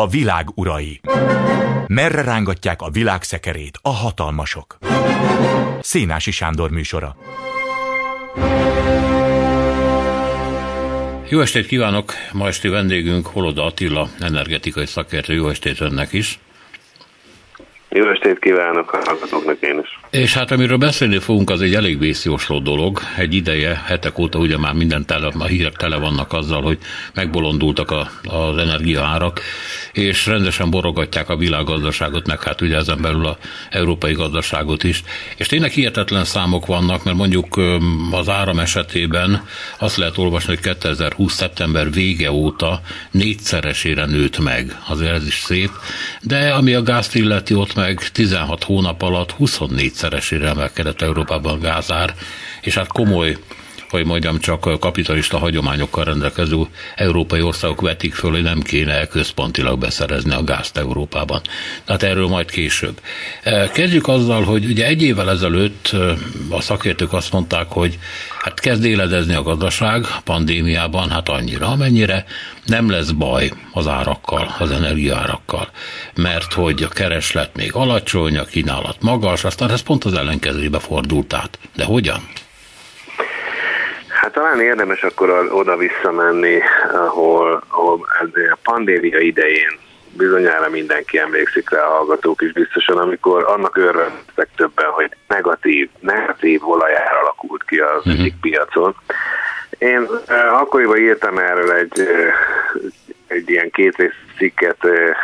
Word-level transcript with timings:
A 0.00 0.06
világ 0.06 0.46
urai. 0.54 1.00
Merre 1.86 2.22
rángatják 2.22 2.82
a 2.82 2.90
világ 2.90 3.22
szekerét 3.22 3.78
a 3.82 3.88
hatalmasok? 3.88 4.78
Szénási 5.80 6.30
Sándor 6.30 6.70
műsora. 6.70 7.16
Jó 11.28 11.40
estét 11.40 11.66
kívánok! 11.66 12.12
Ma 12.32 12.46
esti 12.46 12.68
vendégünk 12.68 13.26
Holoda 13.26 13.64
Attila, 13.64 14.08
energetikai 14.20 14.86
szakértő. 14.86 15.34
Jó 15.34 15.48
estét 15.48 15.80
önnek 15.80 16.12
is! 16.12 16.38
Jó 17.88 18.10
estét 18.10 18.38
kívánok 18.38 18.92
a 18.92 18.98
hallgatóknak 19.04 19.60
én 19.60 19.78
is. 19.78 19.99
És 20.10 20.34
hát 20.34 20.50
amiről 20.50 20.76
beszélni 20.76 21.18
fogunk, 21.18 21.50
az 21.50 21.60
egy 21.60 21.74
elég 21.74 21.98
vészjósló 21.98 22.58
dolog. 22.58 23.00
Egy 23.16 23.34
ideje, 23.34 23.82
hetek 23.86 24.18
óta 24.18 24.38
ugye 24.38 24.58
már 24.58 24.72
minden 24.72 25.06
tele, 25.06 25.32
a 25.38 25.44
hírek 25.44 25.76
tele 25.76 25.96
vannak 25.96 26.32
azzal, 26.32 26.62
hogy 26.62 26.78
megbolondultak 27.14 27.90
a, 27.90 28.10
az 28.22 28.56
energiaárak, 28.56 29.40
és 29.92 30.26
rendesen 30.26 30.70
borogatják 30.70 31.28
a 31.28 31.36
világgazdaságot, 31.36 32.26
meg 32.26 32.42
hát 32.42 32.60
ugye 32.60 32.76
ezen 32.76 33.00
belül 33.00 33.26
a 33.26 33.38
európai 33.70 34.12
gazdaságot 34.12 34.84
is. 34.84 35.02
És 35.36 35.46
tényleg 35.46 35.70
hihetetlen 35.70 36.24
számok 36.24 36.66
vannak, 36.66 37.04
mert 37.04 37.16
mondjuk 37.16 37.60
az 38.10 38.28
áram 38.28 38.58
esetében 38.58 39.44
azt 39.78 39.96
lehet 39.96 40.18
olvasni, 40.18 40.54
hogy 40.54 40.74
2020. 40.76 41.34
szeptember 41.34 41.92
vége 41.92 42.32
óta 42.32 42.80
négyszeresére 43.10 44.06
nőtt 44.06 44.38
meg. 44.38 44.78
Azért 44.88 45.12
ez 45.12 45.26
is 45.26 45.42
szép. 45.44 45.70
De 46.22 46.48
ami 46.48 46.74
a 46.74 46.82
gázt 46.82 47.14
illeti, 47.14 47.54
ott 47.54 47.74
meg 47.74 48.10
16 48.12 48.64
hónap 48.64 49.02
alatt 49.02 49.30
24-szeresére 50.00 50.46
emelkedett 50.46 51.02
Európában 51.02 51.60
gázár, 51.60 52.14
és 52.60 52.74
hát 52.74 52.86
komoly 52.92 53.36
hogy 53.90 54.06
mondjam, 54.06 54.38
csak 54.38 54.80
kapitalista 54.80 55.38
hagyományokkal 55.38 56.04
rendelkező 56.04 56.56
európai 56.96 57.40
országok 57.42 57.80
vetik 57.80 58.14
föl, 58.14 58.30
hogy 58.30 58.42
nem 58.42 58.60
kéne 58.62 59.06
központilag 59.06 59.78
beszerezni 59.78 60.32
a 60.34 60.44
gázt 60.44 60.76
Európában. 60.76 61.40
Tehát 61.84 62.02
erről 62.02 62.26
majd 62.28 62.50
később. 62.50 63.00
E, 63.42 63.70
kezdjük 63.70 64.08
azzal, 64.08 64.42
hogy 64.44 64.64
ugye 64.64 64.86
egy 64.86 65.02
évvel 65.02 65.30
ezelőtt 65.30 65.90
e, 65.92 65.96
a 66.50 66.60
szakértők 66.60 67.12
azt 67.12 67.32
mondták, 67.32 67.66
hogy 67.68 67.98
hát 68.42 68.60
kezd 68.60 68.84
éledezni 68.84 69.34
a 69.34 69.42
gazdaság 69.42 70.06
pandémiában, 70.24 71.10
hát 71.10 71.28
annyira, 71.28 71.66
amennyire 71.66 72.24
nem 72.66 72.90
lesz 72.90 73.10
baj 73.10 73.50
az 73.72 73.86
árakkal, 73.86 74.54
az 74.58 74.70
energiárakkal, 74.70 75.68
mert 76.14 76.52
hogy 76.52 76.82
a 76.82 76.88
kereslet 76.88 77.56
még 77.56 77.72
alacsony, 77.72 78.36
a 78.38 78.44
kínálat 78.44 78.96
magas, 79.00 79.44
aztán 79.44 79.70
ez 79.70 79.80
pont 79.80 80.04
az 80.04 80.14
ellenkezőjébe 80.14 80.78
fordult 80.78 81.32
át. 81.34 81.58
De 81.76 81.84
hogyan? 81.84 82.20
Hát 84.20 84.32
talán 84.32 84.60
érdemes 84.60 85.02
akkor 85.02 85.48
oda 85.52 85.76
visszamenni, 85.76 86.60
ahol, 86.92 87.62
ahol 87.68 88.08
a 88.50 88.58
pandémia 88.62 89.18
idején 89.18 89.78
bizonyára 90.16 90.68
mindenki 90.68 91.18
emlékszik 91.18 91.70
rá, 91.70 91.82
a 91.82 91.96
hallgatók 91.96 92.42
is 92.42 92.52
biztosan, 92.52 92.98
amikor 92.98 93.44
annak 93.44 93.76
örvendetek 93.76 94.48
többen, 94.56 94.90
hogy 94.90 95.10
negatív, 95.28 95.88
negatív 96.00 96.68
olajár 96.68 97.16
alakult 97.22 97.64
ki 97.64 97.78
az 97.78 97.96
uh-huh. 97.96 98.12
egyik 98.12 98.34
piacon. 98.40 98.94
Én 99.78 100.00
uh, 100.00 100.60
akkoriban 100.60 100.96
írtam 100.96 101.38
erről 101.38 101.72
egy, 101.72 102.00
uh, 102.00 102.32
egy 103.26 103.50
ilyen 103.50 103.70
két 103.70 104.12
cikket, 104.36 104.84
uh, 104.84 105.16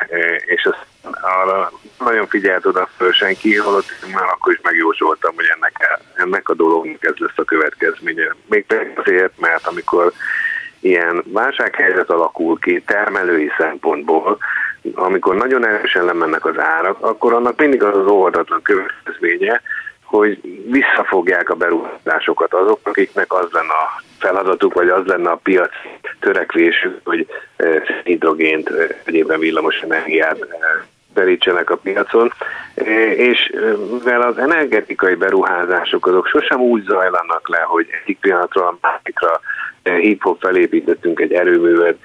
és 0.46 0.64
azt 0.64 0.86
arra 1.20 1.72
nagyon 1.98 2.26
figyelt 2.26 2.66
oda 2.66 2.88
föl 2.96 3.12
senki, 3.12 3.56
holott 3.56 3.86
már 4.12 4.24
akkor 4.24 4.52
is 4.52 4.60
megjósoltam, 4.62 5.34
hogy 5.34 5.46
ennek, 5.54 6.00
ennek 6.14 6.48
a 6.48 6.54
dolognak 6.54 7.04
ez 7.04 7.14
lesz 7.16 7.38
a 7.38 7.44
következménye. 7.44 8.34
Még 8.46 8.64
azért, 8.96 9.38
mert 9.40 9.66
amikor 9.66 10.12
ilyen 10.80 11.22
válsághelyzet 11.26 12.10
alakul 12.10 12.58
ki 12.58 12.82
termelői 12.86 13.50
szempontból, 13.58 14.38
amikor 14.94 15.34
nagyon 15.34 15.66
erősen 15.66 16.04
lemennek 16.04 16.44
az 16.44 16.58
árak, 16.58 17.04
akkor 17.04 17.32
annak 17.32 17.58
mindig 17.60 17.82
az 17.82 17.96
az 17.96 18.06
óvatatlan 18.06 18.62
következménye, 18.62 19.62
hogy 20.04 20.40
visszafogják 20.70 21.50
a 21.50 21.54
beruházásokat 21.54 22.54
azok, 22.54 22.80
akiknek 22.82 23.32
az 23.32 23.48
lenne 23.50 23.72
a 23.72 24.02
feladatuk, 24.18 24.74
vagy 24.74 24.88
az 24.88 25.06
lenne 25.06 25.30
a 25.30 25.40
piac 25.42 25.70
törekvésük, 26.20 27.00
hogy 27.04 27.26
eh, 27.56 27.82
hidrogént, 28.04 28.70
eh, 28.70 28.88
egyébben 29.04 29.38
villamos 29.38 29.80
energiát 29.80 30.40
eh, 30.40 30.48
terítsenek 31.16 31.70
a 31.70 31.76
piacon, 31.76 32.32
és 33.16 33.52
mivel 33.90 34.22
az 34.22 34.38
energetikai 34.38 35.14
beruházások 35.14 36.06
azok 36.06 36.26
sosem 36.26 36.60
úgy 36.60 36.84
zajlanak 36.84 37.48
le, 37.48 37.58
hogy 37.58 37.86
egyik 38.02 38.18
pillanatról 38.18 38.66
a 38.66 38.78
másikra 38.80 39.40
hip-hop 39.82 40.40
felépítettünk 40.40 41.20
egy 41.20 41.32
erőművet, 41.32 41.96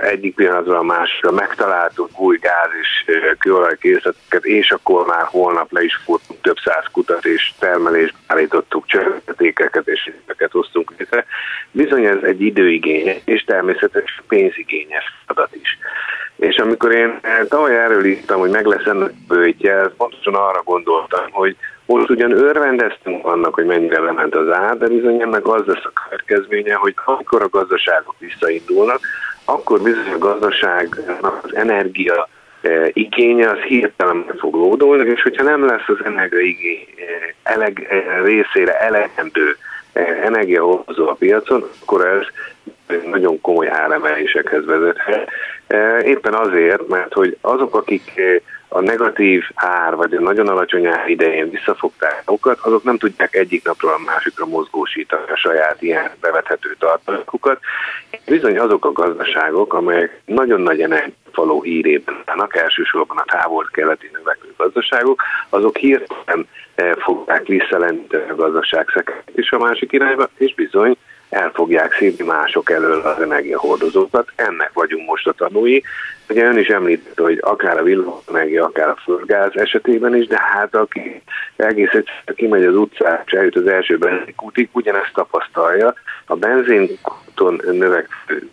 egyik 0.00 0.34
pillanatról 0.34 0.76
a 0.76 0.82
másikra 0.82 1.30
megtaláltuk 1.30 2.20
új 2.20 2.38
gáz 2.40 2.70
és 2.80 3.14
kőolajkészleteket, 3.38 4.44
és 4.44 4.70
akkor 4.70 5.06
már 5.06 5.24
holnap 5.24 5.72
le 5.72 5.82
is 5.82 5.96
fordultunk 6.04 6.40
több 6.40 6.56
száz 6.64 6.84
kutat, 6.92 7.24
és 7.24 7.52
termelést 7.58 8.14
állítottuk, 8.26 8.86
csökkentékeket 8.86 9.88
és 9.88 10.10
ezeket 10.24 10.52
hoztunk 10.52 10.92
létre. 10.98 11.24
Bizony 11.70 12.04
ez 12.04 12.22
egy 12.22 12.40
időigényes, 12.40 13.20
és 13.24 13.44
természetesen 13.44 14.24
pénzigényes 14.28 15.04
adat 15.26 15.54
is. 15.54 15.78
És 16.38 16.56
amikor 16.56 16.92
én 16.92 17.18
eh, 17.22 17.38
tavaly 17.48 17.76
erről 17.76 18.04
írtam, 18.04 18.40
hogy 18.40 18.50
meg 18.50 18.66
lesz 18.66 18.86
ennek 18.86 19.12
bőjtje, 19.28 19.90
pontosan 19.96 20.34
arra 20.34 20.62
gondoltam, 20.64 21.30
hogy 21.30 21.56
most 21.86 22.10
ugyan 22.10 22.32
örvendeztünk 22.32 23.26
annak, 23.26 23.54
hogy 23.54 23.64
mennyire 23.64 24.00
lement 24.00 24.34
az 24.34 24.50
ár, 24.50 24.76
de 24.76 24.86
bizony 24.86 25.20
ennek 25.20 25.46
az 25.46 25.66
lesz 25.66 25.84
a 25.84 25.92
következménye, 26.04 26.74
hogy 26.74 26.94
amikor 27.04 27.42
a 27.42 27.48
gazdaságok 27.48 28.14
visszaindulnak, 28.18 29.00
akkor 29.44 29.80
bizony 29.80 30.12
a 30.12 30.18
gazdaságnak 30.18 31.40
az 31.42 31.54
energia 31.54 32.28
eh, 32.60 32.88
igénye 32.92 33.50
az 33.50 33.58
hirtelen 33.58 34.24
fog 34.38 34.54
lódolni, 34.54 35.10
és 35.10 35.22
hogyha 35.22 35.42
nem 35.42 35.66
lesz 35.66 35.88
az 35.88 36.04
energia 36.04 36.40
igény 36.40 36.86
eh, 36.96 37.54
eleg, 37.54 37.88
részére 38.24 38.80
elegendő 38.80 39.56
energiahozó 40.22 41.08
a 41.08 41.14
piacon, 41.14 41.64
akkor 41.82 42.06
ez 42.06 42.26
nagyon 43.10 43.40
komoly 43.40 43.68
áremelésekhez 43.68 44.64
vezethet. 44.64 45.30
E, 45.68 45.98
éppen 46.04 46.34
azért, 46.34 46.88
mert 46.88 47.12
hogy 47.12 47.36
azok, 47.40 47.74
akik 47.74 48.12
e, 48.16 48.40
a 48.68 48.80
negatív 48.80 49.44
ár, 49.54 49.96
vagy 49.96 50.14
a 50.14 50.20
nagyon 50.20 50.48
alacsony 50.48 50.86
ár 50.86 51.08
idején 51.08 51.50
visszafogták 51.50 52.22
magukat, 52.26 52.58
azok 52.58 52.82
nem 52.82 52.98
tudják 52.98 53.34
egyik 53.34 53.64
napról 53.64 53.92
a 53.92 54.02
másikra 54.06 54.46
mozgósítani 54.46 55.30
a 55.30 55.36
saját 55.36 55.82
ilyen 55.82 56.10
bevethető 56.20 56.76
tartalmukat. 56.78 57.60
Bizony 58.26 58.58
azok 58.58 58.84
a 58.84 58.92
gazdaságok, 58.92 59.74
amelyek 59.74 60.20
nagyon 60.24 60.60
nagy 60.60 60.86
faló 61.32 61.62
hírében 61.62 62.22
állnak, 62.24 62.56
elsősorban 62.56 63.16
a 63.16 63.24
távol-keleti 63.24 64.10
növekvő 64.12 64.48
gazdaságok, 64.56 65.22
azok 65.48 65.76
hirtelen 65.76 66.48
e, 66.74 66.94
fogják 66.98 67.46
visszalenteni 67.46 68.30
a 68.30 68.34
gazdaság 68.34 69.24
is 69.34 69.50
a 69.50 69.58
másik 69.58 69.92
irányba, 69.92 70.28
és 70.36 70.54
bizony 70.54 70.96
el 71.28 71.50
fogják 71.54 71.92
szívni 71.92 72.24
mások 72.24 72.70
elől 72.70 73.00
az 73.00 73.20
energiahordozókat. 73.20 74.32
Ennek 74.34 74.70
vagyunk 74.72 75.06
most 75.06 75.26
a 75.26 75.32
tanúi. 75.32 75.82
Ugye 76.28 76.44
ön 76.44 76.58
is 76.58 76.68
említette, 76.68 77.22
hogy 77.22 77.38
akár 77.40 77.78
a 77.78 77.82
villamosenergia, 77.82 78.64
akár 78.64 78.88
a 78.88 79.00
földgáz 79.02 79.56
esetében 79.56 80.16
is, 80.16 80.26
de 80.26 80.40
hát 80.40 80.74
aki 80.74 81.22
egész 81.56 81.92
egyszerűen 81.92 82.36
kimegy 82.36 82.64
az 82.64 82.74
utcára, 82.74 83.22
és 83.26 83.32
eljut 83.32 83.56
az 83.56 83.66
első 83.66 83.98
benzinkútig, 83.98 84.68
ugyanezt 84.72 85.12
tapasztalja. 85.12 85.94
A 86.26 86.36
benzinkúton 86.36 87.60
növekvő 87.64 88.50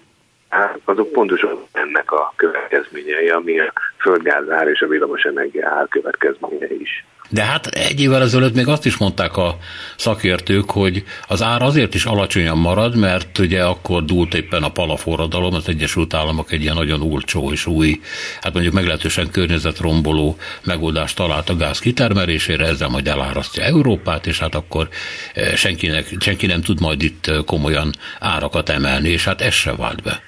hát 0.50 0.80
azok 0.86 1.12
pontosan 1.12 1.64
ennek 1.72 2.12
a 2.12 2.34
következményei, 2.36 3.30
ami 3.30 3.60
a 3.60 3.74
földgázár 3.98 4.68
és 4.68 4.82
a 4.82 4.88
villamosenergia 4.88 5.70
ár 5.70 5.88
következménye 5.88 6.74
is. 6.74 7.06
De 7.30 7.44
hát 7.44 7.68
egy 7.68 8.02
évvel 8.02 8.22
ezelőtt 8.22 8.56
még 8.56 8.68
azt 8.68 8.86
is 8.86 8.98
mondták 8.98 9.38
a 9.38 9.58
szakértők, 9.98 10.72
hogy 10.72 11.04
az 11.28 11.42
ár 11.42 11.62
azért 11.62 11.94
is 11.94 12.06
alacsonyan 12.06 12.58
marad, 12.58 12.96
mert 12.96 13.38
ugye 13.38 13.64
akkor 13.64 14.06
dúlt 14.06 14.34
éppen 14.34 14.64
a 14.64 14.72
palaforradalom, 14.72 15.54
az 15.54 15.70
Egyesült 15.70 16.14
Államok 16.14 16.52
egy 16.52 16.62
ilyen 16.62 16.76
nagyon 16.76 17.02
olcsó 17.02 17.52
és 17.52 17.66
új, 17.66 18.00
hát 18.42 18.54
mondjuk 18.54 18.74
meglehetősen 18.74 19.32
környezetromboló 19.32 20.38
megoldást 20.64 21.16
talált 21.16 21.50
a 21.50 21.56
gáz 21.56 21.80
kitermelésére, 21.80 22.66
ezzel 22.66 22.90
majd 22.90 23.08
elárasztja 23.08 23.64
Európát, 23.64 24.26
és 24.26 24.40
hát 24.40 24.56
akkor 24.56 24.88
eh, 25.34 25.56
senkinek, 25.56 26.08
senki 26.20 26.46
nem 26.46 26.62
tud 26.62 26.82
majd 26.82 27.02
itt 27.02 27.28
eh, 27.28 27.44
komolyan 27.46 27.92
árakat 28.20 28.70
emelni, 28.70 29.10
és 29.10 29.26
hát 29.26 29.42
ez 29.42 29.54
se 29.54 29.76
vált 29.76 30.02
be. 30.04 30.22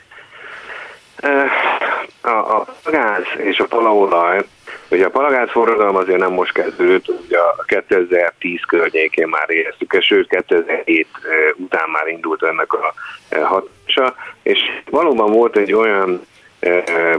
Eh, 1.15 1.67
a, 2.21 2.59
a 2.83 2.91
gáz 2.91 3.23
és 3.43 3.59
a 3.59 3.65
palaolaj 3.65 4.45
Ugye 4.89 5.05
a 5.05 5.09
palagáz 5.09 5.49
forradalom 5.49 5.95
azért 5.95 6.19
nem 6.19 6.31
most 6.31 6.53
kezdődött, 6.53 7.07
ugye 7.25 7.37
a 7.37 7.63
2010 7.67 8.59
környékén 8.67 9.27
már 9.27 9.49
éreztük, 9.49 9.97
sőt 10.01 10.27
2007 10.27 11.07
után 11.55 11.89
már 11.89 12.07
indult 12.07 12.43
ennek 12.43 12.73
a 12.73 12.93
hatása, 13.29 14.15
és 14.43 14.59
valóban 14.89 15.31
volt 15.31 15.57
egy 15.57 15.73
olyan 15.73 16.25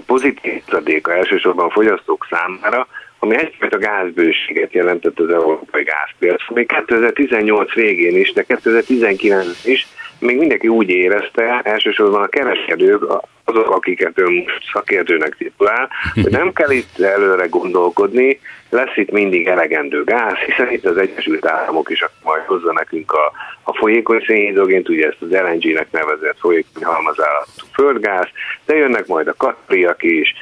pozitív 0.06 0.62
szadéka 0.68 1.14
elsősorban 1.14 1.66
a 1.66 1.70
fogyasztók 1.70 2.26
számára, 2.30 2.86
ami 3.18 3.36
egyfajta 3.36 3.78
gázbőséget 3.78 4.72
jelentett 4.72 5.18
az 5.18 5.30
európai 5.30 5.82
gázpiac. 5.82 6.42
Még 6.48 6.66
2018 6.66 7.72
végén 7.72 8.16
is, 8.16 8.32
de 8.32 8.42
2019 8.42 9.64
is 9.64 9.86
még 10.18 10.38
mindenki 10.38 10.68
úgy 10.68 10.88
érezte, 10.88 11.60
elsősorban 11.64 12.22
a 12.22 12.28
kereskedők, 12.28 13.02
azok, 13.48 13.70
akiket 13.70 14.18
ön 14.18 14.32
most 14.32 14.70
szakértőnek 14.72 15.36
titulál, 15.36 15.88
hogy 16.14 16.30
nem 16.30 16.52
kell 16.52 16.70
itt 16.70 16.98
előre 17.00 17.46
gondolkodni, 17.46 18.40
lesz 18.70 18.96
itt 18.96 19.10
mindig 19.10 19.46
elegendő 19.46 20.04
gáz, 20.04 20.36
hiszen 20.36 20.70
itt 20.70 20.84
az 20.84 20.96
Egyesült 20.96 21.46
Államok 21.46 21.90
is 21.90 22.04
majd 22.22 22.42
hozza 22.42 22.72
nekünk 22.72 23.12
a, 23.12 23.32
a 23.62 23.76
folyékony 23.76 24.24
szénhidrogént, 24.26 24.88
ugye 24.88 25.06
ezt 25.06 25.22
az 25.22 25.30
LNG-nek 25.30 25.90
nevezett 25.90 26.38
folyékony 26.38 26.84
halmazálatú 26.84 27.66
földgáz, 27.72 28.26
de 28.66 28.74
jönnek 28.74 29.06
majd 29.06 29.28
a 29.28 29.34
katriak 29.36 30.02
is, 30.02 30.34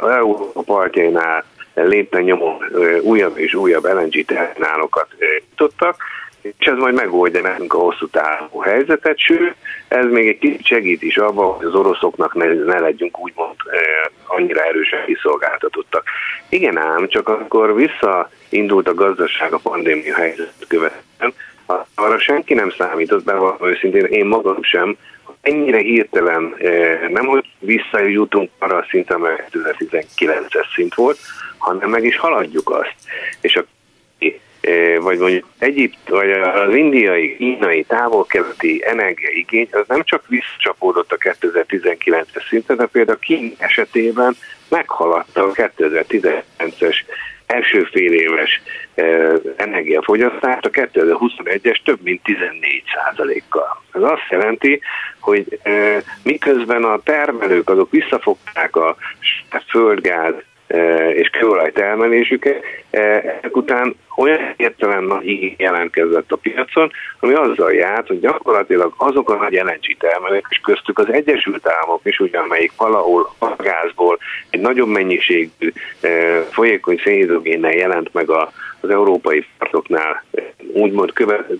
az 0.00 0.10
Európa 0.10 0.62
partjainál 0.62 1.44
lépten 1.74 2.22
nyomon 2.22 2.56
újabb 3.02 3.38
és 3.38 3.54
újabb 3.54 3.84
LNG 3.84 4.24
terminálokat 4.24 5.08
nyitottak, 5.18 6.02
és 6.42 6.66
ez 6.66 6.76
majd 6.76 6.94
megoldja 6.94 7.40
nekünk 7.40 7.74
a 7.74 7.78
hosszú 7.78 8.06
távú 8.06 8.60
helyzetet, 8.60 9.18
sőt, 9.18 9.54
ez 9.88 10.04
még 10.04 10.28
egy 10.28 10.38
kicsit 10.38 10.66
segít 10.66 11.02
is 11.02 11.16
abban, 11.16 11.46
hogy 11.46 11.66
az 11.66 11.74
oroszoknak 11.74 12.34
ne, 12.34 12.44
ne 12.44 12.78
legyünk 12.78 13.18
úgymond 13.18 13.54
eh, 13.66 13.80
annyira 14.26 14.64
erősen 14.64 15.04
kiszolgáltatottak. 15.04 16.04
Igen 16.48 16.78
ám, 16.78 17.08
csak 17.08 17.28
akkor 17.28 17.74
visszaindult 17.74 18.88
a 18.88 18.94
gazdaság 18.94 19.52
a 19.52 19.58
pandémia 19.58 20.14
helyzet 20.14 20.52
követően, 20.68 21.32
arra 21.94 22.18
senki 22.18 22.54
nem 22.54 22.70
számított, 22.70 23.24
be 23.24 23.34
őszintén 23.60 24.04
én 24.04 24.26
magam 24.26 24.62
sem, 24.62 24.96
ennyire 25.40 25.78
hirtelen 25.78 26.54
eh, 26.58 27.08
nem, 27.08 27.26
hogy 27.26 27.48
visszajutunk 27.58 28.50
arra 28.58 28.76
a 28.76 28.86
szintre, 28.90 29.14
amely 29.14 29.44
2019-es 29.50 30.74
szint 30.74 30.94
volt, 30.94 31.18
hanem 31.58 31.90
meg 31.90 32.04
is 32.04 32.16
haladjuk 32.16 32.70
azt. 32.70 32.94
És 33.40 33.56
a 33.56 33.64
vagy 35.00 35.18
mondjuk 35.18 35.46
Egyipt, 35.58 36.08
vagy 36.08 36.30
az 36.30 36.74
indiai, 36.74 37.36
kínai, 37.36 37.82
távol-keleti 37.82 38.82
energiaigény, 38.86 39.68
az 39.70 39.84
nem 39.86 40.02
csak 40.02 40.28
visszacsapódott 40.28 41.12
a 41.12 41.16
2019-es 41.16 42.48
szinten, 42.48 42.76
de 42.76 42.86
például 42.86 43.18
Kín 43.18 43.54
esetében 43.58 44.36
meghaladta 44.68 45.42
a 45.42 45.52
2019-es 45.52 46.96
első 47.46 47.82
fél 47.82 48.12
éves 48.12 48.62
energiafogyasztást, 49.56 50.64
a 50.64 50.70
2021-es 50.70 51.82
több 51.84 52.02
mint 52.02 52.22
14 52.22 53.42
kal 53.48 53.82
Ez 53.92 54.02
azt 54.02 54.26
jelenti, 54.30 54.80
hogy 55.20 55.60
miközben 56.22 56.84
a 56.84 57.00
termelők 57.02 57.70
azok 57.70 57.90
visszafogták 57.90 58.76
a 58.76 58.96
földgáz 59.68 60.34
Eh, 60.34 60.49
és 61.14 61.28
kőolaj 61.28 61.72
termelésüket, 61.72 62.62
ezek 62.90 63.56
után 63.56 63.94
olyan 64.16 65.04
nagy 65.04 65.54
jelentkezett 65.56 66.32
a 66.32 66.36
piacon, 66.36 66.90
ami 67.20 67.32
azzal 67.32 67.72
járt, 67.72 68.06
hogy 68.06 68.20
gyakorlatilag 68.20 68.94
azok 68.96 69.30
a 69.30 69.34
nagy 69.34 69.52
LNG 69.52 69.96
és 70.48 70.60
köztük 70.62 70.98
az 70.98 71.12
Egyesült 71.12 71.68
Államok 71.68 72.00
is, 72.04 72.18
ugye, 72.20 72.38
amelyik 72.38 72.72
valahol 72.76 73.34
a 73.38 73.46
gázból 73.56 74.18
egy 74.50 74.60
nagyobb 74.60 74.88
mennyiségű 74.88 75.72
folyékony 76.50 77.00
szénhidrogénnel 77.04 77.72
jelent 77.72 78.12
meg 78.12 78.30
a, 78.30 78.52
az 78.80 78.90
európai 78.90 79.46
partoknál 79.58 80.24
úgymond 80.72 81.12
követ, 81.12 81.50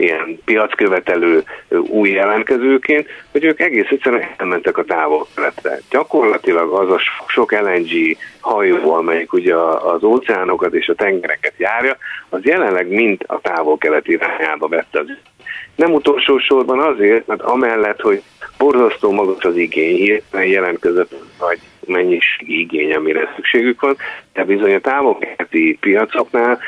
ilyen 0.00 0.38
piackövetelő 0.44 1.44
új 1.68 2.10
jelentkezőként, 2.10 3.08
hogy 3.32 3.44
ők 3.44 3.60
egész 3.60 3.88
egyszerűen 3.90 4.28
elmentek 4.36 4.78
a 4.78 4.84
távol 4.84 5.26
-keletre. 5.34 5.78
Gyakorlatilag 5.90 6.72
az 6.72 6.90
a 6.90 7.00
sok 7.26 7.52
LNG 7.52 8.16
hajó, 8.40 8.92
amelyik 8.92 9.32
ugye 9.32 9.54
az 9.56 10.02
óceánokat 10.02 10.74
és 10.74 10.88
a 10.88 10.94
tengereket 10.94 11.54
járja, 11.56 11.96
az 12.28 12.40
jelenleg 12.44 12.88
mind 12.88 13.24
a 13.26 13.40
távol-keleti 13.40 14.12
irányába 14.12 14.68
vette 14.68 14.98
az 14.98 15.06
nem 15.80 15.92
utolsó 15.92 16.38
sorban 16.38 16.78
azért, 16.78 17.26
mert 17.26 17.42
amellett, 17.42 18.00
hogy 18.00 18.22
borzasztó 18.58 19.10
magas 19.10 19.44
az 19.44 19.56
igény, 19.56 19.96
hirtelen 19.96 20.46
jelentkezett 20.46 21.14
nagy 21.40 21.58
mennyiségi 21.86 22.60
igény, 22.60 22.94
amire 22.94 23.32
szükségük 23.34 23.80
van, 23.80 23.96
de 24.32 24.44
bizony 24.44 24.74
a 24.74 24.80
távol 24.80 25.18
piacoknál 25.80 26.58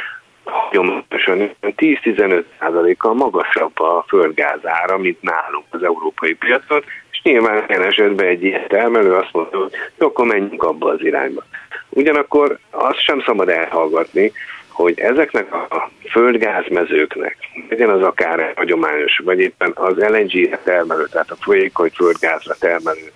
hagyományosan 0.45 1.51
10-15%-kal 1.61 3.15
magasabb 3.15 3.81
a 3.81 4.05
földgáz 4.09 4.67
ára, 4.67 4.99
mint 4.99 5.23
nálunk 5.23 5.65
az 5.71 5.83
európai 5.83 6.35
piacon, 6.35 6.85
és 7.11 7.21
nyilván 7.23 7.65
ilyen 7.69 7.83
esetben 7.83 8.27
egy 8.27 8.45
ilyen 8.45 8.69
termelő 8.69 9.15
azt 9.15 9.33
mondja, 9.33 9.59
hogy 9.59 9.73
akkor 9.99 10.27
menjünk 10.27 10.63
abba 10.63 10.91
az 10.91 11.05
irányba. 11.05 11.43
Ugyanakkor 11.89 12.59
azt 12.71 13.01
sem 13.01 13.23
szabad 13.27 13.49
elhallgatni, 13.49 14.33
hogy 14.69 15.01
ezeknek 15.01 15.55
a 15.55 15.91
földgázmezőknek, 16.11 17.37
legyen 17.69 17.89
az 17.89 18.03
akár 18.03 18.53
hagyományos, 18.57 19.21
vagy 19.25 19.39
éppen 19.39 19.73
az 19.75 19.97
LNG-re 19.97 20.59
termelő, 20.65 21.07
tehát 21.11 21.31
a 21.31 21.37
folyékony 21.41 21.91
földgázra 21.95 22.55
termelő 22.59 23.13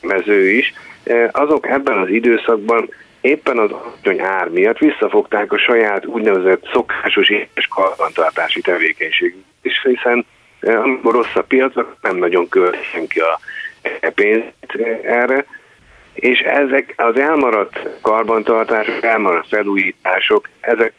mező 0.00 0.48
is, 0.50 0.72
eh, 1.04 1.28
azok 1.32 1.68
ebben 1.68 1.98
az 1.98 2.08
időszakban 2.08 2.88
éppen 3.24 3.58
az 3.58 3.70
alacsony 3.70 4.20
ár 4.20 4.48
miatt 4.48 4.78
visszafogták 4.78 5.52
a 5.52 5.58
saját 5.58 6.06
úgynevezett 6.06 6.68
szokásos 6.72 7.28
és 7.54 7.66
karbantartási 7.66 8.60
tevékenység 8.60 9.34
is, 9.62 9.82
hiszen 9.82 10.26
eh, 10.60 10.82
amikor 10.82 11.14
rossz 11.14 11.34
a 11.34 11.42
piac, 11.42 11.74
nem 12.00 12.16
nagyon 12.16 12.48
költ 12.48 12.82
senki 12.82 13.20
a 13.20 13.40
pénzt 14.14 14.54
erre, 15.02 15.44
és 16.14 16.38
ezek 16.38 16.94
az 16.96 17.18
elmaradt 17.18 17.88
karbantartások, 18.00 19.04
elmaradt 19.04 19.48
felújítások, 19.48 20.48
ezek, 20.60 20.92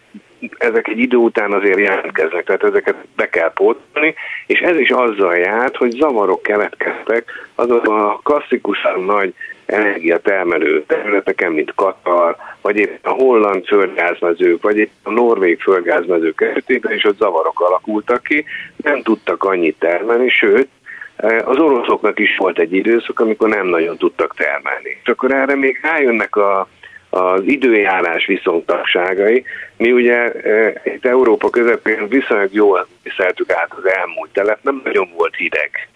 ezek 0.58 0.88
egy 0.88 1.00
idő 1.00 1.18
után 1.18 1.52
azért 1.52 1.80
jelentkeznek, 1.80 2.44
tehát 2.44 2.64
ezeket 2.64 2.96
be 3.16 3.30
kell 3.30 3.52
pótolni, 3.54 4.14
és 4.46 4.60
ez 4.60 4.78
is 4.80 4.90
azzal 4.90 5.36
járt, 5.36 5.76
hogy 5.76 5.92
zavarok 5.92 6.42
keletkeztek 6.42 7.32
azok 7.56 7.88
a 7.88 8.20
klasszikusan 8.24 9.04
nagy 9.04 9.34
energiatermelő 9.66 10.84
területeken, 10.88 11.52
mint 11.52 11.74
Katar, 11.76 12.36
vagy 12.62 12.78
éppen 12.78 13.12
a 13.12 13.16
holland 13.16 13.66
földgázmezők, 13.66 14.62
vagy 14.62 14.78
éppen 14.78 14.94
a 15.04 15.12
norvég 15.12 15.60
földgázmezők 15.62 16.42
esetében 16.42 16.94
is 16.94 17.04
ott 17.04 17.18
zavarok 17.18 17.62
alakultak 17.62 18.24
ki, 18.24 18.46
nem 18.76 19.02
tudtak 19.02 19.44
annyit 19.44 19.80
termelni, 19.80 20.30
sőt, 20.30 20.68
eh, 21.16 21.48
az 21.48 21.58
oroszoknak 21.58 22.20
is 22.20 22.38
volt 22.38 22.60
egy 22.60 22.74
időszak, 22.74 23.20
amikor 23.20 23.50
nem 23.50 23.68
nagyon 23.68 23.98
tudtak 23.98 24.36
termelni. 24.36 25.00
És 25.04 25.10
akkor 25.10 25.32
erre 25.32 25.56
még 25.56 25.80
rájönnek 25.82 26.36
a, 26.36 26.68
az 27.16 27.42
időjárás 27.46 28.26
viszontagságai. 28.26 29.44
Mi 29.78 29.92
ugye 29.92 30.32
e, 30.32 30.82
itt 30.84 31.06
Európa 31.06 31.50
közepén 31.50 32.08
viszonylag 32.08 32.54
jól 32.54 32.88
viseltük 33.04 33.52
át 33.52 33.74
az 33.78 33.92
elmúlt 33.92 34.30
telet, 34.34 34.64
nem 34.64 34.82
nagyon 34.84 35.10
volt 35.18 35.36
hideg. 35.36 35.88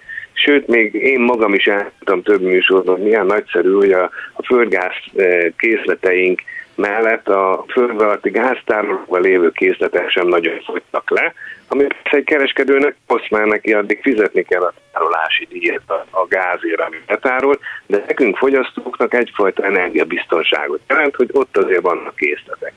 Sőt, 0.43 0.67
még 0.67 0.93
én 0.93 1.19
magam 1.19 1.53
is 1.53 1.65
elmondtam 1.65 2.21
több 2.21 2.41
műsorban, 2.41 2.99
milyen 2.99 3.25
nagyszerű, 3.25 3.71
hogy 3.71 3.91
a, 3.91 4.03
a 4.33 4.45
földgáz 4.45 4.93
e, 5.15 5.51
készleteink 5.57 6.41
mellett 6.75 7.27
a 7.27 7.65
föld 7.67 8.01
alatti 8.01 8.29
gáztárolókban 8.29 9.21
lévő 9.21 9.51
készletek 9.51 10.09
sem 10.09 10.27
nagyon 10.27 10.61
fogytak 10.65 11.09
le, 11.09 11.33
ami 11.67 11.87
egy 12.03 12.23
kereskedőnek 12.23 12.95
azt 13.07 13.29
már 13.29 13.45
neki 13.45 13.73
addig 13.73 13.99
fizetni 14.01 14.43
kell 14.43 14.61
a 14.61 14.73
tárolási 14.93 15.47
díjat 15.49 15.89
a, 15.89 16.05
a 16.09 16.27
gázért, 16.27 16.81
amit 16.81 17.05
betárol, 17.05 17.59
de 17.85 18.03
nekünk 18.07 18.37
fogyasztóknak 18.37 19.13
egyfajta 19.13 19.63
energiabiztonságot 19.63 20.81
jelent, 20.87 21.15
hogy 21.15 21.29
ott 21.31 21.57
azért 21.57 21.81
vannak 21.81 22.15
készletek 22.15 22.73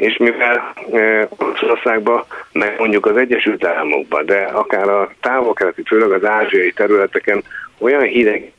és 0.00 0.16
mivel 0.16 0.74
Oroszországban, 1.36 2.24
meg 2.52 2.74
mondjuk 2.78 3.06
az 3.06 3.16
Egyesült 3.16 3.64
Államokban, 3.64 4.26
de 4.26 4.38
akár 4.38 4.88
a 4.88 5.10
távol-keleti, 5.20 5.82
főleg 5.86 6.10
az 6.10 6.24
ázsiai 6.24 6.72
területeken 6.72 7.42
olyan 7.78 8.02
hideg 8.02 8.52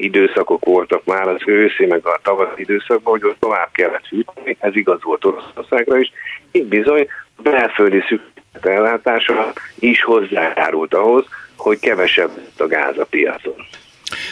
időszakok 0.00 0.64
voltak 0.64 1.04
már 1.04 1.28
az 1.28 1.40
őszi, 1.46 1.86
meg 1.86 2.06
a 2.06 2.20
tavasz 2.22 2.52
időszakban, 2.56 3.12
hogy 3.12 3.24
ott 3.24 3.40
tovább 3.40 3.68
kellett 3.72 4.06
fűteni, 4.06 4.56
ez 4.60 4.76
igaz 4.76 5.02
volt 5.02 5.24
Oroszországra 5.24 5.98
is, 5.98 6.12
így 6.52 6.66
bizony 6.66 7.06
belföldi 7.42 8.00
szükséglet 8.00 8.66
ellátása 8.66 9.52
is 9.78 10.02
hozzájárult 10.02 10.94
ahhoz, 10.94 11.24
hogy 11.56 11.78
kevesebb 11.78 12.30
a 12.58 12.66
gáz 12.66 12.98
a 12.98 13.06
piacon. 13.10 13.66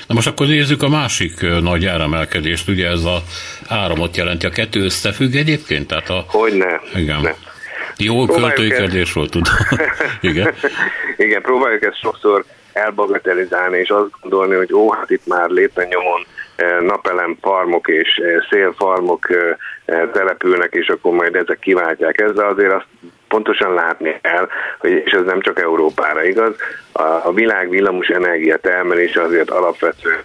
Na 0.07 0.15
most 0.15 0.27
akkor 0.27 0.47
nézzük 0.47 0.83
a 0.83 0.89
másik 0.89 1.41
nagy 1.61 1.87
áramelkedést, 1.87 2.69
ugye 2.69 2.89
ez 2.89 3.05
a 3.05 3.23
áramot 3.69 4.17
jelenti. 4.17 4.47
A 4.47 4.51
kettő 4.51 4.85
összefügg 4.85 5.35
egyébként? 5.35 5.87
Tehát 5.87 6.11
a... 6.11 6.25
Hogyne. 6.29 6.81
Igen. 6.95 7.21
Ne. 7.21 7.35
Jó 7.99 8.27
költői 8.27 8.69
kérdés 8.69 9.13
volt, 9.13 9.31
tudom. 9.31 9.53
Igen. 10.21 10.55
Igen, 11.17 11.43
próbáljuk 11.43 11.83
ezt 11.83 12.01
sokszor 12.01 12.45
elbagatelizálni, 12.73 13.79
és 13.79 13.89
azt 13.89 14.11
gondolni, 14.21 14.55
hogy 14.55 14.73
ó, 14.73 14.93
hát 14.93 15.11
itt 15.11 15.27
már 15.27 15.49
lépen 15.49 15.87
nyomon 15.87 16.27
napelem 16.81 17.37
farmok 17.41 17.89
és 17.89 18.21
szélfarmok 18.51 19.29
települnek, 20.13 20.73
és 20.73 20.89
akkor 20.89 21.13
majd 21.13 21.35
ezek 21.35 21.59
kiváltják. 21.59 22.21
Ezzel 22.21 22.49
azért 22.49 22.73
azt 22.73 22.87
pontosan 23.29 23.75
látni 23.75 24.19
kell, 24.23 24.49
hogy, 24.79 24.91
és 24.91 25.13
ez 25.13 25.25
nem 25.25 25.41
csak 25.41 25.61
Európára 25.61 26.25
igaz, 26.25 26.55
a, 26.93 27.03
a 27.03 27.33
világ 27.33 27.69
villamos 27.69 28.09
energia 28.09 28.57
termelése 28.57 29.23
azért 29.23 29.51
alapvetően 29.51 30.21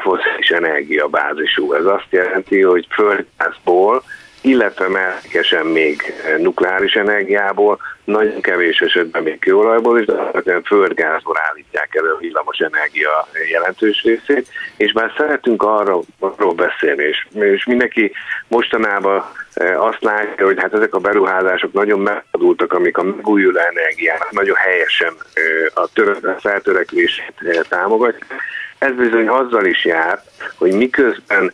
foszilis 0.00 0.50
energia 0.50 1.06
bázisú. 1.06 1.72
Ez 1.72 1.84
azt 1.84 2.06
jelenti, 2.10 2.62
hogy 2.62 2.86
földgázból 2.90 4.02
illetve 4.40 4.88
mellékesen 4.88 5.66
még 5.66 6.14
nukleáris 6.38 6.92
energiából, 6.92 7.78
nagyon 8.04 8.40
kevés 8.40 8.80
esetben 8.80 9.22
még 9.22 9.38
kőolajból 9.38 10.00
is, 10.00 10.06
de 10.06 10.12
alapvetően 10.12 10.62
földgázból 10.62 11.36
állítják 11.50 11.94
elő 11.94 12.12
a 12.12 12.18
villamos 12.18 12.58
energia 12.58 13.28
jelentős 13.50 14.02
részét, 14.02 14.48
és 14.76 14.92
már 14.92 15.12
szeretünk 15.16 15.62
arra, 15.62 16.00
arról 16.18 16.54
beszélni, 16.54 17.04
és, 17.04 17.26
és 17.32 17.64
mindenki 17.64 18.12
mostanában 18.48 19.24
e, 19.54 19.80
azt 19.80 20.02
látja, 20.02 20.46
hogy 20.46 20.60
hát 20.60 20.74
ezek 20.74 20.94
a 20.94 20.98
beruházások 20.98 21.72
nagyon 21.72 22.00
megadultak, 22.00 22.72
amik 22.72 22.98
a 22.98 23.02
megújuló 23.02 23.58
energiának 23.58 24.30
nagyon 24.30 24.56
helyesen 24.56 25.12
e, 25.34 25.40
a, 25.74 25.88
tör- 25.92 26.24
a 26.24 26.36
feltörekvését 26.40 27.34
e, 27.38 27.60
támogatják. 27.68 28.42
Ez 28.78 28.92
bizony 28.94 29.28
azzal 29.28 29.64
is 29.64 29.84
jár, 29.84 30.22
hogy 30.56 30.72
miközben 30.72 31.52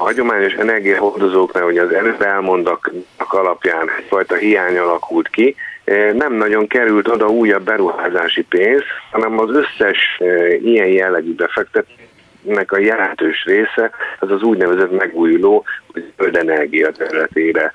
a 0.00 0.02
hagyományos 0.02 0.52
energiahordozóknál, 0.52 1.64
hogy 1.64 1.78
az 1.78 1.92
előbb 1.92 2.22
elmondak 2.22 2.92
alapján 3.16 3.90
egyfajta 3.98 4.34
hiány 4.34 4.78
alakult 4.78 5.28
ki, 5.28 5.56
eh, 5.84 6.12
nem 6.12 6.32
nagyon 6.32 6.66
került 6.66 7.08
oda 7.08 7.28
újabb 7.28 7.62
beruházási 7.64 8.42
pénz, 8.42 8.82
hanem 9.10 9.38
az 9.38 9.50
összes 9.50 10.16
eh, 10.18 10.64
ilyen 10.64 10.86
jellegű 10.86 11.34
befektetésnek 11.34 12.72
a 12.72 12.78
jelentős 12.78 13.44
része 13.44 13.90
az 14.18 14.30
az 14.30 14.42
úgynevezett 14.42 14.98
megújuló, 14.98 15.64
vagy 16.16 16.36
energia 16.36 16.90
területére 16.90 17.72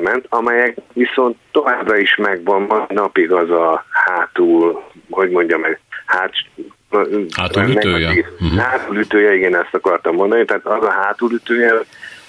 ment, 0.00 0.26
amelyek 0.28 0.76
viszont 0.92 1.36
továbbra 1.52 1.96
is 1.96 2.16
megvan, 2.16 2.86
napig 2.88 3.32
az 3.32 3.50
a 3.50 3.84
hátul, 3.90 4.82
hogy 5.10 5.30
mondjam 5.30 5.62
hát 6.06 6.32
Hátulütője? 7.36 8.08
Uh-huh. 8.40 8.58
Hátulütője, 8.58 9.34
igen, 9.34 9.56
ezt 9.56 9.74
akartam 9.74 10.14
mondani. 10.14 10.44
Tehát 10.44 10.66
az 10.66 10.84
a 10.84 10.90
hátulütője, 10.90 11.72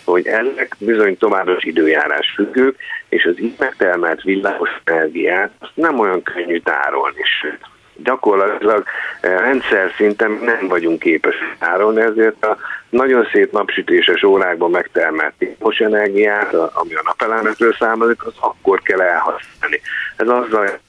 hogy 0.03 0.27
ezek 0.27 0.75
bizony 0.79 1.17
továbbra 1.17 1.55
is 1.55 1.63
időjárás 1.63 2.33
függők, 2.35 2.75
és 3.09 3.25
az 3.25 3.33
itt 3.37 3.59
megtermelt 3.59 4.21
villamos 4.21 4.69
energiát 4.83 5.51
azt 5.59 5.71
nem 5.75 5.99
olyan 5.99 6.23
könnyű 6.23 6.59
tárolni, 6.59 7.21
sőt, 7.41 7.59
gyakorlatilag 8.03 8.83
eh, 9.21 9.39
rendszer 9.39 9.91
szinten 9.97 10.31
nem 10.31 10.67
vagyunk 10.67 10.99
képesek 10.99 11.55
tárolni, 11.59 12.01
ezért 12.01 12.45
a 12.45 12.57
nagyon 12.89 13.27
szép 13.31 13.51
napsütéses 13.51 14.23
órákban 14.23 14.71
megtermelt 14.71 15.33
villamos 15.37 15.77
energiát, 15.79 16.53
ami 16.53 16.93
a 16.93 17.01
napelemekről 17.03 17.73
származik, 17.79 18.25
az 18.25 18.33
akkor 18.39 18.81
kell 18.81 19.01
elhasználni. 19.01 19.81
Ez 20.15 20.27
azzal 20.27 20.79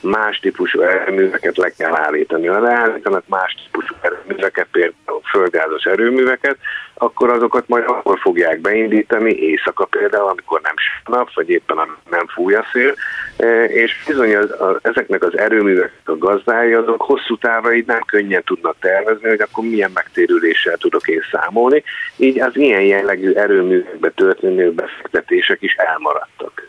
más 0.00 0.38
típusú 0.38 0.80
erőműveket 0.80 1.56
le 1.56 1.70
kell 1.70 1.94
állítani. 1.94 2.46
Ha 2.46 2.60
leállítanak 2.60 3.22
más 3.26 3.54
típusú 3.64 3.94
erőműveket, 4.00 4.66
például 4.72 5.20
földgázos 5.30 5.84
erőműveket, 5.84 6.56
akkor 6.94 7.30
azokat 7.30 7.68
majd 7.68 7.84
akkor 7.86 8.18
fogják 8.18 8.60
beindítani, 8.60 9.30
éjszaka 9.32 9.84
például, 9.84 10.28
amikor 10.28 10.60
nem 10.60 10.74
nap, 11.04 11.34
vagy 11.34 11.50
éppen 11.50 11.76
nem 12.10 12.26
fúj 12.26 12.54
a 12.54 12.64
szél, 12.72 12.94
e, 13.36 13.64
és 13.64 14.02
bizony 14.06 14.36
az, 14.36 14.50
a, 14.50 14.78
ezeknek 14.82 15.22
az 15.22 15.38
erőműveknek 15.38 16.08
a 16.08 16.18
gazdái 16.18 16.72
azok 16.72 17.02
hosszú 17.02 17.36
távra 17.36 17.74
így 17.74 17.86
nem 17.86 18.00
könnyen 18.06 18.42
tudnak 18.44 18.76
tervezni, 18.80 19.28
hogy 19.28 19.40
akkor 19.40 19.64
milyen 19.64 19.90
megtérüléssel 19.94 20.76
tudok 20.76 21.08
én 21.08 21.22
számolni, 21.30 21.82
így 22.16 22.40
az 22.40 22.56
ilyen 22.56 22.82
jellegű 22.82 23.32
erőművekbe 23.32 24.10
történő 24.10 24.72
befektetések 24.72 25.62
is 25.62 25.74
elmaradtak. 25.74 26.68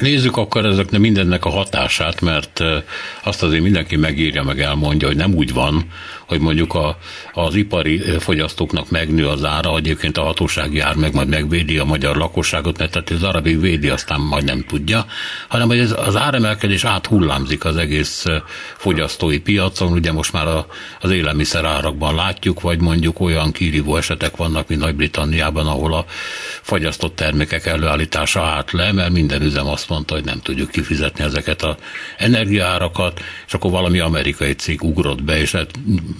Nézzük 0.00 0.36
akkor 0.36 0.66
ezeknek 0.66 1.00
mindennek 1.00 1.44
a 1.44 1.50
hatását, 1.50 2.20
mert 2.20 2.60
azt 3.22 3.42
azért 3.42 3.62
mindenki 3.62 3.96
megírja, 3.96 4.42
meg 4.42 4.60
elmondja, 4.60 5.06
hogy 5.06 5.16
nem 5.16 5.34
úgy 5.34 5.52
van, 5.52 5.84
hogy 6.30 6.40
mondjuk 6.40 6.74
a, 6.74 6.96
az 7.32 7.54
ipari 7.54 7.98
fogyasztóknak 8.18 8.90
megnő 8.90 9.26
az 9.26 9.44
ára, 9.44 9.76
egyébként 9.76 10.18
a 10.18 10.22
hatóság 10.22 10.72
jár 10.72 10.94
meg, 10.94 11.14
majd 11.14 11.28
megvédi 11.28 11.78
a 11.78 11.84
magyar 11.84 12.16
lakosságot, 12.16 12.78
mert 12.78 12.90
tehát 12.90 13.10
az 13.10 13.22
arabig 13.22 13.60
védi, 13.60 13.88
aztán 13.88 14.20
majd 14.20 14.44
nem 14.44 14.64
tudja, 14.68 15.06
hanem 15.48 15.68
hogy 15.68 15.78
ez, 15.78 15.94
az 15.96 16.16
áremelkedés 16.16 16.84
áthullámzik 16.84 17.64
az 17.64 17.76
egész 17.76 18.24
fogyasztói 18.76 19.38
piacon, 19.38 19.92
ugye 19.92 20.12
most 20.12 20.32
már 20.32 20.46
a, 20.46 20.66
az 21.00 21.10
élelmiszer 21.10 21.64
árakban 21.64 22.14
látjuk, 22.14 22.60
vagy 22.60 22.80
mondjuk 22.80 23.20
olyan 23.20 23.52
kirívó 23.52 23.96
esetek 23.96 24.36
vannak, 24.36 24.68
mint 24.68 24.80
Nagy-Britanniában, 24.80 25.66
ahol 25.66 25.94
a 25.94 26.04
fagyasztott 26.62 27.16
termékek 27.16 27.66
előállítása 27.66 28.42
állt 28.42 28.72
le, 28.72 28.92
mert 28.92 29.12
minden 29.12 29.42
üzem 29.42 29.66
azt 29.66 29.88
mondta, 29.88 30.14
hogy 30.14 30.24
nem 30.24 30.40
tudjuk 30.40 30.70
kifizetni 30.70 31.24
ezeket 31.24 31.62
az 31.62 31.74
energiaárakat, 32.16 33.20
és 33.46 33.54
akkor 33.54 33.70
valami 33.70 33.98
amerikai 33.98 34.52
cég 34.52 34.82
ugrott 34.82 35.22
be, 35.22 35.40
és 35.40 35.52
hát 35.52 35.70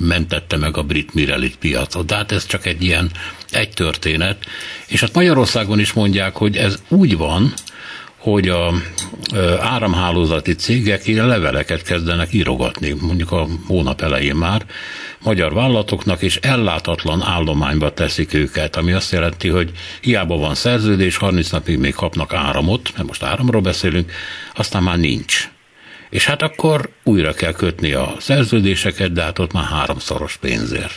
mentette 0.01 0.57
meg 0.57 0.77
a 0.77 0.83
brit 0.83 1.15
Mirelit 1.15 1.57
piacot. 1.57 2.07
De 2.07 2.15
hát 2.15 2.33
ez 2.33 2.47
csak 2.47 2.67
egy 2.67 2.83
ilyen 2.83 3.11
egy 3.51 3.71
történet. 3.71 4.45
És 4.87 5.01
hát 5.01 5.15
Magyarországon 5.15 5.79
is 5.79 5.93
mondják, 5.93 6.37
hogy 6.37 6.57
ez 6.57 6.83
úgy 6.89 7.17
van, 7.17 7.53
hogy 8.17 8.49
a 8.49 8.73
áramhálózati 9.61 10.55
cégek 10.55 11.07
ilyen 11.07 11.27
leveleket 11.27 11.83
kezdenek 11.83 12.33
írogatni, 12.33 12.97
mondjuk 13.01 13.33
a 13.33 13.47
hónap 13.67 14.01
elején 14.01 14.35
már, 14.35 14.67
magyar 15.23 15.55
vállalatoknak, 15.55 16.23
és 16.23 16.37
ellátatlan 16.37 17.23
állományba 17.23 17.93
teszik 17.93 18.35
őket, 18.35 18.77
ami 18.77 18.93
azt 18.93 19.13
jelenti, 19.13 19.49
hogy 19.49 19.71
hiába 20.01 20.37
van 20.37 20.55
szerződés, 20.55 21.17
30 21.17 21.51
napig 21.51 21.79
még 21.79 21.95
kapnak 21.95 22.33
áramot, 22.33 22.91
mert 22.97 23.07
most 23.07 23.23
áramról 23.23 23.61
beszélünk, 23.61 24.13
aztán 24.55 24.83
már 24.83 24.99
nincs 24.99 25.49
és 26.11 26.27
hát 26.27 26.43
akkor 26.43 26.89
újra 27.05 27.33
kell 27.33 27.53
kötni 27.53 27.93
a 27.93 28.15
szerződéseket, 28.19 29.13
de 29.13 29.23
hát 29.23 29.39
ott 29.39 29.53
már 29.53 29.65
háromszoros 29.65 30.37
pénzért. 30.37 30.97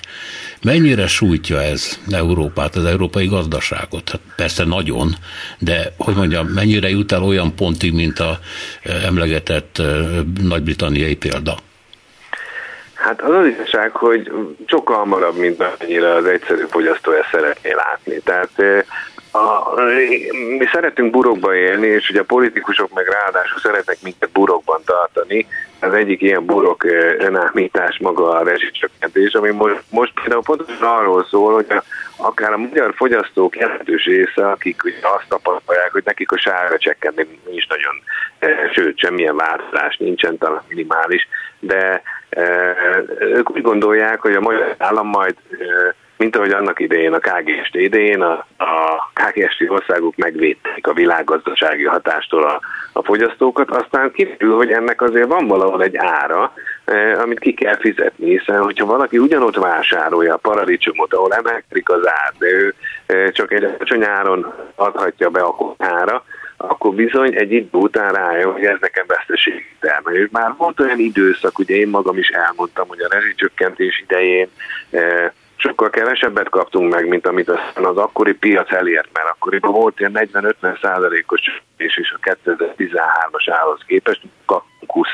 Mennyire 0.63 1.07
sújtja 1.07 1.61
ez 1.61 1.99
Európát, 2.11 2.75
az 2.75 2.85
európai 2.85 3.27
gazdaságot? 3.27 4.09
Hát 4.09 4.21
persze 4.35 4.63
nagyon, 4.65 5.15
de 5.59 5.93
hogy 5.97 6.15
mondjam, 6.15 6.47
mennyire 6.47 6.89
jut 6.89 7.11
el 7.11 7.23
olyan 7.23 7.55
pontig, 7.55 7.93
mint 7.93 8.19
a 8.19 8.39
emlegetett 9.05 9.81
nagy-britanniai 10.41 11.15
példa? 11.15 11.55
Hát 12.93 13.21
az 13.21 13.35
az 13.35 13.45
igazság, 13.45 13.91
hogy 13.91 14.31
sokkal 14.65 14.97
hamarabb, 14.97 15.37
mint 15.37 15.63
amennyire 15.63 16.13
az 16.13 16.25
egyszerű 16.25 16.63
fogyasztó 16.69 17.11
ezt 17.11 17.29
szeretné 17.31 17.71
látni. 17.71 18.19
Tehát 18.23 18.49
eh, 18.55 18.83
a, 19.33 19.73
mi 20.57 20.65
szeretünk 20.71 21.11
burokba 21.11 21.55
élni, 21.55 21.87
és 21.87 22.09
ugye 22.09 22.19
a 22.19 22.23
politikusok 22.23 22.93
meg 22.93 23.07
ráadásul 23.07 23.59
szeretnek 23.59 23.97
minket 24.01 24.29
burokban 24.29 24.81
tartani. 24.85 25.47
Az 25.79 25.93
egyik 25.93 26.21
ilyen 26.21 26.45
burok 26.45 26.83
önállítás 27.17 27.97
maga 27.99 28.29
a 28.29 28.43
rezsicsökkentés, 28.43 29.33
ami 29.33 29.49
most, 29.49 29.83
most 29.89 30.13
például 30.13 30.41
pontosan 30.41 30.87
arról 30.87 31.25
szól, 31.29 31.53
hogy 31.53 31.65
a, 31.69 31.83
akár 32.17 32.53
a 32.53 32.57
magyar 32.57 32.93
fogyasztók 32.95 33.57
jelentős 33.57 34.05
része, 34.05 34.49
akik 34.49 34.83
ugye 34.83 34.95
azt 35.01 35.27
tapasztalják, 35.27 35.91
hogy 35.91 36.03
nekik 36.05 36.31
a 36.31 36.37
sárga 36.37 36.77
csekkenni 36.77 37.39
nincs 37.49 37.67
nagyon, 37.67 37.93
sőt, 38.73 38.99
semmilyen 38.99 39.35
változás 39.35 39.97
nincsen, 39.97 40.37
talán 40.37 40.61
minimális, 40.67 41.27
de 41.59 42.01
ők 43.19 43.51
úgy 43.51 43.61
gondolják, 43.61 44.19
hogy 44.19 44.35
a 44.35 44.41
magyar 44.41 44.75
állam 44.77 45.07
majd 45.07 45.35
mint 46.17 46.35
ahogy 46.35 46.51
annak 46.51 46.79
idején 46.79 47.13
a 47.13 47.19
KGST 47.19 47.75
idején 47.75 48.21
a, 48.21 48.45
a 48.57 49.11
KGST 49.13 49.69
országok 49.69 50.15
megvédték 50.15 50.87
a 50.87 50.93
világgazdasági 50.93 51.83
hatástól 51.83 52.43
a, 52.43 52.59
a 52.93 53.03
fogyasztókat, 53.03 53.69
aztán 53.69 54.11
kiderül, 54.11 54.55
hogy 54.55 54.71
ennek 54.71 55.01
azért 55.01 55.27
van 55.27 55.47
valahol 55.47 55.83
egy 55.83 55.97
ára, 55.97 56.53
eh, 56.85 57.21
amit 57.21 57.39
ki 57.39 57.53
kell 57.53 57.77
fizetni, 57.77 58.37
hiszen 58.37 58.61
hogyha 58.61 58.85
valaki 58.85 59.17
ugyanott 59.17 59.55
vásárolja 59.55 60.33
a 60.33 60.37
paradicsomot, 60.37 61.13
ahol 61.13 61.33
emelkedik 61.33 61.89
az 61.89 62.07
ár, 62.07 62.33
de 62.37 62.47
ő 62.47 62.73
eh, 63.05 63.31
csak 63.31 63.51
egy 63.51 63.63
alacsony 63.63 64.03
áron 64.03 64.53
adhatja 64.75 65.29
be 65.29 65.41
a 65.41 65.55
konyhára, 65.55 66.23
akkor 66.57 66.93
bizony 66.93 67.35
egy 67.35 67.51
idő 67.51 67.67
után 67.71 68.13
rájön, 68.13 68.51
hogy 68.51 68.65
ez 68.65 68.77
nekem 68.79 69.05
veszteség 69.07 69.75
termel. 69.79 70.27
Már 70.31 70.53
volt 70.57 70.79
olyan 70.79 70.99
időszak, 70.99 71.59
ugye 71.59 71.75
én 71.75 71.87
magam 71.87 72.17
is 72.17 72.27
elmondtam, 72.27 72.87
hogy 72.87 72.99
a 72.99 73.13
rezsicsökkentés 73.13 73.99
idején 73.99 74.47
eh, 74.89 75.31
sokkal 75.63 75.89
kevesebbet 75.89 76.49
kaptunk 76.49 76.93
meg, 76.93 77.07
mint 77.07 77.27
amit 77.27 77.49
aztán 77.49 77.85
az 77.85 77.97
akkori 77.97 78.33
piac 78.33 78.71
elért, 78.71 79.09
mert 79.13 79.29
akkoriban 79.29 79.71
volt 79.71 79.99
ilyen 79.99 80.29
40-50 80.33 80.81
százalékos 80.81 81.41
és 81.77 81.97
is 81.97 82.11
a 82.11 82.35
2013-as 82.45 83.45
állhoz 83.47 83.79
képest 83.85 84.21
kaptunk 84.45 84.91
20 84.91 85.07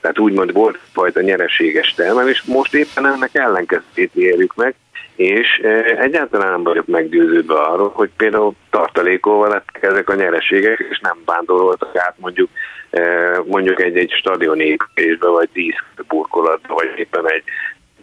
tehát 0.00 0.18
úgymond 0.18 0.52
volt 0.52 0.78
fajta 0.92 1.20
nyereséges 1.20 1.94
termelés, 1.94 2.42
most 2.42 2.74
éppen 2.74 3.06
ennek 3.06 3.34
ellenkezőjét 3.34 4.14
érjük 4.14 4.54
meg, 4.54 4.74
és 5.16 5.60
e, 5.62 5.68
egyáltalán 6.00 6.50
nem 6.50 6.62
vagyok 6.62 6.86
meggyőződve 6.86 7.54
arról, 7.54 7.90
hogy 7.94 8.10
például 8.16 8.52
tartalékolva 8.70 9.48
lettek 9.48 9.82
ezek 9.82 10.08
a 10.08 10.14
nyereségek, 10.14 10.86
és 10.90 10.98
nem 10.98 11.18
vándoroltak 11.24 11.96
át 11.96 12.14
mondjuk 12.18 12.50
e, 12.90 13.02
mondjuk 13.46 13.80
egy-egy 13.80 14.10
stadion 14.10 14.60
építésbe, 14.60 15.28
vagy 15.28 15.48
díszburkolatba, 15.52 16.74
vagy 16.74 16.92
éppen 16.96 17.30
egy 17.30 17.42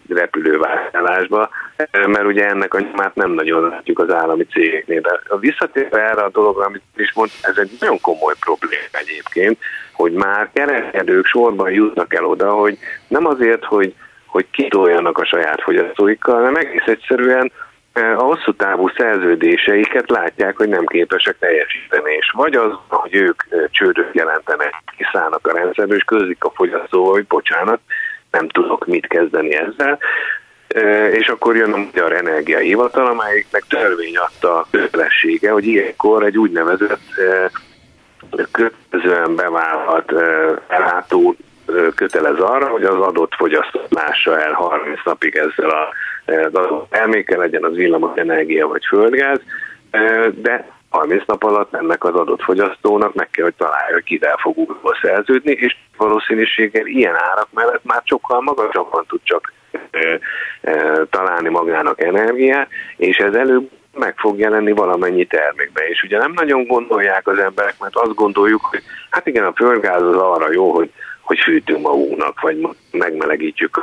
repülővásárlásba, 0.09 1.49
mert 1.91 2.25
ugye 2.25 2.47
ennek 2.47 2.73
a 2.73 2.79
nyomát 2.79 3.15
nem 3.15 3.31
nagyon 3.31 3.69
látjuk 3.69 3.99
az 3.99 4.11
állami 4.13 4.43
cégeknél. 4.43 5.01
De 5.01 5.19
a 5.27 5.37
visszatérve 5.37 6.09
erre 6.09 6.21
a 6.21 6.29
dologra, 6.29 6.65
amit 6.65 6.81
is 6.95 7.13
mond, 7.13 7.29
ez 7.41 7.57
egy 7.57 7.77
nagyon 7.79 8.01
komoly 8.01 8.33
probléma 8.39 8.83
egyébként, 8.91 9.57
hogy 9.93 10.11
már 10.11 10.49
kereskedők 10.53 11.25
sorban 11.25 11.71
jutnak 11.71 12.13
el 12.13 12.25
oda, 12.25 12.51
hogy 12.51 12.77
nem 13.07 13.25
azért, 13.25 13.63
hogy, 13.63 13.93
hogy 14.25 14.45
kitoljanak 14.51 15.17
a 15.17 15.25
saját 15.25 15.61
fogyasztóikkal, 15.61 16.35
hanem 16.35 16.55
egész 16.55 16.85
egyszerűen 16.85 17.51
a 17.95 18.23
hosszú 18.23 18.53
távú 18.53 18.89
szerződéseiket 18.97 20.09
látják, 20.09 20.57
hogy 20.57 20.69
nem 20.69 20.85
képesek 20.85 21.37
teljesíteni, 21.39 22.13
és 22.13 22.31
vagy 22.35 22.55
az, 22.55 22.71
hogy 22.87 23.15
ők 23.15 23.43
csődöt 23.69 24.13
jelentenek, 24.13 24.73
kiszállnak 24.97 25.47
a 25.47 25.53
rendszerből, 25.53 25.97
és 25.97 26.03
közlik 26.03 26.43
a 26.43 26.51
fogyasztó, 26.55 27.11
hogy 27.11 27.25
bocsánat, 27.25 27.79
nem 28.35 28.47
tudok 28.47 28.85
mit 28.85 29.07
kezdeni 29.07 29.53
ezzel, 29.53 29.99
és 31.11 31.27
akkor 31.27 31.55
jön 31.55 31.73
a 31.73 31.77
Magyar 31.77 32.13
Energia 32.13 32.57
Hivatal, 32.57 33.05
amelyiknek 33.05 33.63
törvény 33.69 34.17
adta 34.17 34.57
a 34.57 34.67
kötelessége, 34.71 35.51
hogy 35.51 35.65
ilyenkor 35.65 36.23
egy 36.23 36.37
úgynevezett 36.37 36.99
kötelezően 38.51 39.35
bevállalt 39.35 40.13
ellátó 40.67 41.35
kötelez 41.95 42.39
arra, 42.39 42.67
hogy 42.67 42.83
az 42.83 42.99
adott 42.99 43.33
fogyasztó 43.35 43.79
lássa 43.89 44.39
el 44.41 44.51
30 44.51 44.99
napig 45.05 45.35
ezzel 45.35 45.69
a 45.69 45.89
adott 46.25 46.89
terméke, 46.89 47.37
legyen 47.37 47.63
az 47.63 47.75
villamos 47.75 48.17
energia 48.17 48.67
vagy 48.67 48.85
földgáz, 48.85 49.39
de 50.33 50.74
30 50.95 51.23
nap 51.25 51.43
alatt 51.43 51.73
ennek 51.73 52.03
az 52.03 52.13
adott 52.13 52.41
fogyasztónak 52.41 53.13
meg 53.13 53.29
kell, 53.29 53.43
hogy 53.43 53.55
találja, 53.57 53.93
hogy 53.93 54.03
kivel 54.03 54.37
fog 54.37 54.57
újból 54.57 54.97
szerződni, 55.01 55.51
és 55.51 55.75
valószínűséggel 55.97 56.85
ilyen 56.85 57.15
árak 57.15 57.47
mellett 57.53 57.83
már 57.83 58.01
sokkal 58.05 58.41
magasabban 58.41 59.05
tud 59.07 59.19
csak 59.23 59.53
találni 61.09 61.49
magának 61.49 62.01
energiát, 62.01 62.69
és 62.97 63.17
ez 63.17 63.33
előbb 63.33 63.69
meg 63.93 64.17
fog 64.17 64.39
jelenni 64.39 64.71
valamennyi 64.71 65.25
termékbe. 65.25 65.87
És 65.87 66.03
ugye 66.03 66.17
nem 66.17 66.31
nagyon 66.31 66.65
gondolják 66.67 67.27
az 67.27 67.37
emberek, 67.37 67.75
mert 67.79 67.95
azt 67.95 68.13
gondoljuk, 68.13 68.61
hogy 68.65 68.81
hát 69.09 69.27
igen, 69.27 69.45
a 69.45 69.53
földgáz 69.55 70.01
az 70.01 70.15
arra 70.15 70.51
jó, 70.51 70.71
hogy 70.71 70.91
hogy 71.25 71.39
fűtünk 71.39 71.81
magunknak, 71.81 72.41
vagy 72.41 72.67
megmelegítjük 72.91 73.77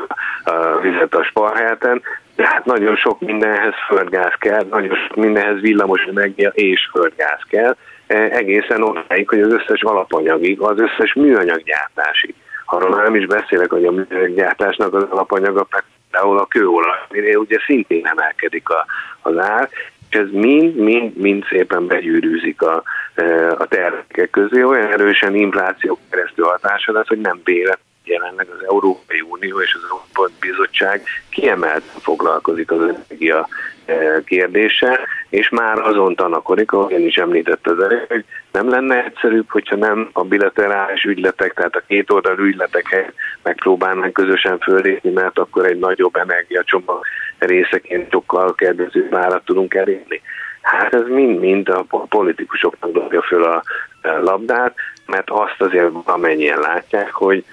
a 0.45 0.81
vizet 0.81 1.15
a 1.15 1.25
sparhelten, 1.25 2.03
de 2.37 2.47
hát 2.47 2.65
nagyon 2.65 2.97
sok 2.97 3.21
mindenhez 3.21 3.75
földgáz 3.87 4.33
kell, 4.39 4.67
nagyon 4.71 4.97
sok 5.07 5.17
mindenhez 5.17 5.61
villamos 5.61 6.03
energia 6.03 6.49
és 6.49 6.89
földgáz 6.93 7.41
kell, 7.49 7.77
e, 8.07 8.17
egészen 8.17 8.83
odáig, 8.83 9.29
hogy 9.29 9.41
az 9.41 9.53
összes 9.53 9.83
alapanyagig, 9.83 10.61
az 10.61 10.79
összes 10.79 11.15
műanyaggyártásig. 11.15 12.35
Arról 12.67 13.03
nem 13.03 13.15
is 13.15 13.27
beszélek, 13.27 13.71
hogy 13.71 13.85
a 13.85 13.91
műanyaggyártásnak 13.91 14.95
az 14.95 15.07
alapanyaga 15.11 15.67
például 16.11 16.39
a 16.39 16.47
kőolaj, 16.47 16.99
ugye 17.35 17.59
szintén 17.67 18.07
emelkedik 18.07 18.69
a, 18.69 18.87
az 19.23 19.39
ár, 19.39 19.69
és 20.13 20.19
ez 20.19 20.31
mind, 20.31 20.75
mind, 20.75 21.17
mind 21.17 21.45
szépen 21.49 21.87
begyűrűzik 21.87 22.63
a, 22.63 22.83
e, 23.15 23.51
a 23.51 23.67
termékek 23.67 24.31
közé, 24.31 24.63
olyan 24.63 24.93
erősen 24.93 25.35
infláció 25.35 25.99
keresztül 26.11 26.45
hatása 26.45 26.93
lesz, 26.93 27.07
hogy 27.07 27.21
nem 27.21 27.41
bélet 27.45 27.79
jelenleg 28.05 28.47
az 28.49 28.65
Európai 28.69 29.21
Unió 29.21 29.61
és 29.61 29.75
az 29.75 29.81
Európai 29.91 30.33
Bizottság 30.41 31.03
kiemelten 31.31 32.01
foglalkozik 32.01 32.71
az 32.71 32.81
energia 32.81 33.49
e, 33.85 34.23
kérdése, 34.25 35.01
és 35.33 35.49
már 35.49 35.79
azon 35.79 36.15
tanakodik, 36.15 36.73
ahogy 36.73 36.93
én 36.93 37.07
is 37.07 37.15
említett 37.15 37.67
az 37.67 37.81
elég, 37.81 38.05
hogy 38.09 38.25
nem 38.53 38.69
lenne 38.69 39.05
egyszerűbb, 39.05 39.51
hogyha 39.51 39.77
nem 39.77 40.09
a 40.13 40.25
bilaterális 40.25 41.03
ügyletek, 41.03 41.53
tehát 41.53 41.77
a 41.77 41.83
két 41.87 42.11
oldalú 42.11 42.43
ügyletek 42.43 43.13
megpróbálnánk 43.43 44.13
közösen 44.13 44.59
fölépni, 44.59 45.11
mert 45.11 45.39
akkor 45.39 45.67
egy 45.67 45.79
nagyobb 45.79 46.17
energiacsomag 46.17 47.05
részeként 47.39 48.11
sokkal 48.11 48.55
kedvezőbb 48.55 49.15
árat 49.15 49.45
tudunk 49.45 49.75
elérni. 49.75 50.21
Hát 50.63 50.95
ez 50.95 51.07
mind-mind 51.09 51.69
a 51.69 51.85
politikusoknak 52.09 52.93
dobja 52.93 53.23
föl 53.23 53.43
a 53.45 53.63
labdát, 54.03 54.75
mert 55.07 55.31
azt 55.31 55.61
azért 55.63 55.91
amennyien 56.05 56.59
látják, 56.59 57.13
hogy 57.13 57.45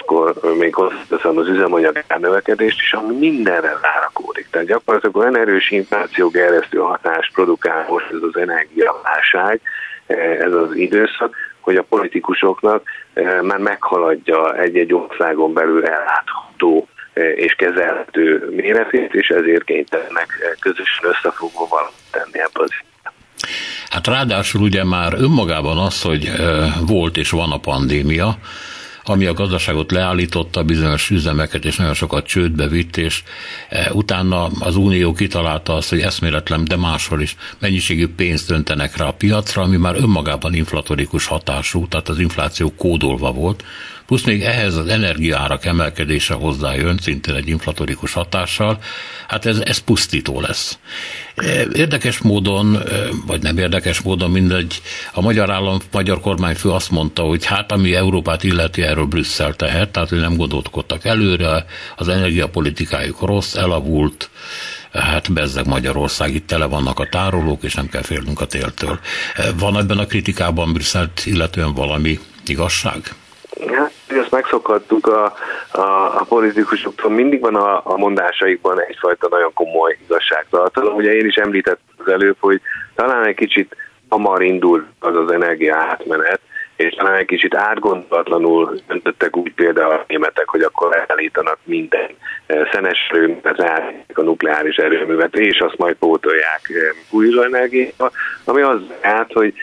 akkor 0.00 0.34
még 0.58 0.74
hozzáteszem 0.74 1.38
az 1.38 1.48
üzemanyag 1.48 2.04
növekedést 2.18 2.80
is, 2.80 2.92
ami 2.92 3.16
mindenre 3.16 3.78
rárakódik. 3.82 4.48
Tehát 4.50 4.68
gyakorlatilag 4.68 5.16
olyan 5.16 5.36
erős 5.36 5.70
infláció 5.70 6.28
gerjesztő 6.28 6.78
hatást 6.78 7.32
produkál 7.32 7.86
most 7.88 8.06
ez 8.10 8.22
az 8.22 8.40
energiaválság, 8.40 9.60
ez 10.38 10.52
az 10.52 10.74
időszak, 10.74 11.36
hogy 11.60 11.76
a 11.76 11.82
politikusoknak 11.82 12.82
már 13.42 13.58
meghaladja 13.58 14.56
egy-egy 14.56 14.94
országon 14.94 15.52
belül 15.52 15.84
ellátható 15.84 16.88
és 17.34 17.52
kezelhető 17.52 18.50
méretét, 18.56 19.14
és 19.14 19.28
ezért 19.28 19.64
kénytelenek 19.64 20.56
közösen 20.60 21.10
összefogva 21.10 21.66
valamit 21.68 21.94
tenni 22.10 22.40
ebből 22.40 22.64
az 22.64 22.70
Hát 23.90 24.06
ráadásul 24.06 24.60
ugye 24.62 24.84
már 24.84 25.12
önmagában 25.16 25.78
az, 25.78 26.02
hogy 26.02 26.30
volt 26.86 27.16
és 27.16 27.30
van 27.30 27.52
a 27.52 27.58
pandémia, 27.58 28.36
ami 29.04 29.26
a 29.26 29.32
gazdaságot 29.32 29.90
leállította, 29.90 30.62
bizonyos 30.62 31.10
üzemeket, 31.10 31.64
és 31.64 31.76
nagyon 31.76 31.94
sokat 31.94 32.26
csődbe 32.26 32.68
vitt, 32.68 32.96
és 32.96 33.22
e, 33.68 33.90
utána 33.92 34.44
az 34.44 34.76
Unió 34.76 35.12
kitalálta 35.12 35.74
azt, 35.74 35.88
hogy 35.88 36.00
eszméletlen, 36.00 36.64
de 36.64 36.76
máshol 36.76 37.20
is 37.20 37.36
mennyiségű 37.58 38.08
pénzt 38.08 38.48
döntenek 38.48 38.96
rá 38.96 39.06
a 39.06 39.12
piacra, 39.12 39.62
ami 39.62 39.76
már 39.76 39.96
önmagában 39.96 40.54
inflatorikus 40.54 41.26
hatású, 41.26 41.88
tehát 41.88 42.08
az 42.08 42.18
infláció 42.18 42.72
kódolva 42.76 43.32
volt, 43.32 43.64
plusz 44.06 44.22
még 44.24 44.42
ehhez 44.42 44.76
az 44.76 44.86
energiárak 44.86 45.64
emelkedése 45.64 46.34
hozzájön, 46.34 46.98
szintén 47.02 47.34
egy 47.34 47.48
inflatorikus 47.48 48.12
hatással, 48.12 48.78
hát 49.28 49.46
ez, 49.46 49.58
ez 49.58 49.78
pusztító 49.78 50.40
lesz. 50.40 50.78
E, 51.34 51.66
érdekes 51.74 52.18
módon, 52.18 52.76
e, 52.76 52.82
vagy 53.26 53.42
nem 53.42 53.58
érdekes 53.58 54.00
módon 54.00 54.30
mindegy, 54.30 54.82
a 55.12 55.20
magyar 55.20 55.50
állam, 55.50 55.78
magyar 55.92 56.20
kormányfő 56.20 56.70
azt 56.70 56.90
mondta, 56.90 57.22
hogy 57.22 57.44
hát 57.44 57.72
ami 57.72 57.94
Európát 57.94 58.42
illeti, 58.44 58.82
erről 58.82 59.06
Brüsszel 59.06 59.54
tehet, 59.54 59.90
tehát 59.90 60.08
hogy 60.08 60.18
nem 60.20 60.36
gondolkodtak 60.36 61.04
előre, 61.04 61.64
az 61.96 62.08
energiapolitikájuk 62.08 63.20
rossz, 63.20 63.54
elavult, 63.54 64.30
hát 64.92 65.32
bezzeg 65.32 65.66
Magyarország, 65.66 66.34
itt 66.34 66.46
tele 66.46 66.64
vannak 66.64 66.98
a 66.98 67.08
tárolók, 67.10 67.62
és 67.62 67.74
nem 67.74 67.88
kell 67.88 68.02
félnünk 68.02 68.40
a 68.40 68.46
téltől. 68.46 69.00
E, 69.34 69.52
van 69.58 69.78
ebben 69.78 69.98
a 69.98 70.06
kritikában 70.06 70.72
Brüsszelt 70.72 71.22
illetően 71.24 71.74
valami 71.74 72.18
igazság? 72.46 73.14
Hát, 73.60 73.92
ezt 74.08 74.30
megszokhattuk 74.30 75.06
a, 75.06 75.24
a, 75.70 75.80
a 76.20 76.24
politikusoktól, 76.28 77.10
mindig 77.10 77.40
van 77.40 77.54
a, 77.54 77.80
a 77.84 77.96
mondásaikban 77.96 78.80
egyfajta 78.80 79.28
nagyon 79.30 79.52
komoly 79.52 79.98
igazságtartalom. 80.04 80.94
Ugye 80.94 81.14
én 81.14 81.26
is 81.26 81.34
említettem 81.34 81.94
az 82.04 82.12
előbb, 82.12 82.36
hogy 82.40 82.60
talán 82.94 83.26
egy 83.26 83.34
kicsit 83.34 83.76
hamar 84.08 84.42
indul 84.42 84.86
az 84.98 85.16
az 85.16 85.30
energia 85.30 85.76
átmenet, 85.76 86.40
és 86.76 86.94
talán 86.94 87.14
egy 87.14 87.26
kicsit 87.26 87.54
átgondolatlanul 87.54 88.78
döntöttek 88.88 89.36
úgy 89.36 89.52
például 89.54 89.92
a 89.92 90.04
németek, 90.08 90.48
hogy 90.48 90.62
akkor 90.62 91.04
elítanak 91.08 91.58
minden 91.64 92.08
eh, 92.46 92.68
szenes 92.72 93.08
erőművet, 93.10 93.58
leállítják 93.58 94.18
a 94.18 94.22
nukleáris 94.22 94.76
erőművet, 94.76 95.36
és 95.36 95.58
azt 95.58 95.78
majd 95.78 95.94
pótolják 95.94 96.60
eh, 96.68 96.96
újra 97.10 97.44
energiába, 97.44 98.10
ami 98.44 98.60
az 98.60 98.80
át, 99.00 99.32
hogy 99.32 99.54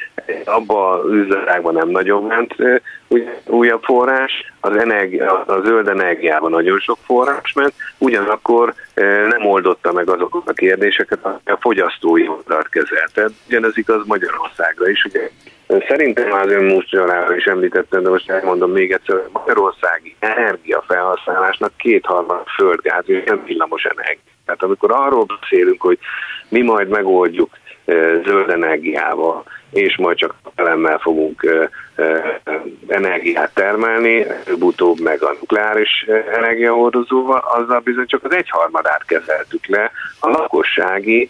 abban 0.45 0.99
az 0.99 1.11
üzletágban 1.11 1.73
nem 1.73 1.89
nagyon 1.89 2.23
ment 2.23 2.55
újabb 3.45 3.83
forrás, 3.83 4.31
az, 4.59 4.75
energia, 4.75 5.43
a 5.43 5.61
zöld 5.61 5.87
energiában 5.87 6.51
nagyon 6.51 6.79
sok 6.79 6.97
forrás 7.05 7.53
ment, 7.53 7.73
ugyanakkor 7.97 8.73
nem 9.29 9.45
oldotta 9.45 9.91
meg 9.91 10.09
azokat 10.09 10.49
a 10.49 10.53
kérdéseket, 10.53 11.25
a 11.25 11.57
fogyasztói 11.59 12.27
oldalt 12.27 12.69
kezelte. 12.69 13.29
Ugyanez 13.47 13.77
igaz 13.77 14.05
Magyarországra 14.05 14.89
is, 14.89 15.03
ugye 15.03 15.29
Szerintem 15.87 16.31
az 16.31 16.51
ön 16.51 16.63
múltsorára 16.63 17.35
is 17.35 17.45
említettem, 17.45 18.03
de 18.03 18.09
most 18.09 18.29
elmondom 18.29 18.71
még 18.71 18.91
egyszer, 18.91 19.15
hogy 19.15 19.29
Magyarországi 19.31 20.15
energiafelhasználásnak 20.19 21.77
kétharmad 21.77 22.47
földgáz, 22.47 23.03
és 23.05 23.23
nem 23.25 23.43
villamos 23.45 23.83
energia. 23.83 24.31
Tehát 24.45 24.63
amikor 24.63 24.91
arról 24.91 25.25
beszélünk, 25.39 25.81
hogy 25.81 25.97
mi 26.47 26.61
majd 26.61 26.87
megoldjuk 26.87 27.49
zöld 28.25 28.49
energiával, 28.49 29.43
és 29.71 29.97
majd 29.97 30.17
csak 30.17 30.35
elemmel 30.55 30.97
fogunk 30.97 31.69
energiát 32.87 33.53
termelni, 33.53 34.25
előbb-utóbb 34.45 34.99
meg 34.99 35.23
a 35.23 35.35
nukleáris 35.39 36.05
energiahordozóval, 36.33 37.39
azzal 37.39 37.79
bizony 37.79 38.05
csak 38.05 38.23
az 38.23 38.33
egyharmadát 38.33 39.05
kezeltük 39.05 39.65
le 39.65 39.91
a 40.19 40.29
lakossági 40.29 41.29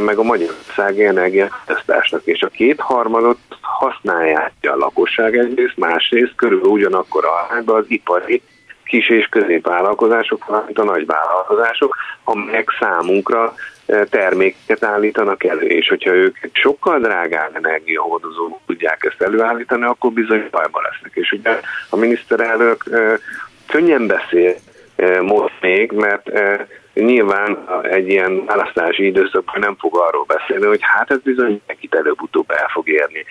meg 0.00 0.18
a 0.18 0.22
Magyarországi 0.22 1.04
energiafogyasztásnak, 1.04 2.22
és 2.24 2.42
a 2.42 2.48
kétharmadot 2.48 3.38
használják 3.60 4.52
a 4.62 4.76
lakosság 4.76 5.36
egyrészt, 5.36 5.76
másrészt 5.76 6.34
körülbelül 6.36 6.72
ugyanakkor 6.72 7.24
a 7.24 7.72
az 7.72 7.84
ipari 7.88 8.42
kis 8.84 9.08
és 9.08 9.26
középvállalkozások, 9.30 10.44
valamint 10.46 10.78
a 10.78 10.84
nagyvállalkozások, 10.84 11.96
amelyek 12.24 12.76
számunkra 12.80 13.54
terméket 14.10 14.84
állítanak 14.84 15.44
elő, 15.44 15.66
és 15.66 15.88
hogyha 15.88 16.14
ők 16.14 16.36
sokkal 16.52 17.00
drágább 17.00 17.56
energiahordozó 17.56 18.60
tudják 18.66 19.04
ezt 19.04 19.22
előállítani, 19.22 19.84
akkor 19.84 20.12
bizony 20.12 20.48
bajba 20.50 20.80
lesznek. 20.80 21.12
És 21.14 21.32
ugye 21.32 21.60
a 21.90 21.96
miniszterelnök 21.96 22.84
könnyen 23.66 24.06
beszél 24.06 24.54
most 25.22 25.54
még, 25.60 25.92
mert 25.92 26.30
nyilván 26.94 27.58
egy 27.82 28.08
ilyen 28.08 28.44
választási 28.44 29.06
időszakban 29.06 29.58
nem 29.58 29.76
fog 29.78 29.96
arról 29.96 30.24
beszélni, 30.24 30.66
hogy 30.66 30.80
hát 30.82 31.10
ez 31.10 31.18
bizony 31.22 31.60
nekit 31.66 31.94
előbb-utóbb 31.94 32.50
el 32.50 32.68
fog 32.72 32.88
érni, 32.88 33.24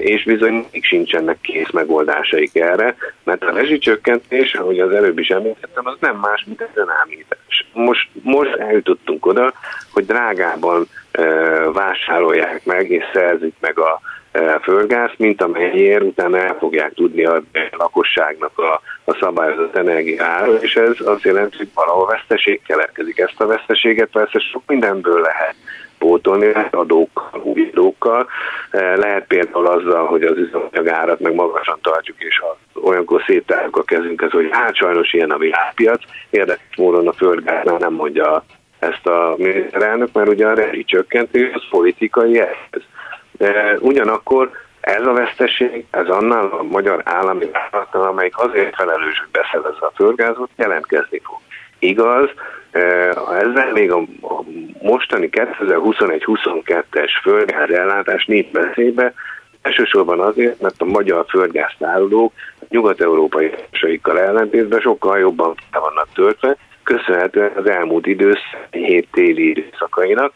és 0.00 0.24
bizony 0.24 0.66
még 0.72 0.84
sincsenek 0.84 1.40
kész 1.40 1.70
megoldásaik 1.70 2.54
erre, 2.54 2.96
mert 3.24 3.44
a 3.44 3.52
rezsicsökkentés, 3.52 4.54
ahogy 4.54 4.80
az 4.80 4.92
előbb 4.92 5.18
is 5.18 5.28
említettem, 5.28 5.86
az 5.86 5.96
nem 6.00 6.16
más, 6.16 6.44
mint 6.46 6.60
egy 6.60 6.70
önállítás 6.74 7.66
most, 7.72 8.08
most 8.22 8.54
eljutottunk 8.54 9.26
oda, 9.26 9.52
hogy 9.92 10.06
drágában 10.06 10.88
vásárolják 11.72 12.64
meg 12.64 12.90
és 12.90 13.04
szerzik 13.12 13.54
meg 13.60 13.78
a 13.78 14.00
földgáz, 14.62 15.10
mint 15.16 15.42
amennyiért 15.42 16.02
utána 16.02 16.38
el 16.38 16.56
fogják 16.58 16.94
tudni 16.94 17.24
a 17.24 17.42
lakosságnak 17.70 18.58
a, 18.58 18.80
a 19.04 19.16
szabályozott 19.20 19.76
energiára, 19.76 20.52
és 20.52 20.76
ez 20.76 21.00
azt 21.04 21.22
jelenti, 21.22 21.56
hogy 21.56 21.68
valahol 21.74 22.06
veszteség 22.06 22.60
keletkezik. 22.66 23.18
Ezt 23.18 23.40
a 23.40 23.46
veszteséget 23.46 24.08
persze 24.10 24.38
sok 24.38 24.62
mindenből 24.66 25.20
lehet 25.20 25.54
pótolni, 25.98 26.46
lehet 26.46 26.74
adókkal, 26.74 27.40
új 27.42 27.68
adókkal. 27.72 28.28
Lehet 28.70 29.26
például 29.26 29.66
azzal, 29.66 30.06
hogy 30.06 30.22
az 30.22 30.36
üzemanyagárat 30.36 31.20
meg 31.20 31.34
magasan 31.34 31.78
tartjuk, 31.82 32.16
és 32.18 32.38
ha 32.38 32.58
olyankor 32.88 33.22
széttárjuk 33.26 33.76
a 33.76 33.82
kezünket, 33.82 34.30
hogy 34.30 34.48
hát 34.50 34.76
sajnos 34.76 35.12
ilyen 35.12 35.30
a 35.30 35.38
világpiac, 35.38 36.02
érdekes 36.30 36.76
módon 36.76 37.08
a 37.08 37.12
földgáznál 37.12 37.76
nem 37.76 37.92
mondja 37.92 38.44
ezt 38.78 39.06
a 39.06 39.34
miniszterelnök, 39.38 40.12
mert 40.12 40.28
ugye 40.28 40.46
a 40.46 40.54
rezsi 40.54 40.84
csökkentés 40.84 41.54
az 41.54 41.62
politikai 41.70 42.40
eszköz. 42.40 42.82
Ugyanakkor 43.78 44.50
ez 44.80 45.06
a 45.06 45.12
veszteség, 45.12 45.84
ez 45.90 46.08
annál 46.08 46.46
a 46.46 46.62
magyar 46.62 47.02
állami 47.04 47.46
vállalatnál, 47.52 48.02
amelyik 48.02 48.38
azért 48.38 48.74
felelős, 48.74 49.18
hogy 49.18 49.42
beszerezze 49.42 49.86
a 49.86 49.92
földgázot, 49.94 50.50
jelentkezni 50.56 51.20
fog. 51.24 51.38
Igaz, 51.78 52.28
ezzel 53.40 53.72
még 53.72 53.92
a 53.92 54.02
mostani 54.82 55.28
2021-22-es 55.32 57.10
földgáz 57.22 57.70
ellátás 57.70 58.24
nincs 58.24 58.50
veszélybe, 58.52 59.12
elsősorban 59.62 60.20
azért, 60.20 60.60
mert 60.60 60.80
a 60.80 60.84
magyar 60.84 61.24
földgáztárolók 61.28 62.32
nyugat-európai 62.68 63.52
saikkal 63.70 64.20
ellentétben 64.20 64.80
sokkal 64.80 65.18
jobban 65.18 65.54
fel 65.70 65.80
vannak 65.80 66.08
töltve, 66.14 66.56
köszönhetően 66.82 67.52
az 67.56 67.68
elmúlt 67.68 68.06
időszak 68.06 68.66
hét 68.70 69.08
téli 69.12 69.48
időszakainak, 69.48 70.32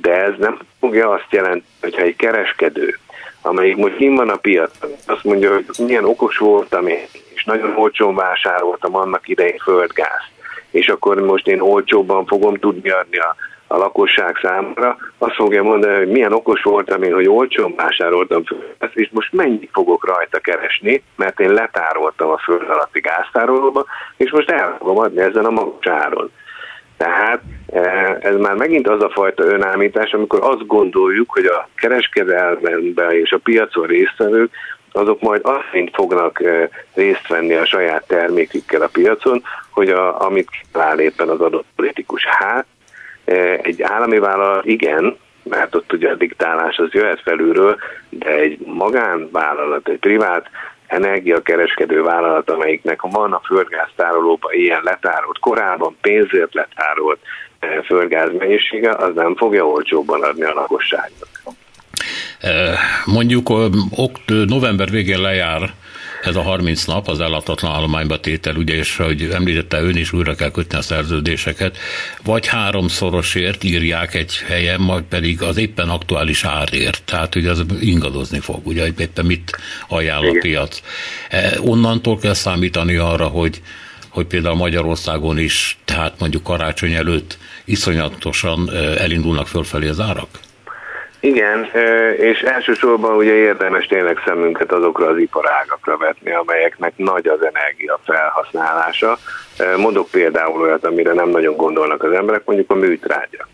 de 0.00 0.22
ez 0.24 0.34
nem 0.38 0.58
fogja 0.80 1.10
azt 1.10 1.26
jelenteni, 1.30 1.64
hogyha 1.80 2.02
egy 2.02 2.16
kereskedő, 2.16 2.98
amelyik 3.42 3.76
most 3.76 3.96
kim 3.96 4.14
van 4.14 4.28
a 4.28 4.36
piacon, 4.36 4.90
azt 5.06 5.24
mondja, 5.24 5.54
hogy 5.54 5.64
milyen 5.78 6.04
okos 6.04 6.38
voltam 6.38 6.86
én, 6.86 7.06
és 7.34 7.44
nagyon 7.44 7.76
olcsón 7.76 8.14
vásároltam 8.14 8.96
annak 8.96 9.28
idején 9.28 9.58
földgázt, 9.58 10.30
és 10.70 10.88
akkor 10.88 11.20
most 11.20 11.46
én 11.46 11.60
olcsóbban 11.60 12.26
fogom 12.26 12.54
tudni 12.54 12.90
adni 12.90 13.16
a, 13.16 13.36
a 13.66 13.76
lakosság 13.76 14.38
számára, 14.42 14.96
azt 15.18 15.34
fogja 15.34 15.62
mondani, 15.62 15.96
hogy 15.96 16.08
milyen 16.08 16.32
okos 16.32 16.62
voltam 16.62 17.02
én, 17.02 17.14
hogy 17.14 17.28
olcsón 17.28 17.74
vásároltam 17.76 18.44
föld, 18.44 18.90
és 18.92 19.08
most 19.12 19.32
mennyit 19.32 19.70
fogok 19.72 20.06
rajta 20.06 20.38
keresni, 20.38 21.02
mert 21.16 21.40
én 21.40 21.52
letároltam 21.52 22.30
a 22.30 22.38
föld 22.38 22.70
alatti 22.70 23.00
gáztárolóba, 23.00 23.84
és 24.16 24.30
most 24.30 24.50
el 24.50 24.76
fogom 24.78 24.98
adni 24.98 25.20
ezen 25.20 25.44
a 25.44 25.50
magas 25.50 25.86
áron. 25.86 26.30
Tehát 27.04 27.40
e, 27.72 28.18
ez 28.20 28.36
már 28.36 28.54
megint 28.54 28.88
az 28.88 29.02
a 29.02 29.10
fajta 29.10 29.44
önállítás, 29.44 30.12
amikor 30.12 30.40
azt 30.42 30.66
gondoljuk, 30.66 31.30
hogy 31.30 31.44
a 31.44 31.68
kereskedelmenben 31.76 33.10
és 33.10 33.32
a 33.32 33.38
piacon 33.42 33.86
résztvevők 33.86 34.50
azok 34.92 35.20
majd 35.20 35.40
azt 35.44 35.90
fognak 35.92 36.42
e, 36.42 36.68
részt 36.94 37.28
venni 37.28 37.54
a 37.54 37.66
saját 37.66 38.06
termékükkel 38.06 38.82
a 38.82 38.88
piacon, 38.92 39.42
hogy 39.70 39.88
a, 39.88 40.26
amit 40.26 40.48
talál 40.72 40.98
éppen 40.98 41.28
az 41.28 41.40
adott 41.40 41.66
politikus. 41.76 42.24
Hát 42.24 42.66
egy 43.62 43.82
állami 43.82 44.18
vállalat 44.18 44.64
igen, 44.64 45.16
mert 45.42 45.74
ott 45.74 45.92
ugye 45.92 46.10
a 46.10 46.14
diktálás 46.14 46.76
az 46.76 46.92
jöhet 46.92 47.20
felülről, 47.20 47.76
de 48.08 48.30
egy 48.30 48.58
magánvállalat, 48.58 49.88
egy 49.88 49.98
privát 49.98 50.50
energiakereskedő 50.94 52.02
vállalat, 52.02 52.50
amelyiknek 52.50 53.00
van 53.00 53.32
a 53.32 53.40
földgáztárolóban 53.44 54.52
ilyen 54.52 54.80
letárolt, 54.84 55.38
korábban 55.38 55.96
pénzért 56.00 56.54
letárolt 56.54 57.20
földgáz 57.84 58.30
mennyisége, 58.38 58.90
az 58.90 59.14
nem 59.14 59.36
fogja 59.36 59.66
olcsóbban 59.66 60.22
adni 60.22 60.44
a 60.44 60.52
lakosságnak. 60.54 61.28
Mondjuk 63.04 63.48
november 64.26 64.90
végén 64.90 65.20
lejár 65.20 65.74
ez 66.26 66.36
a 66.36 66.42
30 66.42 66.84
nap 66.84 67.08
az 67.08 67.20
ellátatlan 67.20 67.72
állományba 67.72 68.20
tétel, 68.20 68.56
ugye, 68.56 68.74
és 68.74 68.96
hogy 68.96 69.28
említette 69.32 69.80
ön 69.80 69.96
is, 69.96 70.12
újra 70.12 70.34
kell 70.34 70.50
kötni 70.50 70.78
a 70.78 70.82
szerződéseket, 70.82 71.76
vagy 72.24 72.46
háromszorosért 72.46 73.64
írják 73.64 74.14
egy 74.14 74.36
helyen, 74.46 74.80
majd 74.80 75.04
pedig 75.04 75.42
az 75.42 75.56
éppen 75.56 75.88
aktuális 75.88 76.44
árért, 76.44 77.02
tehát 77.04 77.34
ugye 77.34 77.50
az 77.50 77.64
ingadozni 77.80 78.38
fog, 78.40 78.66
ugye, 78.66 78.82
hogy 78.82 79.00
éppen 79.00 79.26
mit 79.26 79.58
ajánl 79.88 80.28
a 80.28 80.38
piac. 80.40 80.80
E, 81.28 81.56
onnantól 81.60 82.18
kell 82.18 82.34
számítani 82.34 82.96
arra, 82.96 83.26
hogy 83.26 83.62
hogy 84.08 84.26
például 84.26 84.56
Magyarországon 84.56 85.38
is, 85.38 85.78
tehát 85.84 86.18
mondjuk 86.18 86.42
karácsony 86.42 86.92
előtt 86.92 87.38
iszonyatosan 87.64 88.70
e, 88.70 88.76
elindulnak 88.76 89.46
fölfelé 89.46 89.88
az 89.88 90.00
árak? 90.00 90.28
Igen, 91.24 91.70
és 92.16 92.40
elsősorban 92.40 93.16
ugye 93.16 93.32
érdemes 93.32 93.86
tényleg 93.86 94.22
szemünket 94.26 94.72
azokra 94.72 95.06
az 95.06 95.18
iparágakra 95.18 95.96
vetni, 95.96 96.32
amelyeknek 96.32 96.92
nagy 96.96 97.28
az 97.28 97.44
energia 97.44 98.00
felhasználása. 98.04 99.18
Mondok 99.76 100.10
például 100.10 100.60
olyat, 100.60 100.86
amire 100.86 101.12
nem 101.12 101.28
nagyon 101.28 101.56
gondolnak 101.56 102.02
az 102.02 102.12
emberek, 102.12 102.44
mondjuk 102.44 102.70
a 102.70 102.74
műtrágya. 102.74 103.46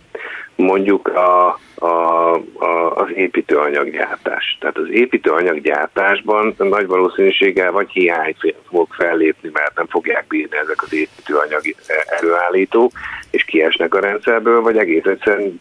Mondjuk 0.60 1.08
a, 1.08 1.58
a, 1.74 2.34
a, 2.58 2.94
az 2.94 3.08
építőanyaggyártás. 3.14 4.56
Tehát 4.60 4.76
az 4.78 4.90
építőanyaggyártásban 4.90 6.54
nagy 6.58 6.86
valószínűséggel 6.86 7.72
vagy 7.72 7.90
hiány 7.90 8.34
fog 8.68 8.86
fellépni, 8.90 9.50
mert 9.52 9.76
nem 9.76 9.86
fogják 9.86 10.26
bírni 10.26 10.56
ezek 10.56 10.82
az 10.82 10.94
építőanyag 10.94 11.62
előállítók, 12.20 12.92
és 13.30 13.44
kiesnek 13.44 13.94
a 13.94 14.00
rendszerből, 14.00 14.60
vagy 14.60 14.76
egész 14.76 15.04
egyszerűen 15.04 15.58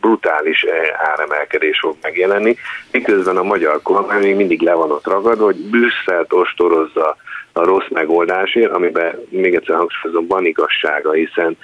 brutális 0.00 0.62
eh, 0.62 1.10
áremelkedés 1.10 1.78
fog 1.78 1.96
megjelenni, 2.02 2.56
miközben 2.90 3.36
a 3.36 3.42
magyar 3.42 3.82
kormány 3.82 4.22
még 4.22 4.36
mindig 4.36 4.62
le 4.62 4.74
van 4.74 4.90
ott 4.90 5.06
ragadva, 5.06 5.44
hogy 5.44 5.56
Brüsszelt 5.56 6.32
ostorozza 6.32 7.16
a 7.52 7.64
rossz 7.64 7.88
megoldásért, 7.88 8.72
amiben 8.72 9.14
még 9.28 9.54
egyszer 9.54 9.76
hangsúlyozom, 9.76 10.26
van 10.26 10.44
igazsága, 10.44 11.12
hiszen 11.12 11.56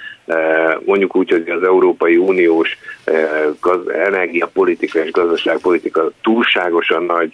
mondjuk 0.85 1.15
úgy, 1.15 1.29
hogy 1.29 1.49
az 1.49 1.63
Európai 1.63 2.17
Uniós 2.17 2.77
energiapolitika 3.87 4.99
és 4.99 5.11
gazdaságpolitika 5.11 6.11
túlságosan 6.21 7.03
nagy 7.03 7.33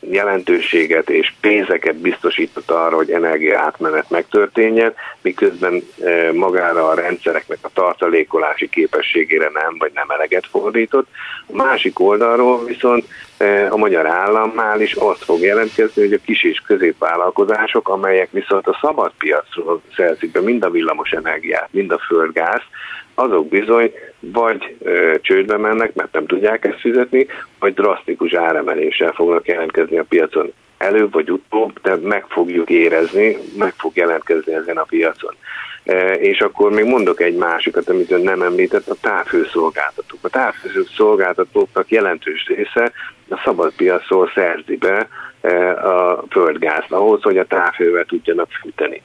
jelentőséget 0.00 1.10
és 1.10 1.32
pénzeket 1.40 1.96
biztosított 1.96 2.70
arra, 2.70 2.96
hogy 2.96 3.10
energia 3.10 3.58
átmenet 3.58 4.10
megtörténjen, 4.10 4.94
miközben 5.20 5.82
magára 6.32 6.88
a 6.88 6.94
rendszereknek 6.94 7.58
a 7.62 7.70
tartalékolási 7.74 8.68
képességére 8.68 9.50
nem, 9.54 9.76
vagy 9.78 9.90
nem 9.94 10.10
eleget 10.10 10.46
fordított. 10.46 11.08
A 11.46 11.56
másik 11.56 12.00
oldalról 12.00 12.64
viszont 12.64 13.04
a 13.70 13.76
magyar 13.76 14.06
államnál 14.06 14.80
is 14.80 14.92
azt 14.92 15.24
fog 15.24 15.40
jelentkezni, 15.40 16.02
hogy 16.02 16.12
a 16.12 16.24
kis 16.24 16.42
és 16.42 16.62
középvállalkozások, 16.66 17.88
amelyek 17.88 18.30
viszont 18.30 18.66
a 18.66 18.78
szabad 18.80 19.12
piacról 19.18 19.82
szerzik 19.96 20.30
be 20.30 20.40
mind 20.40 20.64
a 20.64 20.70
villamos 20.70 21.10
energiát, 21.10 21.41
mind 21.70 21.92
a 21.92 21.98
földgázt, 21.98 22.66
azok 23.14 23.48
bizony 23.48 23.92
vagy 24.20 24.76
ö, 24.82 25.14
csődbe 25.20 25.56
mennek, 25.56 25.94
mert 25.94 26.12
nem 26.12 26.26
tudják 26.26 26.64
ezt 26.64 26.80
fizetni, 26.80 27.26
vagy 27.58 27.74
drasztikus 27.74 28.32
áremeléssel 28.32 29.12
fognak 29.12 29.46
jelentkezni 29.46 29.98
a 29.98 30.04
piacon. 30.08 30.52
Előbb 30.78 31.12
vagy 31.12 31.30
utóbb, 31.30 31.80
de 31.82 31.96
meg 31.96 32.24
fogjuk 32.28 32.70
érezni, 32.70 33.36
meg 33.58 33.72
fog 33.76 33.96
jelentkezni 33.96 34.54
ezen 34.54 34.76
a 34.76 34.82
piacon. 34.82 35.34
E, 35.84 36.12
és 36.12 36.40
akkor 36.40 36.70
még 36.70 36.84
mondok 36.84 37.20
egy 37.20 37.36
másikat, 37.36 37.88
amit 37.88 38.10
ön 38.10 38.20
nem 38.20 38.42
említett, 38.42 38.88
a 38.88 38.96
távhőszolgáltatók. 39.00 40.18
A 40.22 40.28
távhőszolgáltatóknak 40.28 41.90
jelentős 41.90 42.46
része 42.46 42.92
a 43.28 43.40
szabad 43.44 43.72
piacról 43.76 44.30
szerzi 44.34 44.76
be 44.76 45.08
e, 45.40 45.70
a 45.88 46.24
földgázt 46.30 46.92
ahhoz, 46.92 47.22
hogy 47.22 47.38
a 47.38 47.46
távhővel 47.46 48.04
tudjanak 48.04 48.48
fűteni. 48.62 49.02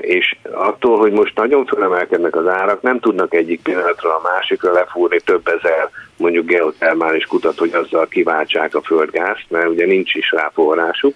És 0.00 0.36
attól, 0.50 0.98
hogy 0.98 1.12
most 1.12 1.36
nagyon 1.36 1.66
fölemelkednek 1.66 2.36
az 2.36 2.46
árak, 2.46 2.82
nem 2.82 3.00
tudnak 3.00 3.34
egyik 3.34 3.62
pillanatra 3.62 4.14
a 4.14 4.20
másikra 4.32 4.72
lefúrni 4.72 5.20
több 5.20 5.46
ezer 5.46 5.90
mondjuk 6.16 6.46
geotermális 6.46 7.24
kutat, 7.24 7.58
hogy 7.58 7.72
azzal 7.72 8.06
kiváltsák 8.08 8.74
a 8.74 8.82
földgázt, 8.82 9.44
mert 9.48 9.68
ugye 9.68 9.86
nincs 9.86 10.14
is 10.14 10.30
rá 10.30 10.50
forrásuk, 10.54 11.14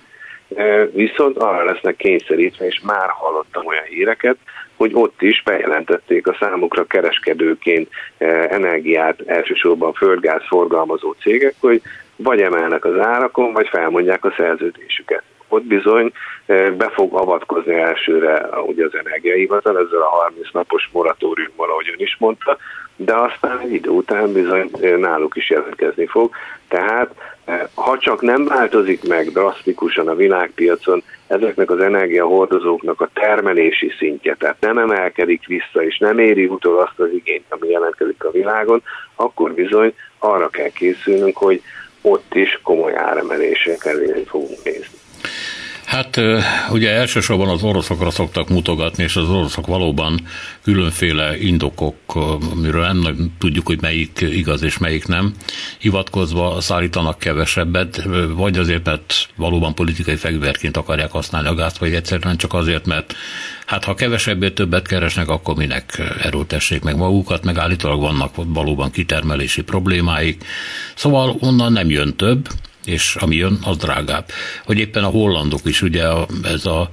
viszont 0.92 1.38
arra 1.38 1.64
lesznek 1.64 1.96
kényszerítve, 1.96 2.66
és 2.66 2.80
már 2.84 3.08
hallottam 3.08 3.66
olyan 3.66 3.84
híreket, 3.84 4.36
hogy 4.76 4.90
ott 4.94 5.22
is 5.22 5.42
bejelentették 5.42 6.26
a 6.26 6.36
számukra 6.40 6.84
kereskedőként 6.84 7.88
energiát, 8.48 9.20
elsősorban 9.26 9.92
földgáz 9.92 10.42
forgalmazó 10.46 11.12
cégek, 11.12 11.54
hogy 11.60 11.82
vagy 12.16 12.40
emelnek 12.40 12.84
az 12.84 12.98
árakon, 12.98 13.52
vagy 13.52 13.68
felmondják 13.68 14.24
a 14.24 14.34
szerződésüket. 14.36 15.22
Ott 15.56 15.64
bizony 15.64 16.12
be 16.76 16.90
fog 16.94 17.14
avatkozni 17.14 17.74
elsőre 17.74 18.48
ugye 18.66 18.84
az 18.84 18.94
energiahivatal 19.04 19.78
ezzel 19.78 20.00
a 20.00 20.16
30 20.22 20.48
napos 20.52 20.88
moratóriummal, 20.92 21.70
ahogy 21.70 21.88
ön 21.88 22.04
is 22.04 22.16
mondta, 22.18 22.56
de 22.96 23.14
aztán 23.14 23.58
egy 23.58 23.72
idő 23.72 23.90
után 23.90 24.32
bizony 24.32 24.70
náluk 24.98 25.36
is 25.36 25.50
jelentkezni 25.50 26.06
fog. 26.06 26.30
Tehát 26.68 27.10
ha 27.74 27.98
csak 27.98 28.20
nem 28.20 28.44
változik 28.44 29.08
meg 29.08 29.28
drasztikusan 29.30 30.08
a 30.08 30.14
világpiacon 30.14 31.02
ezeknek 31.26 31.70
az 31.70 31.80
energiahordozóknak 31.80 33.00
a 33.00 33.10
termelési 33.12 33.92
szintje, 33.98 34.34
tehát 34.38 34.60
nem 34.60 34.78
emelkedik 34.78 35.46
vissza, 35.46 35.84
és 35.84 35.98
nem 35.98 36.18
éri 36.18 36.46
utol 36.46 36.78
azt 36.78 36.98
az 36.98 37.12
igényt, 37.12 37.44
ami 37.48 37.68
jelentkezik 37.68 38.24
a 38.24 38.30
világon, 38.30 38.82
akkor 39.14 39.52
bizony 39.52 39.94
arra 40.18 40.48
kell 40.48 40.70
készülnünk, 40.70 41.36
hogy 41.36 41.62
ott 42.02 42.34
is 42.34 42.60
komoly 42.62 42.96
áremelések 42.96 43.84
elé 43.84 44.24
fogunk 44.26 44.64
nézni. 44.64 45.05
Hát 45.86 46.20
ugye 46.70 46.90
elsősorban 46.90 47.48
az 47.48 47.62
oroszokra 47.62 48.10
szoktak 48.10 48.48
mutogatni, 48.48 49.02
és 49.02 49.16
az 49.16 49.28
oroszok 49.28 49.66
valóban 49.66 50.20
különféle 50.62 51.38
indokok, 51.40 51.96
amiről 52.52 52.86
nem 52.86 53.32
tudjuk, 53.38 53.66
hogy 53.66 53.80
melyik 53.80 54.20
igaz 54.20 54.62
és 54.62 54.78
melyik 54.78 55.06
nem, 55.06 55.34
hivatkozva 55.78 56.60
szállítanak 56.60 57.18
kevesebbet, 57.18 58.02
vagy 58.36 58.58
azért, 58.58 58.84
mert 58.84 59.28
valóban 59.36 59.74
politikai 59.74 60.16
fegyverként 60.16 60.76
akarják 60.76 61.10
használni 61.10 61.48
a 61.48 61.54
gázt, 61.54 61.78
vagy 61.78 61.94
egyszerűen 61.94 62.36
csak 62.36 62.54
azért, 62.54 62.86
mert 62.86 63.14
hát 63.66 63.84
ha 63.84 63.94
kevesebbet 63.94 64.54
többet 64.54 64.86
keresnek, 64.86 65.28
akkor 65.28 65.56
minek 65.56 66.02
erőltessék 66.22 66.82
meg 66.82 66.96
magukat, 66.96 67.44
meg 67.44 67.58
állítólag 67.58 68.00
vannak 68.00 68.34
valóban 68.34 68.90
kitermelési 68.90 69.62
problémáik. 69.62 70.44
Szóval 70.94 71.36
onnan 71.40 71.72
nem 71.72 71.90
jön 71.90 72.16
több, 72.16 72.48
és 72.86 73.16
ami 73.20 73.36
jön, 73.36 73.58
az 73.64 73.76
drágább. 73.76 74.24
Hogy 74.64 74.78
éppen 74.78 75.04
a 75.04 75.08
hollandok 75.08 75.60
is, 75.64 75.82
ugye 75.82 76.04
ez 76.42 76.66
a 76.66 76.88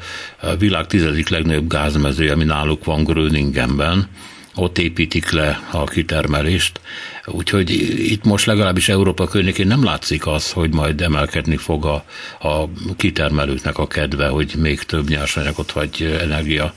világ 0.60 0.88
tizedik 0.88 1.30
legnagyobb 1.30 1.68
gázmező, 1.68 2.32
ami 2.32 2.44
náluk 2.44 2.86
van 2.86 3.04
Gröningenben, 3.04 4.08
ott 4.56 4.78
építik 4.78 5.32
le 5.32 5.60
a 5.72 5.84
kitermelést, 5.84 6.80
úgyhogy 7.26 7.70
itt 8.12 8.24
most 8.24 8.46
legalábbis 8.46 8.90
Európa 8.90 9.28
környékén 9.28 9.68
nem 9.68 9.84
látszik 9.84 10.28
az, 10.28 10.52
hogy 10.52 10.74
majd 10.74 11.02
emelkedni 11.02 11.58
fog 11.58 11.86
a, 11.86 12.04
a 12.48 12.66
kitermelőknek 12.98 13.78
a 13.78 13.88
kedve, 13.88 14.28
hogy 14.28 14.54
még 14.62 14.84
több 14.84 15.08
nyersanyagot 15.08 15.72
vagy 15.72 16.18
energia 16.22 16.74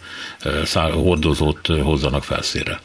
hordozót 0.92 1.66
hozzanak 1.66 2.24
felszínre. 2.24 2.80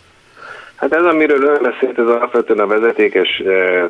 Hát 0.76 0.94
ez, 0.94 1.04
amiről 1.04 1.44
ön 1.44 1.62
beszélt, 1.62 1.98
ez 1.98 2.08
alapvetően 2.08 2.60
a 2.60 2.68
vezetékes 2.68 3.42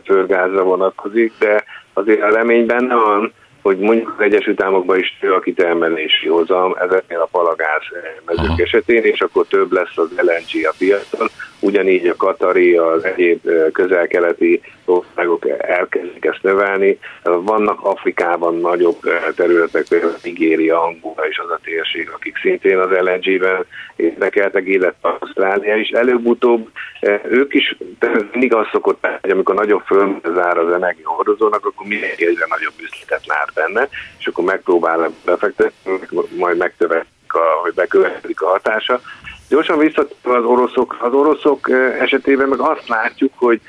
földgázra 0.03 0.63
vonatkozik, 0.63 1.33
de 1.39 1.63
azért 1.93 2.21
a 2.21 2.29
remény 2.29 2.65
benne 2.65 2.95
van, 2.95 3.33
hogy 3.61 3.77
mondjuk 3.77 4.15
az 4.17 4.23
Egyesült 4.23 4.61
Államokban 4.61 4.99
is 4.99 5.17
nő 5.21 5.33
a 5.33 5.39
kitermelési 5.39 6.27
hozam 6.27 6.75
ezeknél 6.79 7.19
a 7.19 7.29
palagáz 7.31 7.81
mezők 8.25 8.59
esetén, 8.59 9.03
és 9.03 9.21
akkor 9.21 9.45
több 9.47 9.71
lesz 9.71 9.97
az 9.97 10.09
LNG 10.15 10.65
a 10.65 10.73
piacon, 10.77 11.27
ugyanígy 11.61 12.07
a 12.07 12.15
katari, 12.15 12.77
az 12.77 13.03
egyéb 13.03 13.49
közel-keleti 13.71 14.61
országok 14.85 15.47
elkezdik 15.57 16.25
ezt 16.25 16.41
növelni. 16.41 16.99
Vannak 17.23 17.85
Afrikában 17.85 18.55
nagyobb 18.55 18.99
területek, 19.35 19.87
például 19.87 20.13
Nigéria, 20.23 20.83
Angola 20.83 21.27
és 21.27 21.37
az 21.37 21.49
a 21.49 21.59
térség, 21.63 22.09
akik 22.13 22.37
szintén 22.37 22.77
az 22.77 22.89
LNG-ben 22.89 23.65
érdekeltek, 23.95 24.67
illetve 24.67 25.17
Ausztrália 25.19 25.75
is. 25.75 25.89
Előbb-utóbb 25.89 26.69
ők 27.29 27.53
is, 27.53 27.77
mindig 28.31 28.53
az 28.53 28.67
szokott, 28.71 29.07
hogy 29.21 29.29
amikor 29.29 29.55
nagyobb 29.55 29.83
fölmezár 29.85 30.57
az 30.57 30.73
energiahordozónak, 30.73 31.65
akkor 31.65 31.87
mindenki 31.87 32.25
egyre 32.27 32.45
nagyobb 32.49 32.73
üzletet 32.81 33.25
lát 33.25 33.51
benne, 33.53 33.87
és 34.19 34.27
akkor 34.27 34.43
megpróbál 34.43 35.13
befektetni, 35.25 35.99
majd 36.37 36.57
megtövetik, 36.57 37.09
hogy 37.61 37.73
bekövetkezik 37.73 38.41
a 38.41 38.47
hatása. 38.47 39.01
Gyorsan 39.51 39.77
visszatérve 39.77 40.37
az 40.37 40.45
oroszok, 40.45 40.97
az 41.01 41.13
oroszok 41.13 41.69
esetében 41.99 42.49
meg 42.49 42.59
azt 42.59 42.87
látjuk, 42.87 43.31
hogy 43.35 43.61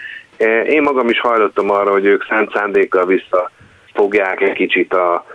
én 0.67 0.83
magam 0.83 1.09
is 1.09 1.21
hajlottam 1.21 1.71
arra, 1.71 1.91
hogy 1.91 2.05
ők 2.05 2.25
szent 2.25 2.53
szándékkal 2.53 3.07
visszafogják 3.07 4.41
egy 4.41 4.53
kicsit 4.53 4.95
a 4.95 5.27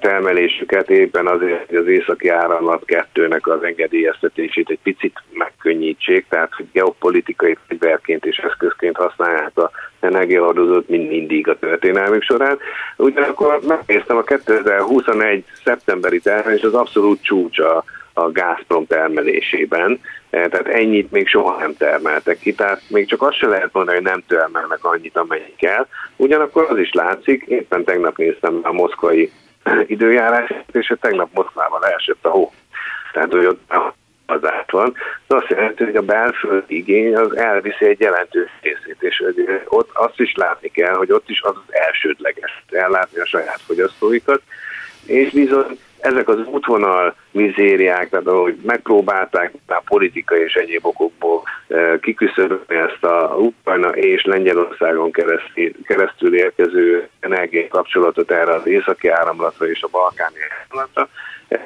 termelésüket 0.00 0.90
éppen 0.90 1.26
azért, 1.26 1.66
hogy 1.66 1.76
az 1.76 1.86
északi 1.86 2.28
áramlat 2.28 2.84
kettőnek 2.84 3.46
az 3.46 3.62
engedélyeztetését 3.62 4.70
egy 4.70 4.78
picit 4.82 5.22
megkönnyítsék, 5.32 6.26
tehát 6.28 6.54
hogy 6.54 6.66
geopolitikai 6.72 7.56
fegyverként 7.68 8.24
és 8.26 8.36
eszközként 8.36 8.96
használják 8.96 9.58
a 9.58 9.70
energiahordozót, 10.00 10.88
mint 10.88 11.08
mindig 11.08 11.48
a 11.48 11.58
történelmük 11.58 12.22
során. 12.22 12.58
Ugyanakkor 12.96 13.60
megnéztem 13.66 14.16
a 14.16 14.22
2021. 14.22 15.44
szeptemberi 15.64 16.20
termelés, 16.20 16.62
az 16.62 16.74
abszolút 16.74 17.22
csúcs 17.22 17.60
a 18.18 18.32
Gazprom 18.32 18.86
termelésében, 18.86 20.00
e, 20.30 20.48
tehát 20.48 20.68
ennyit 20.68 21.10
még 21.10 21.28
soha 21.28 21.58
nem 21.58 21.76
termeltek 21.76 22.38
ki, 22.38 22.54
tehát 22.54 22.82
még 22.88 23.08
csak 23.08 23.22
azt 23.22 23.36
se 23.36 23.46
lehet 23.46 23.72
mondani, 23.72 23.96
hogy 23.96 24.06
nem 24.06 24.22
termelnek 24.26 24.84
annyit, 24.84 25.16
amennyit 25.16 25.56
kell. 25.56 25.86
Ugyanakkor 26.16 26.66
az 26.70 26.78
is 26.78 26.92
látszik, 26.92 27.44
éppen 27.46 27.84
tegnap 27.84 28.16
néztem 28.16 28.60
a 28.62 28.72
moszkvai 28.72 29.32
időjárás, 29.86 30.52
és 30.72 30.94
tegnap 31.00 31.28
Moszkvában 31.32 31.80
leesett 31.80 32.24
a 32.24 32.28
hó. 32.28 32.52
Tehát, 33.12 33.32
hogy 33.32 33.46
ott 33.46 33.72
az 34.26 34.44
át 34.44 34.70
van. 34.70 34.94
Ez 35.26 35.36
azt 35.36 35.50
jelenti, 35.50 35.84
hogy 35.84 35.96
a 35.96 36.02
belföld 36.02 36.64
igény 36.66 37.16
az 37.16 37.36
elviszi 37.36 37.84
egy 37.84 38.00
jelentős 38.00 38.50
részét, 38.60 38.96
és 38.98 39.24
ott 39.64 39.90
azt 39.92 40.20
is 40.20 40.34
látni 40.34 40.68
kell, 40.68 40.94
hogy 40.94 41.12
ott 41.12 41.28
is 41.28 41.40
az 41.42 41.54
az 41.56 41.74
elsődleges 41.74 42.64
ellátni 42.70 43.20
a 43.20 43.26
saját 43.26 43.60
fogyasztóikat, 43.66 44.42
és 45.06 45.30
bizony 45.30 45.78
ezek 46.00 46.28
az 46.28 46.38
útvonal 46.50 47.14
mizériák, 47.30 48.08
tehát 48.08 48.26
ahogy 48.26 48.56
megpróbálták 48.62 49.52
már 49.66 49.82
politikai 49.84 50.40
és 50.40 50.54
egyéb 50.54 50.86
okokból 50.86 51.42
eh, 51.68 51.98
kiküszöbölni 52.00 52.76
ezt 52.76 53.04
a 53.04 53.34
Ukrajna 53.38 53.88
és 53.88 54.24
Lengyelországon 54.24 55.10
keresztül, 55.10 55.70
keresztül 55.86 56.36
érkező 56.36 57.08
kapcsolatot 57.68 58.30
erre 58.30 58.54
az 58.54 58.66
északi 58.66 59.08
áramlatra 59.08 59.68
és 59.68 59.82
a 59.82 59.88
balkáni 59.90 60.36
áramlatra, 60.50 61.08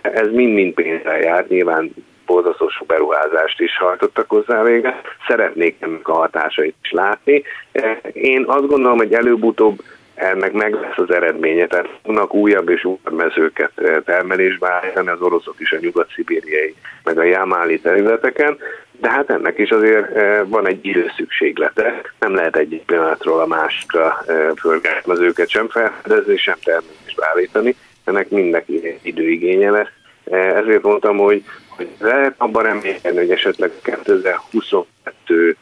ez 0.03 0.33
mind-mind 0.33 0.75
pénzzel 0.75 1.19
jár, 1.19 1.47
nyilván 1.49 1.91
borzasztó 2.27 2.69
sok 2.69 2.87
beruházást 2.87 3.61
is 3.61 3.77
hajtottak 3.77 4.31
hozzá 4.31 4.63
vége. 4.63 5.01
Szeretnék 5.27 5.77
ennek 5.79 6.09
a 6.09 6.13
hatásait 6.13 6.75
is 6.83 6.91
látni. 6.91 7.43
Eh, 7.73 7.99
én 8.13 8.45
azt 8.47 8.67
gondolom, 8.67 8.97
hogy 8.97 9.15
előbb-utóbb 9.15 9.83
ennek 10.21 10.53
meg 10.53 10.73
lesz 10.73 10.99
az 10.99 11.11
eredménye, 11.11 11.67
tehát 11.67 11.89
fognak 12.03 12.35
újabb 12.35 12.69
és 12.69 12.85
újabb 12.85 13.13
mezőket 13.13 13.73
eh, 13.75 13.97
termelésbe 14.05 14.73
állítani 14.73 15.09
az 15.09 15.21
oroszok 15.21 15.55
is 15.59 15.73
a 15.73 15.79
nyugat-szibériai, 15.81 16.75
meg 17.05 17.19
a 17.19 17.23
jámáli 17.23 17.81
területeken, 17.81 18.59
de 19.01 19.11
hát 19.11 19.31
ennek 19.31 19.59
is 19.59 19.71
azért 19.71 20.17
eh, 20.17 20.41
van 20.47 20.67
egy 20.67 20.87
időszükséglete, 20.87 22.01
nem 22.19 22.35
lehet 22.35 22.57
egyik 22.57 22.83
pillanatról 22.83 23.41
a 23.41 23.47
másikra 23.47 24.23
eh, 24.27 24.49
földgázmezőket 24.57 25.49
sem 25.49 25.69
felfedezni, 25.69 26.37
sem 26.37 26.57
termelésbe 26.65 27.29
állítani, 27.35 27.75
ennek 28.05 28.29
mindenki 28.29 28.99
időigénye 29.03 29.71
lesz. 29.71 29.93
Ezért 30.31 30.83
mondtam, 30.83 31.17
hogy, 31.17 31.43
hogy 31.69 31.89
lehet 31.99 32.35
abban 32.37 32.63
remélni, 32.63 33.19
hogy 33.19 33.31
esetleg 33.31 33.71
2022 33.83 35.57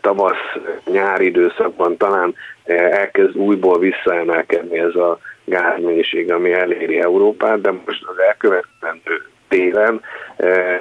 tavasz, 0.00 0.56
nyári 0.84 1.26
időszakban 1.26 1.96
talán 1.96 2.34
eh, 2.64 2.90
elkezd 2.90 3.36
újból 3.36 3.78
visszaemelkedni 3.78 4.78
ez 4.78 4.94
a 4.94 5.18
gázmennyiség, 5.44 6.32
ami 6.32 6.52
eléri 6.52 7.00
Európát, 7.00 7.60
de 7.60 7.70
most 7.70 8.04
az 8.04 8.18
elkövetkezendő 8.18 9.26
télen 9.48 10.00
eh, 10.36 10.80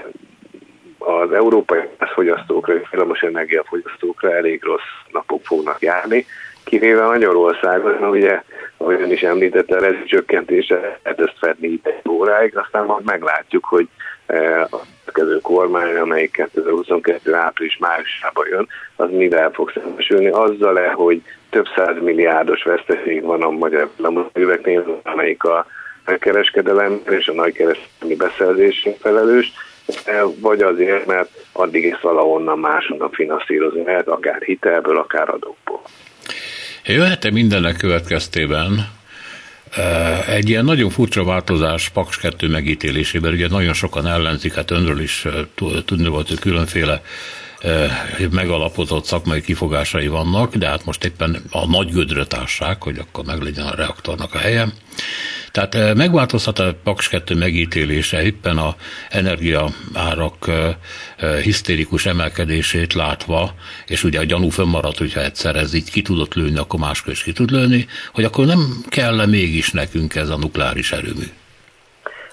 az 0.98 1.32
európai 1.32 1.80
gázfogyasztókra 1.98 2.76
és 2.76 2.90
villamos 2.92 3.22
energiafogyasztókra 3.22 4.36
elég 4.36 4.64
rossz 4.64 4.90
napok 5.12 5.46
fognak 5.46 5.82
járni, 5.82 6.26
kivéve 6.64 7.06
Magyarországon, 7.06 8.10
ugye, 8.10 8.42
ahogy 8.78 9.02
ön 9.02 9.12
is 9.12 9.24
említette, 9.24 9.76
a 9.76 9.80
rezsicsökkentése 9.80 11.00
lehet 11.04 11.20
ezt 11.20 11.38
fedni 11.40 11.80
egy 11.84 12.10
óráig, 12.10 12.58
aztán 12.58 12.86
majd 12.86 13.06
meglátjuk, 13.06 13.66
hogy 13.66 13.88
a 14.70 14.82
következő 15.06 15.40
kormány, 15.40 15.96
amelyik 15.96 16.32
2022. 16.32 17.34
április 17.34 17.78
májusában 17.78 18.48
jön, 18.50 18.68
az 18.96 19.10
mivel 19.12 19.52
fog 19.52 19.72
szembesülni? 19.74 20.28
Azzal-e, 20.28 20.92
hogy 20.92 21.22
több 21.50 21.66
száz 21.76 21.96
milliárdos 22.02 22.64
veszteség 22.64 23.24
van 23.24 23.42
a 23.42 23.50
magyar 23.50 23.90
üvegnél, 24.34 25.02
amelyik 25.04 25.44
a 25.44 25.66
kereskedelem 26.20 27.02
és 27.10 27.28
a 27.28 27.34
nagykereskedelmi 27.34 28.16
beszerzésén 28.16 28.96
felelős, 29.00 29.52
vagy 30.40 30.62
azért, 30.62 31.06
mert 31.06 31.30
addig 31.52 31.84
is 31.84 32.00
valahonnan 32.02 32.60
máshonnan 32.60 33.12
finanszírozni 33.12 33.84
lehet, 33.84 34.08
akár 34.08 34.42
hitelből, 34.42 34.98
akár 34.98 35.30
adókból. 35.30 35.82
Jöhet-e 36.86 37.32
mindennek 37.32 37.78
következtében 37.78 39.00
egy 40.28 40.50
ilyen 40.50 40.66
nagyon 40.66 40.90
furcsa 40.90 41.24
változás 41.24 41.90
Paks 41.90 42.18
2 42.18 42.48
megítélésében, 42.48 43.34
ugye 43.34 43.48
nagyon 43.48 43.74
sokan 43.74 44.08
ellenzik, 44.08 44.54
hát 44.54 44.72
önről 44.72 45.00
is 45.00 45.26
tudni 45.86 46.08
volt, 46.08 46.28
hogy 46.28 46.40
különféle 46.40 47.02
megalapozott 48.32 49.06
szakmai 49.06 49.42
kifogásai 49.42 50.08
vannak, 50.08 50.56
de 50.56 50.68
hát 50.68 50.86
most 50.86 51.04
éppen 51.04 51.44
a 51.52 51.68
nagy 51.68 51.92
gödröt 51.92 52.34
ássák, 52.34 52.84
hogy 52.84 52.98
akkor 52.98 53.26
meglegyen 53.26 53.66
a 53.66 53.76
reaktornak 53.76 54.34
a 54.34 54.38
helye. 54.38 54.68
Tehát 55.52 55.96
megváltozhat 55.96 56.60
a 56.60 56.74
Paks 56.84 57.10
2 57.10 57.36
megítélése 57.36 58.24
éppen 58.24 58.58
a 58.58 58.76
energiaárak 59.10 60.50
hisztérikus 61.44 62.06
emelkedését 62.06 62.94
látva, 62.94 63.50
és 63.88 64.04
ugye 64.04 64.20
a 64.20 64.24
gyanú 64.24 64.50
fönnmaradt, 64.50 64.98
hogyha 64.98 65.22
egyszer 65.22 65.56
ez 65.56 65.74
így 65.74 65.92
ki 65.92 66.02
tudott 66.02 66.34
lőni, 66.34 66.58
akkor 66.58 66.80
máskor 66.80 67.12
is 67.14 67.24
ki 67.24 67.32
tud 67.32 67.52
lőni, 67.52 67.86
hogy 68.14 68.24
akkor 68.24 68.46
nem 68.46 68.60
kell 68.90 69.26
mégis 69.26 69.72
nekünk 69.72 70.16
ez 70.16 70.30
a 70.30 70.38
nukleáris 70.38 70.92
erőmű. 70.92 71.26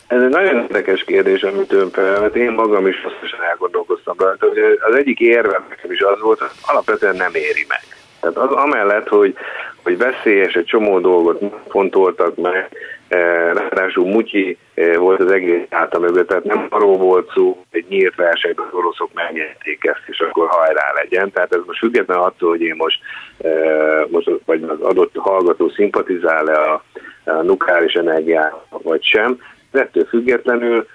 Ez 0.06 0.22
egy 0.22 0.28
nagyon 0.28 0.56
érdekes 0.56 1.04
kérdés, 1.04 1.42
amit 1.42 1.72
ön 1.72 1.90
felvet. 1.90 2.36
Én 2.36 2.50
magam 2.50 2.86
is 2.86 3.02
hosszasan 3.02 3.42
elgondolkoztam 3.50 4.16
rajta, 4.18 4.46
az 4.88 4.94
egyik 4.94 5.20
érve 5.20 5.62
nekem 5.68 5.92
is 5.92 6.00
az 6.00 6.20
volt, 6.20 6.38
hogy 6.38 6.48
alapvetően 6.62 7.16
nem 7.16 7.34
éri 7.34 7.66
meg. 7.68 7.82
Tehát 8.20 8.36
az 8.36 8.50
amellett, 8.50 9.08
hogy, 9.08 9.34
hogy 9.82 9.98
veszélyes, 9.98 10.54
egy 10.54 10.64
csomó 10.64 11.00
dolgot 11.00 11.42
fontoltak 11.68 12.36
meg, 12.36 12.54
eh, 12.54 12.68
ráadásul 13.08 14.06
Mutyi 14.06 14.58
eh, 14.74 14.96
volt 14.96 15.20
az 15.20 15.30
egész 15.30 15.62
által 15.70 16.00
mögött, 16.00 16.28
tehát 16.28 16.44
nem 16.44 16.66
arról 16.68 16.96
volt 16.96 17.30
szó, 17.34 17.64
hogy 17.70 17.84
nyílt 17.88 18.14
versenyben 18.14 18.66
az 18.66 18.78
oroszok 18.78 19.10
megnyerték 19.14 19.84
ezt, 19.84 20.02
és 20.06 20.20
akkor 20.20 20.48
hajrá 20.48 20.92
legyen. 20.94 21.30
Tehát 21.30 21.54
ez 21.54 21.60
most 21.66 21.78
független 21.78 22.18
attól, 22.18 22.48
hogy 22.48 22.60
én 22.60 22.74
most, 22.76 23.00
eh, 23.38 24.04
most 24.08 24.30
vagy 24.44 24.62
az 24.62 24.80
adott 24.80 25.16
hallgató 25.16 25.68
szimpatizál-e 25.68 26.60
a, 26.60 26.82
a 27.24 27.42
nukleáris 27.42 27.92
energiát, 27.92 28.54
vagy 28.70 29.04
sem, 29.04 29.38
ettől 29.72 30.04
függetlenül 30.04 30.86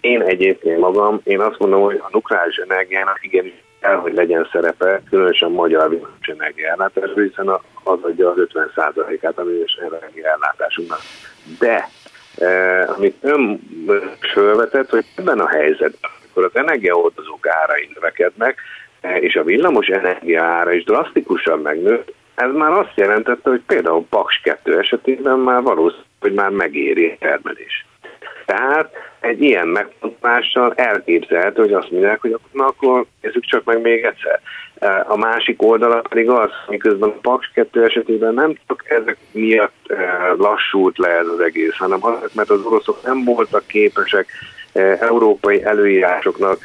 én 0.00 0.22
egyébként 0.22 0.78
magam, 0.78 1.20
én 1.24 1.40
azt 1.40 1.58
mondom, 1.58 1.82
hogy 1.82 1.96
a 1.96 2.08
nukleáris 2.12 2.56
energiának 2.56 3.18
igenis 3.22 3.52
kell, 3.80 3.96
hogy 3.96 4.14
legyen 4.14 4.48
szerepe, 4.52 5.02
különösen 5.10 5.50
magyar 5.50 5.88
villamos 5.88 6.26
energiállátásban, 6.26 7.24
hiszen 7.24 7.48
az 7.84 7.98
adja 8.02 8.30
az 8.30 8.36
50%-át 8.36 9.38
a 9.38 9.44
villamos 9.44 9.72
energiállátásunknak. 9.74 11.00
De 11.58 11.88
eh, 12.38 12.96
amit 12.96 13.16
ön 13.20 13.60
felvetett, 14.34 14.90
hogy 14.90 15.04
ebben 15.16 15.38
a 15.38 15.48
helyzetben, 15.48 16.10
amikor 16.20 16.44
az 16.44 16.60
energiaoldozók 16.60 17.46
árai 17.46 17.90
növekednek, 17.94 18.60
és 19.20 19.36
a 19.36 19.44
villamos 19.44 19.86
energia 19.86 20.44
ára 20.44 20.72
is 20.72 20.84
drasztikusan 20.84 21.58
megnőtt, 21.58 22.14
ez 22.34 22.52
már 22.52 22.70
azt 22.70 22.92
jelentette, 22.94 23.50
hogy 23.50 23.62
például 23.66 24.06
Paks 24.08 24.40
2 24.42 24.78
esetében 24.78 25.38
már 25.38 25.62
valószínű, 25.62 26.02
hogy 26.20 26.32
már 26.32 26.50
megéri 26.50 27.06
a 27.06 27.16
termelés. 27.18 27.86
Tehát 28.46 28.92
egy 29.20 29.42
ilyen 29.42 29.68
megfontolással 29.68 30.72
elképzelhető, 30.74 31.62
hogy 31.62 31.72
azt 31.72 31.90
mondják, 31.90 32.20
hogy 32.20 32.38
na 32.52 32.64
akkor 32.66 33.06
nézzük 33.20 33.44
csak 33.44 33.64
meg 33.64 33.80
még 33.80 34.04
egyszer. 34.04 34.40
A 35.06 35.16
másik 35.16 35.62
oldala 35.62 36.00
pedig 36.08 36.28
az, 36.28 36.50
miközben 36.68 37.08
a 37.08 37.18
Paks 37.20 37.50
2 37.54 37.84
esetében 37.84 38.34
nem 38.34 38.54
csak 38.66 38.84
ezek 38.90 39.16
miatt 39.30 39.84
eh, 39.86 39.98
lassult 40.36 40.98
le 40.98 41.08
ez 41.08 41.26
az 41.26 41.40
egész, 41.40 41.76
hanem 41.76 42.04
azért, 42.04 42.34
mert 42.34 42.50
az 42.50 42.64
oroszok 42.64 43.02
nem 43.02 43.24
voltak 43.24 43.66
képesek 43.66 44.26
eh, 44.72 45.00
európai 45.00 45.62
előírásoknak 45.64 46.58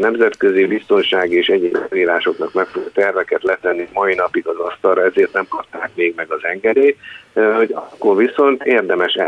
nemzetközi 0.00 0.66
biztonsági 0.66 1.36
és 1.36 1.46
egyéb 1.46 1.76
előírásoknak 1.90 2.52
megfelelő 2.52 2.90
terveket 2.94 3.42
letenni 3.42 3.88
mai 3.92 4.14
napig 4.14 4.46
az 4.46 4.58
asztalra, 4.58 5.04
ezért 5.04 5.32
nem 5.32 5.46
kapták 5.48 5.90
még 5.94 6.12
meg 6.16 6.30
az 6.30 6.44
engedélyt, 6.44 6.98
hogy 7.32 7.72
akkor 7.72 8.16
viszont 8.16 8.64
érdemes 8.64 9.18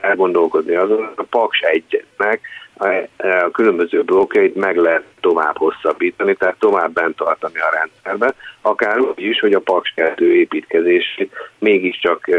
elgondolkodni 0.00 0.74
azon, 0.74 1.12
a 1.14 1.22
Paks 1.22 1.60
1-nek 1.72 2.38
a 2.76 3.50
különböző 3.50 4.02
blokkjait 4.02 4.54
meg 4.54 4.76
lehet 4.76 5.02
tovább 5.20 5.56
hosszabbítani, 5.56 6.34
tehát 6.34 6.56
tovább 6.58 6.92
bent 6.92 7.16
tartani 7.16 7.58
a 7.58 7.74
rendszerbe, 7.74 8.34
akár 8.60 8.98
úgy 8.98 9.22
is, 9.22 9.40
hogy 9.40 9.52
a 9.52 9.60
Paks 9.60 9.92
2 9.94 10.34
építkezését 10.34 11.32
mégiscsak 11.58 12.30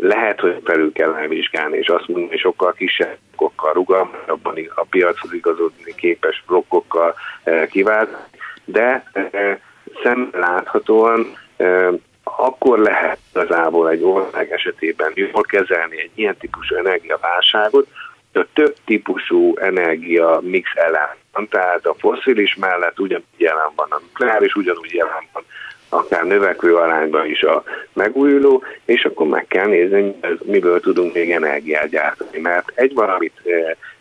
lehet, 0.00 0.40
hogy 0.40 0.60
felül 0.64 0.92
kell 0.92 1.14
elvizsgálni, 1.14 1.76
és 1.76 1.88
azt 1.88 2.08
mondani, 2.08 2.28
hogy 2.28 2.38
sokkal 2.38 2.72
kisebb 2.72 3.16
blokkokkal, 3.36 3.72
rugalmasabban 3.72 4.70
a 4.74 4.84
piachoz 4.90 5.32
igazodni 5.32 5.94
képes 5.94 6.42
blokkokkal 6.46 7.14
eh, 7.42 7.66
kivált, 7.66 8.16
de 8.64 9.04
eh, 9.12 9.58
szem 10.02 10.30
láthatóan 10.32 11.36
eh, 11.56 11.88
akkor 12.24 12.78
lehet 12.78 13.18
igazából 13.30 13.90
egy 13.90 14.02
ország 14.02 14.50
esetében 14.50 15.12
jól 15.14 15.42
kezelni 15.42 16.00
egy 16.00 16.10
ilyen 16.14 16.36
típusú 16.36 16.76
energiaválságot, 16.76 17.88
a 18.32 18.46
több 18.52 18.74
típusú 18.84 19.56
energia 19.58 20.40
mix 20.42 20.70
ellen 20.74 21.18
tehát 21.48 21.86
a 21.86 21.94
foszilis 21.98 22.54
mellett 22.54 23.00
ugyanúgy 23.00 23.24
jelen 23.36 23.70
van, 23.76 23.86
a 23.90 24.00
nukleáris 24.00 24.54
ugyanúgy 24.54 24.92
jelen 24.92 25.28
van, 25.32 25.44
akár 25.90 26.24
növekvő 26.24 26.74
arányban 26.74 27.26
is 27.26 27.42
a 27.42 27.62
megújuló, 27.92 28.62
és 28.84 29.04
akkor 29.04 29.26
meg 29.26 29.46
kell 29.46 29.66
nézni, 29.66 30.14
miből 30.42 30.80
tudunk 30.80 31.14
még 31.14 31.30
energiát 31.30 31.88
gyártani. 31.88 32.38
Mert 32.38 32.72
egy 32.74 32.94
valamit 32.94 33.32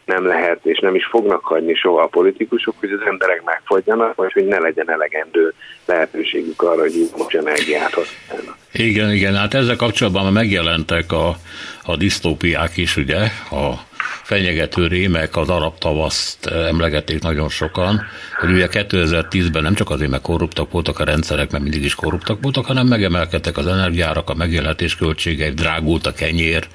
nem 0.06 0.25
lehet, 0.25 0.60
és 0.65 0.80
nem 0.80 0.95
is 0.95 1.06
fognak 1.06 1.43
hagyni 1.43 1.73
soha 1.73 2.02
a 2.02 2.08
politikusok, 2.08 2.75
hogy 2.80 2.91
az 2.91 3.08
emberek 3.10 3.43
megfagyjanak, 3.43 4.15
vagy 4.15 4.32
hogy 4.32 4.45
ne 4.45 4.60
legyen 4.60 4.91
elegendő 4.91 5.54
lehetőségük 5.86 6.62
arra, 6.62 6.82
hogy 6.82 7.10
most 7.17 7.36
energiát 7.36 7.93
használnak. 7.93 8.58
Igen, 8.71 9.12
igen, 9.12 9.36
hát 9.36 9.54
ezzel 9.54 9.75
kapcsolatban 9.75 10.34
megjelentek 10.34 11.12
a, 11.12 11.36
a 11.84 11.95
disztópiák 11.95 12.78
is, 12.78 12.97
ugye, 12.97 13.17
a 13.52 13.88
fenyegető 14.24 14.88
rémek, 14.88 15.36
az 15.36 15.50
arab 15.50 15.78
tavaszt 15.78 16.45
emlegették 16.45 17.22
nagyon 17.22 17.50
sokan, 17.50 18.02
hogy 18.39 18.52
ugye 18.52 18.67
2010-ben 18.72 19.63
nem 19.63 19.74
csak 19.74 19.89
azért, 19.89 20.10
mert 20.10 20.22
korruptak 20.22 20.72
voltak 20.72 21.00
a 21.00 21.04
rendszerek, 21.04 21.52
mert 21.52 21.63
mindig 21.63 21.84
is 21.84 21.95
korruptak 21.95 22.41
voltak, 22.41 22.65
hanem 22.65 22.88
megemelkedtek 22.88 23.58
az 23.58 23.67
energiárak, 23.67 24.30
a 24.30 24.34
megélhetés 24.34 24.95
költségei, 24.95 25.50
drágult 25.50 26.08
a 26.08 26.13
kenyér, 26.13 26.67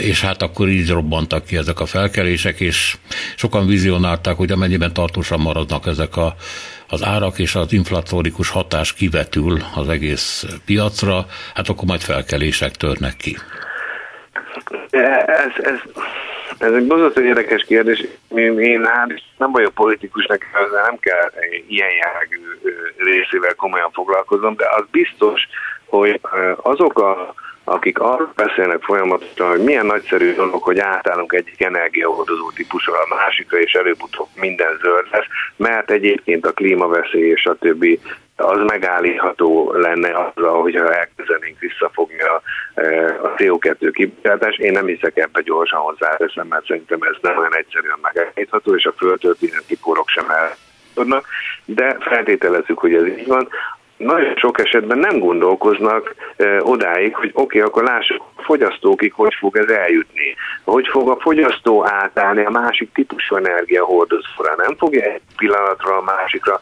és 0.00 0.20
hát 0.20 0.42
akkor 0.42 0.68
így 0.68 0.88
robbantak 0.88 1.44
ki 1.44 1.56
ezek 1.56 1.80
a 1.80 1.86
felkelések, 1.86 2.60
és 2.60 2.96
sokan 3.36 3.66
vizionálták, 3.66 4.36
hogy 4.36 4.52
amennyiben 4.52 4.92
tartósan 4.92 5.40
maradnak 5.40 5.86
ezek 5.86 6.16
a, 6.16 6.36
az 6.88 7.04
árak 7.04 7.38
és 7.38 7.54
az 7.54 7.72
inflatórikus 7.72 8.48
hatás 8.48 8.92
kivetül 8.92 9.62
az 9.74 9.88
egész 9.88 10.46
piacra, 10.64 11.26
hát 11.54 11.68
akkor 11.68 11.84
majd 11.84 12.00
felkelések 12.00 12.76
törnek 12.76 13.16
ki. 13.16 13.36
Ez, 14.92 15.52
ez, 15.62 15.78
ez 16.58 16.72
egy 16.72 16.86
borzasztó 16.86 17.20
érdekes 17.20 17.64
kérdés. 17.64 18.06
Én, 18.28 18.58
én 18.58 18.84
hát 18.84 19.22
nem 19.38 19.52
vagyok 19.52 19.74
politikus, 19.74 20.26
nekem 20.26 20.48
ezzel 20.54 20.82
nem 20.82 20.98
kell 20.98 21.30
ilyen 21.68 21.90
jellegű 21.90 22.40
részével 22.96 23.54
komolyan 23.54 23.90
foglalkoznom, 23.90 24.56
de 24.56 24.64
az 24.76 24.84
biztos, 24.90 25.48
hogy 25.84 26.20
azok 26.56 26.98
a 26.98 27.34
akik 27.64 27.98
arról 27.98 28.32
beszélnek 28.36 28.82
folyamatosan, 28.82 29.48
hogy 29.48 29.64
milyen 29.64 29.86
nagyszerű 29.86 30.34
dolog, 30.34 30.62
hogy 30.62 30.78
átállunk 30.78 31.32
egyik 31.32 31.62
energiahordozó 31.62 32.50
típusra 32.50 32.92
a 32.92 33.14
másikra, 33.14 33.58
és 33.60 33.72
előbb-utóbb 33.72 34.28
minden 34.34 34.78
zöld 34.80 35.06
lesz, 35.10 35.26
mert 35.56 35.90
egyébként 35.90 36.46
a 36.46 36.52
klímaveszély 36.52 37.30
és 37.30 37.44
a 37.46 37.54
többi 37.54 38.00
az 38.36 38.60
megállítható 38.66 39.72
lenne 39.72 40.08
azzal, 40.08 40.60
hogyha 40.62 40.94
elkezdenénk 40.94 41.58
visszafogni 41.58 42.20
a, 42.20 42.42
a 43.22 43.34
CO2 43.34 43.90
kibocsátás. 43.92 44.56
Én 44.56 44.72
nem 44.72 44.86
hiszek 44.86 45.16
ebbe 45.16 45.40
gyorsan 45.40 45.80
hozzáteszem, 45.80 46.46
mert 46.46 46.66
szerintem 46.66 47.02
ez 47.02 47.16
nem 47.20 47.38
olyan 47.38 47.56
egyszerűen 47.56 47.98
megállítható, 48.02 48.74
és 48.74 48.84
a 48.84 48.94
földtörténeti 48.96 49.76
korok 49.76 50.08
sem 50.08 50.30
el 50.30 50.56
tudnak, 50.94 51.26
de 51.64 51.96
feltételezzük, 52.00 52.78
hogy 52.78 52.94
ez 52.94 53.06
így 53.06 53.26
van 53.26 53.48
nagyon 54.04 54.34
sok 54.36 54.60
esetben 54.60 54.98
nem 54.98 55.18
gondolkoznak 55.18 56.14
odáig, 56.60 57.14
hogy 57.14 57.30
oké, 57.32 57.42
okay, 57.42 57.60
akkor 57.60 57.82
lássuk 57.82 58.22
a 58.36 58.42
fogyasztókig, 58.42 59.12
hogy 59.12 59.34
fog 59.38 59.56
ez 59.56 59.68
eljutni. 59.68 60.34
Hogy 60.64 60.88
fog 60.88 61.08
a 61.08 61.16
fogyasztó 61.20 61.86
átállni 61.86 62.44
a 62.44 62.50
másik 62.50 62.92
típusú 62.92 63.36
energiahordozóra. 63.36 64.54
Nem 64.56 64.76
fogja 64.76 65.02
egy 65.02 65.20
pillanatra 65.36 65.96
a 65.96 66.02
másikra 66.02 66.58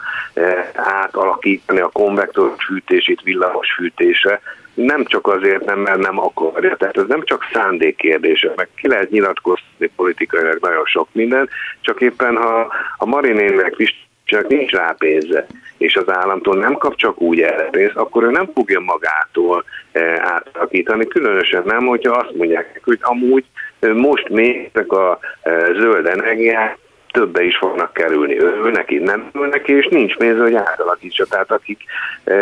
átalakítani 0.74 1.80
a 1.80 1.88
konvektor 1.92 2.54
fűtését 2.66 3.20
villamos 3.22 3.72
fűtésre, 3.72 4.40
nem 4.74 5.04
csak 5.04 5.26
azért 5.26 5.64
nem, 5.64 5.78
mert 5.78 5.98
nem 5.98 6.18
akarja. 6.18 6.76
Tehát 6.76 6.96
ez 6.96 7.06
nem 7.06 7.24
csak 7.24 7.48
szándék 7.52 7.96
kérdése, 7.96 8.52
meg 8.56 8.68
ki 8.76 8.88
lehet 8.88 9.10
nyilatkozni 9.10 9.90
politikailag 9.96 10.58
nagyon 10.60 10.84
sok 10.84 11.08
minden, 11.12 11.48
csak 11.80 12.00
éppen 12.00 12.36
ha 12.36 12.72
a 12.96 13.06
Marinének 13.06 13.74
is 13.76 14.08
csak 14.30 14.48
nincs 14.48 14.72
rá 14.72 14.94
pénze, 14.98 15.46
és 15.78 15.94
az 15.96 16.10
államtól 16.10 16.56
nem 16.56 16.74
kap 16.74 16.96
csak 16.96 17.20
úgy 17.20 17.40
erre 17.40 17.64
pénzt, 17.64 17.96
akkor 17.96 18.22
ő 18.22 18.30
nem 18.30 18.50
fogja 18.54 18.80
magától 18.80 19.64
e, 19.92 20.00
átalakítani, 20.22 21.06
különösen 21.06 21.62
nem, 21.64 21.86
hogyha 21.86 22.12
azt 22.12 22.36
mondják, 22.36 22.80
hogy 22.84 22.98
amúgy 23.00 23.44
e, 23.80 23.92
most 23.92 24.28
még 24.28 24.70
ezek 24.72 24.92
a 24.92 25.18
e, 25.42 25.50
zöld 25.72 26.06
energiák 26.06 26.78
többe 27.12 27.42
is 27.42 27.56
fognak 27.56 27.92
kerülni. 27.92 28.40
Ő 28.40 28.70
neki, 28.70 28.98
nem 28.98 29.30
neki, 29.32 29.72
és 29.72 29.86
nincs 29.90 30.16
pénze, 30.16 30.42
hogy 30.42 30.54
átalakítsa. 30.54 31.26
Tehát 31.26 31.50
akik, 31.50 31.80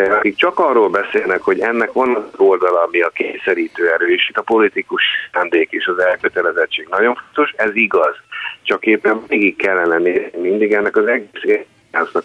akik 0.09 0.35
csak 0.35 0.59
arról 0.59 0.89
beszélnek, 0.89 1.41
hogy 1.41 1.59
ennek 1.59 1.91
van 1.91 2.15
az 2.15 2.39
oldala, 2.39 2.83
ami 2.83 3.01
a 3.01 3.09
kényszerítő 3.09 3.91
erő, 3.91 4.13
és 4.13 4.29
itt 4.29 4.37
a 4.37 4.41
politikus 4.41 5.03
szándék 5.33 5.71
és 5.71 5.85
az 5.85 5.99
elkötelezettség 5.99 6.87
nagyon 6.89 7.15
fontos, 7.15 7.53
ez 7.57 7.75
igaz. 7.75 8.15
Csak 8.63 8.85
éppen 8.85 9.23
végig 9.27 9.55
kellene 9.55 9.97
nézni 9.97 10.39
mindig 10.39 10.73
ennek 10.73 10.95
az 10.95 11.05
egész 11.05 11.65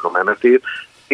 a 0.05 0.11
menetét, 0.11 0.63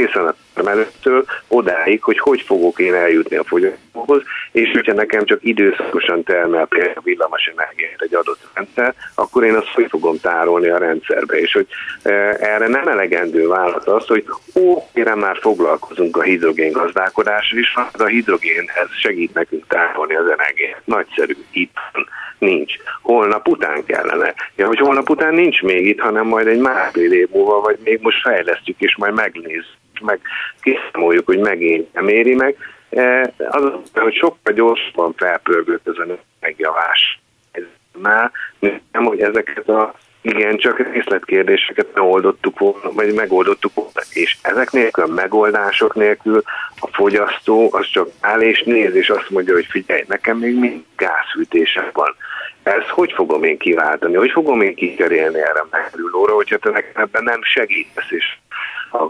készen 0.00 0.26
a 0.26 0.34
termelőtől 0.54 1.24
odáig, 1.48 2.02
hogy 2.02 2.18
hogy 2.18 2.40
fogok 2.40 2.78
én 2.78 2.94
eljutni 2.94 3.36
a 3.36 3.44
fogyasztóhoz, 3.44 4.22
és 4.52 4.70
hogyha 4.72 4.92
nekem 4.92 5.24
csak 5.24 5.38
időszakosan 5.42 6.22
termel 6.22 6.66
például 6.66 7.00
villamos 7.02 7.46
energiát 7.56 8.00
egy 8.00 8.14
adott 8.14 8.38
rendszer, 8.54 8.94
akkor 9.14 9.44
én 9.44 9.54
azt 9.54 9.74
hogy 9.74 9.86
fogom 9.88 10.20
tárolni 10.20 10.68
a 10.68 10.78
rendszerbe, 10.78 11.40
és 11.40 11.52
hogy 11.52 11.66
e, 12.02 12.10
erre 12.40 12.68
nem 12.68 12.88
elegendő 12.88 13.48
válasz 13.48 13.86
az, 13.86 14.06
hogy 14.06 14.24
ó, 14.54 14.82
kérem 14.94 15.18
már 15.18 15.36
foglalkozunk 15.40 16.16
a 16.16 16.22
hidrogén 16.22 16.72
gazdálkodással 16.72 17.58
is, 17.58 17.74
az 17.92 18.00
a 18.00 18.06
hidrogénhez 18.06 18.88
segít 19.00 19.34
nekünk 19.34 19.66
tárolni 19.66 20.14
az 20.14 20.26
energiát. 20.26 20.80
Nagyszerű, 20.84 21.36
itt 21.50 21.76
nincs. 22.40 22.74
Holnap 23.02 23.48
után 23.48 23.84
kellene. 23.84 24.34
Ja, 24.56 24.66
hogy 24.66 24.78
holnap 24.78 25.10
után 25.10 25.34
nincs 25.34 25.62
még 25.62 25.86
itt, 25.86 26.00
hanem 26.00 26.26
majd 26.26 26.46
egy 26.46 26.58
másfél 26.58 27.12
év 27.12 27.28
múlva, 27.32 27.60
vagy 27.60 27.78
még 27.84 27.98
most 28.02 28.20
fejlesztjük, 28.20 28.80
és 28.80 28.96
majd 28.96 29.14
megnézzük, 29.14 29.78
meg 30.00 30.20
kiszámoljuk, 30.60 31.26
hogy 31.26 31.38
megint 31.38 31.92
nem 31.92 32.08
éri 32.08 32.34
meg. 32.34 32.56
E, 32.90 33.32
az, 33.38 33.62
hogy 33.92 34.14
sokkal 34.14 34.52
gyorsabban 34.54 35.14
felpörgött 35.16 35.88
ez 35.88 36.08
a 36.08 36.18
megjavás. 36.40 37.20
Nem, 38.92 39.04
hogy 39.04 39.20
ezeket 39.20 39.68
a 39.68 39.94
igen, 40.22 40.56
csak 40.56 40.92
részletkérdéseket 40.92 41.86
megoldottuk 41.94 42.58
volna, 42.58 42.92
vagy 42.92 43.14
megoldottuk 43.14 43.74
volna, 43.74 44.00
és 44.12 44.36
ezek 44.42 44.70
nélkül, 44.70 45.04
a 45.04 45.06
megoldások 45.06 45.94
nélkül 45.94 46.42
a 46.80 46.86
fogyasztó 46.92 47.68
az 47.72 47.86
csak 47.86 48.08
áll 48.20 48.40
és 48.40 48.62
néz, 48.62 48.94
és 48.94 49.10
azt 49.10 49.30
mondja, 49.30 49.54
hogy 49.54 49.66
figyelj, 49.70 50.04
nekem 50.06 50.38
még 50.38 50.58
mind 50.58 50.84
gázfűtésem 50.96 51.90
van. 51.92 52.16
Ezt 52.62 52.88
hogy 52.88 53.12
fogom 53.12 53.44
én 53.44 53.58
kiváltani, 53.58 54.14
hogy 54.14 54.30
fogom 54.30 54.60
én 54.60 54.74
kikerélni 54.74 55.38
erre 55.38 55.60
a 55.60 55.68
megülőre, 55.70 56.32
hogyha 56.32 56.58
te 56.58 56.70
nekem 56.70 57.02
ebben 57.02 57.22
nem 57.22 57.42
segítesz, 57.42 58.10
és 58.10 58.24
a 58.92 59.06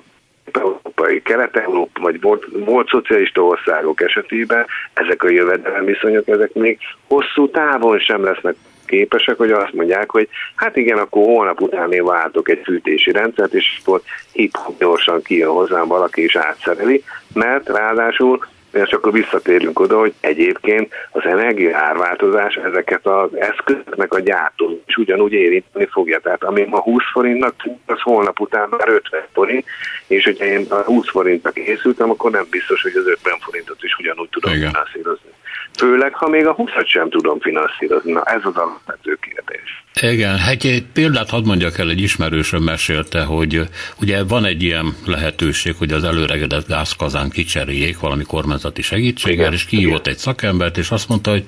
európai, 0.57 1.22
kelet-európa, 1.22 2.01
vagy 2.01 2.20
volt, 2.20 2.46
volt 2.53 2.88
szocialista 2.88 3.44
országok 3.44 4.01
esetében 4.01 4.66
ezek 4.92 5.22
a 5.22 5.30
jövedelem 5.30 5.84
viszonyok, 5.84 6.28
ezek 6.28 6.53
még 6.53 6.78
hosszú 7.09 7.51
távon 7.51 7.98
sem 7.98 8.24
lesznek 8.24 8.55
képesek, 8.86 9.36
hogy 9.36 9.51
azt 9.51 9.72
mondják, 9.72 10.11
hogy 10.11 10.28
hát 10.55 10.76
igen, 10.76 10.98
akkor 10.98 11.24
holnap 11.24 11.61
után 11.61 11.92
én 11.92 12.05
váltok 12.05 12.48
egy 12.48 12.61
fűtési 12.64 13.12
rendszert, 13.12 13.55
és 13.55 13.78
akkor 13.80 14.01
hip 14.32 14.57
gyorsan 14.78 15.22
kijön 15.22 15.51
hozzám 15.51 15.86
valaki 15.86 16.22
és 16.22 16.36
átszereli, 16.36 17.05
mert 17.34 17.68
ráadásul 17.68 18.46
és 18.73 18.91
akkor 18.91 19.12
visszatérünk 19.12 19.81
oda, 19.81 19.99
hogy 19.99 20.14
egyébként 20.21 20.95
az 21.11 21.25
energia 21.25 21.77
árváltozás 21.77 22.55
ezeket 22.55 23.07
az 23.07 23.37
eszközöknek 23.37 24.14
a 24.14 24.21
gyártó 24.21 24.83
is 24.87 24.97
ugyanúgy 24.97 25.33
érinteni 25.33 25.87
fogja. 25.87 26.21
Tehát 26.21 26.45
ami 26.45 26.64
ma 26.64 26.81
20 26.81 27.03
forintnak 27.12 27.55
az 27.87 28.01
holnap 28.01 28.41
után 28.41 28.68
már 28.71 28.89
50 28.89 29.23
forint, 29.33 29.64
és 30.07 30.25
hogyha 30.25 30.45
én 30.45 30.66
a 30.68 30.75
20 30.75 31.11
forintnak 31.11 31.55
készültem, 31.55 32.11
akkor 32.11 32.31
nem 32.31 32.47
biztos, 32.51 32.83
hogy 32.83 32.95
az 32.97 33.07
50 33.07 33.39
forintot 33.41 33.83
is 33.83 33.97
ugyanúgy 33.99 34.29
tudom 34.29 34.55
Igen. 34.55 34.71
finanszírozni. 34.71 35.31
Főleg, 35.79 36.14
ha 36.14 36.29
még 36.29 36.47
a 36.47 36.57
20-at 36.57 36.87
sem 36.87 37.11
tudom 37.11 37.41
finanszírozni. 37.41 38.12
Na, 38.12 38.23
ez 38.25 38.41
az 38.45 38.57
alapvető 38.57 39.18
kérdés. 39.21 39.85
Igen, 40.03 40.38
hát 40.38 40.64
egy 40.64 40.84
példát 40.92 41.30
hadd 41.30 41.44
mondjak 41.44 41.78
el, 41.78 41.90
egy 41.90 42.01
ismerősöm 42.01 42.62
mesélte, 42.62 43.22
hogy 43.22 43.68
ugye 44.01 44.22
van 44.22 44.44
egy 44.44 44.62
ilyen 44.62 44.94
lehetőség, 45.05 45.74
hogy 45.74 45.92
az 45.92 46.05
előregedett 46.05 46.66
gázkazán 46.66 47.30
kicseréljék 47.30 47.98
valami 47.98 48.22
kormányzati 48.22 48.82
segítséggel, 48.82 49.38
Igen. 49.38 49.53
és 49.53 49.64
kihívott 49.64 50.07
egy 50.07 50.18
szakembert, 50.18 50.78
és 50.78 50.90
azt 50.90 51.09
mondta, 51.09 51.30
hogy 51.30 51.44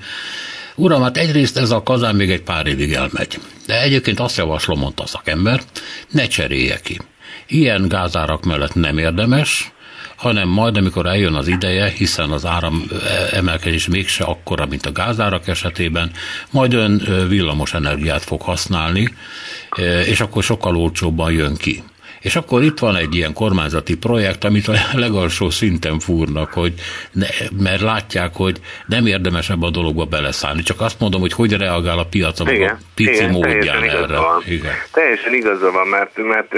Uram, 0.75 1.01
hát 1.01 1.17
egyrészt 1.17 1.57
ez 1.57 1.71
a 1.71 1.83
kazán 1.83 2.15
még 2.15 2.31
egy 2.31 2.41
pár 2.41 2.67
évig 2.67 2.93
elmegy. 2.93 3.39
De 3.65 3.81
egyébként 3.81 4.19
azt 4.19 4.37
javaslom, 4.37 4.79
mondta 4.79 5.03
a 5.03 5.07
szakember, 5.07 5.61
ne 6.09 6.27
cserélje 6.27 6.79
ki. 6.79 6.99
Ilyen 7.47 7.87
gázárak 7.87 8.43
mellett 8.43 8.73
nem 8.73 8.97
érdemes, 8.97 9.71
hanem 10.23 10.49
majd, 10.49 10.77
amikor 10.77 11.05
eljön 11.05 11.33
az 11.33 11.47
ideje, 11.47 11.89
hiszen 11.89 12.29
az 12.29 12.45
áram 12.45 12.83
emelkedés 13.31 13.87
mégse 13.87 14.23
akkora, 14.23 14.65
mint 14.65 14.85
a 14.85 14.91
gázárak 14.91 15.47
esetében, 15.47 16.11
majd 16.51 16.73
ön 16.73 17.01
villamos 17.27 17.73
energiát 17.73 18.23
fog 18.23 18.41
használni, 18.41 19.13
és 20.05 20.21
akkor 20.21 20.43
sokkal 20.43 20.77
olcsóbban 20.77 21.31
jön 21.31 21.55
ki. 21.55 21.83
És 22.23 22.35
akkor 22.35 22.63
itt 22.63 22.79
van 22.79 22.95
egy 22.95 23.15
ilyen 23.15 23.33
kormányzati 23.33 23.97
projekt, 23.97 24.43
amit 24.43 24.67
a 24.67 24.73
legalsó 24.93 25.49
szinten 25.49 25.99
fúrnak, 25.99 26.53
hogy 26.53 26.73
ne, 27.11 27.27
mert 27.63 27.81
látják, 27.81 28.31
hogy 28.35 28.59
nem 28.85 29.05
érdemes 29.05 29.49
ebbe 29.49 29.65
a 29.65 29.69
dologba 29.69 30.05
beleszállni. 30.05 30.61
Csak 30.61 30.81
azt 30.81 30.99
mondom, 30.99 31.21
hogy 31.21 31.33
hogy 31.33 31.53
reagál 31.57 31.99
a 31.99 32.05
piac 32.05 32.39
a 32.39 32.43
pici 32.95 33.13
igen, 33.13 33.29
módján 33.29 33.83
erre. 33.83 34.19
Igen. 34.47 34.73
Teljesen 34.91 35.33
igaza 35.33 35.71
van, 35.71 35.87
mert, 35.87 36.17
mert 36.17 36.53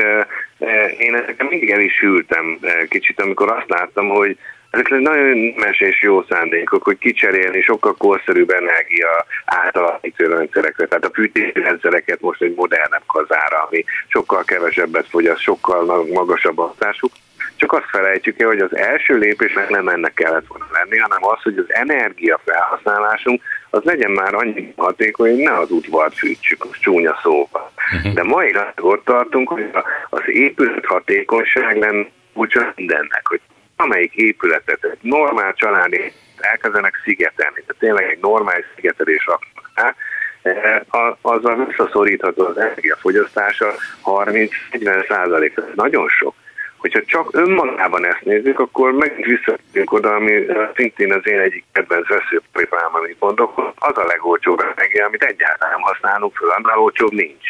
én 0.97 1.15
ezeken 1.15 1.45
mindig 1.49 1.69
el 1.69 1.81
is 1.81 1.99
hűltem 1.99 2.59
kicsit, 2.89 3.21
amikor 3.21 3.51
azt 3.51 3.69
láttam, 3.69 4.07
hogy 4.07 4.37
ezek 4.75 4.89
nagyon 4.89 5.53
mesés 5.55 6.01
jó 6.01 6.23
szándékok, 6.29 6.83
hogy 6.83 6.97
kicserélni 6.97 7.61
sokkal 7.61 7.95
korszerűbb 7.97 8.49
energia 8.49 9.25
átalakító 9.45 10.27
rendszerekre, 10.27 10.85
tehát 10.85 11.05
a 11.05 11.13
fűtési 11.13 11.59
rendszereket 11.59 12.21
most 12.21 12.41
egy 12.41 12.53
modernebb 12.55 13.03
kazára, 13.07 13.67
ami 13.67 13.83
sokkal 14.07 14.43
kevesebbet 14.43 15.09
fogyaszt, 15.09 15.41
sokkal 15.41 16.05
magasabb 16.13 16.57
hatásuk. 16.57 17.11
Csak 17.55 17.71
azt 17.71 17.89
felejtjük 17.89 18.39
el, 18.39 18.47
hogy 18.47 18.59
az 18.59 18.75
első 18.75 19.17
lépésnek 19.17 19.69
nem 19.69 19.87
ennek 19.87 20.13
kellett 20.13 20.47
volna 20.47 20.65
lenni, 20.71 20.97
hanem 20.97 21.25
az, 21.25 21.41
hogy 21.41 21.57
az 21.57 21.73
energia 21.73 22.39
felhasználásunk 22.45 23.41
az 23.69 23.83
legyen 23.83 24.11
már 24.11 24.33
annyi 24.33 24.73
hatékony, 24.77 25.29
hogy 25.29 25.43
ne 25.43 25.57
az 25.57 25.71
udvart 25.71 26.17
fűtsük, 26.17 26.63
az 26.63 26.77
csúnya 26.79 27.19
szóval. 27.23 27.71
Uh-huh. 27.95 28.13
De 28.13 28.23
mai 28.23 28.55
ott 28.81 29.05
tartunk, 29.05 29.49
hogy 29.49 29.69
az 30.09 30.21
épület 30.25 30.85
hatékonyság 30.85 31.77
lenne 31.77 32.07
úgy 32.33 32.57
mindennek, 32.75 33.27
hogy 33.27 33.41
amelyik 33.75 34.13
épületet 34.13 34.83
egy 34.83 34.97
normál 35.01 35.53
családi 35.53 36.11
elkezdenek 36.37 37.01
szigetelni, 37.03 37.63
tehát 37.65 37.75
tényleg 37.79 38.09
egy 38.09 38.19
normális 38.21 38.65
szigetelés 38.75 39.25
raknak 39.25 39.71
rá, 39.75 39.95
e, 40.41 40.85
azzal 41.21 41.65
visszaszorítható 41.65 42.45
az 42.45 42.57
energiafogyasztása 42.57 43.73
30-40 44.03 45.07
százalék. 45.07 45.57
Ez 45.57 45.63
nagyon 45.75 46.07
sok. 46.07 46.33
Hogyha 46.77 47.03
csak 47.05 47.29
önmagában 47.31 48.05
ezt 48.05 48.21
nézzük, 48.21 48.59
akkor 48.59 48.91
megint 48.91 49.25
visszatérünk 49.25 49.91
oda, 49.91 50.15
ami 50.15 50.45
szintén 50.75 51.13
az 51.13 51.27
én 51.27 51.39
egyik 51.39 51.63
kedvenc 51.71 52.07
veszőpipám, 52.07 52.89
amit 52.91 53.19
mondok, 53.19 53.73
az 53.75 53.97
a 53.97 54.05
legolcsóbb 54.05 54.59
energia, 54.59 55.05
amit 55.05 55.23
egyáltalán 55.23 55.73
nem 55.73 55.81
használunk 55.81 56.35
föl, 56.35 56.49
annál 56.49 56.77
olcsóbb 56.77 57.11
nincs. 57.11 57.47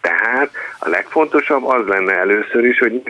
Tehát 0.00 0.50
a 0.78 0.88
legfontosabb 0.88 1.64
az 1.66 1.86
lenne 1.86 2.12
először 2.12 2.64
is, 2.64 2.78
hogy 2.78 3.02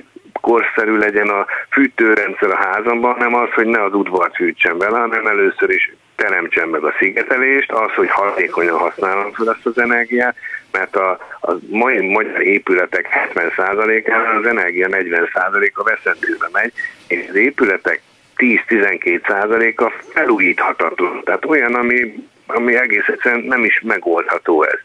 korszerű 0.45 0.97
legyen 0.97 1.29
a 1.29 1.47
fűtőrendszer 1.71 2.51
a 2.51 2.57
házamban, 2.57 3.13
hanem 3.13 3.35
az, 3.35 3.49
hogy 3.55 3.67
ne 3.67 3.83
az 3.85 3.95
udvart 3.95 4.37
fűtsen 4.37 4.79
vele, 4.79 4.99
hanem 4.99 5.27
először 5.27 5.71
is 5.71 5.93
teremtsen 6.17 6.69
meg 6.69 6.85
a 6.85 6.95
szigetelést, 6.99 7.73
az, 7.73 7.91
hogy 7.95 8.11
hatékonyan 8.11 8.79
használom 8.79 9.33
fel 9.33 9.51
ezt 9.51 9.67
az 9.67 9.79
energiát, 9.79 10.37
mert 10.73 10.97
a, 10.97 11.11
a 11.41 11.53
mai 11.69 12.09
magyar 12.09 12.43
épületek 12.43 13.09
70%-án 13.35 14.37
az 14.37 14.47
energia 14.47 14.89
40%-a 14.91 15.83
veszendőbe 15.83 16.49
megy, 16.53 16.73
és 17.09 17.27
az 17.29 17.35
épületek 17.35 18.01
10-12%-a 18.37 19.93
felújíthatatlan. 20.13 21.23
Tehát 21.25 21.45
olyan, 21.45 21.75
ami, 21.75 22.15
ami 22.47 22.77
egész 22.77 23.07
egyszerűen 23.07 23.45
nem 23.45 23.65
is 23.65 23.81
megoldható 23.81 24.63
ez. 24.63 24.79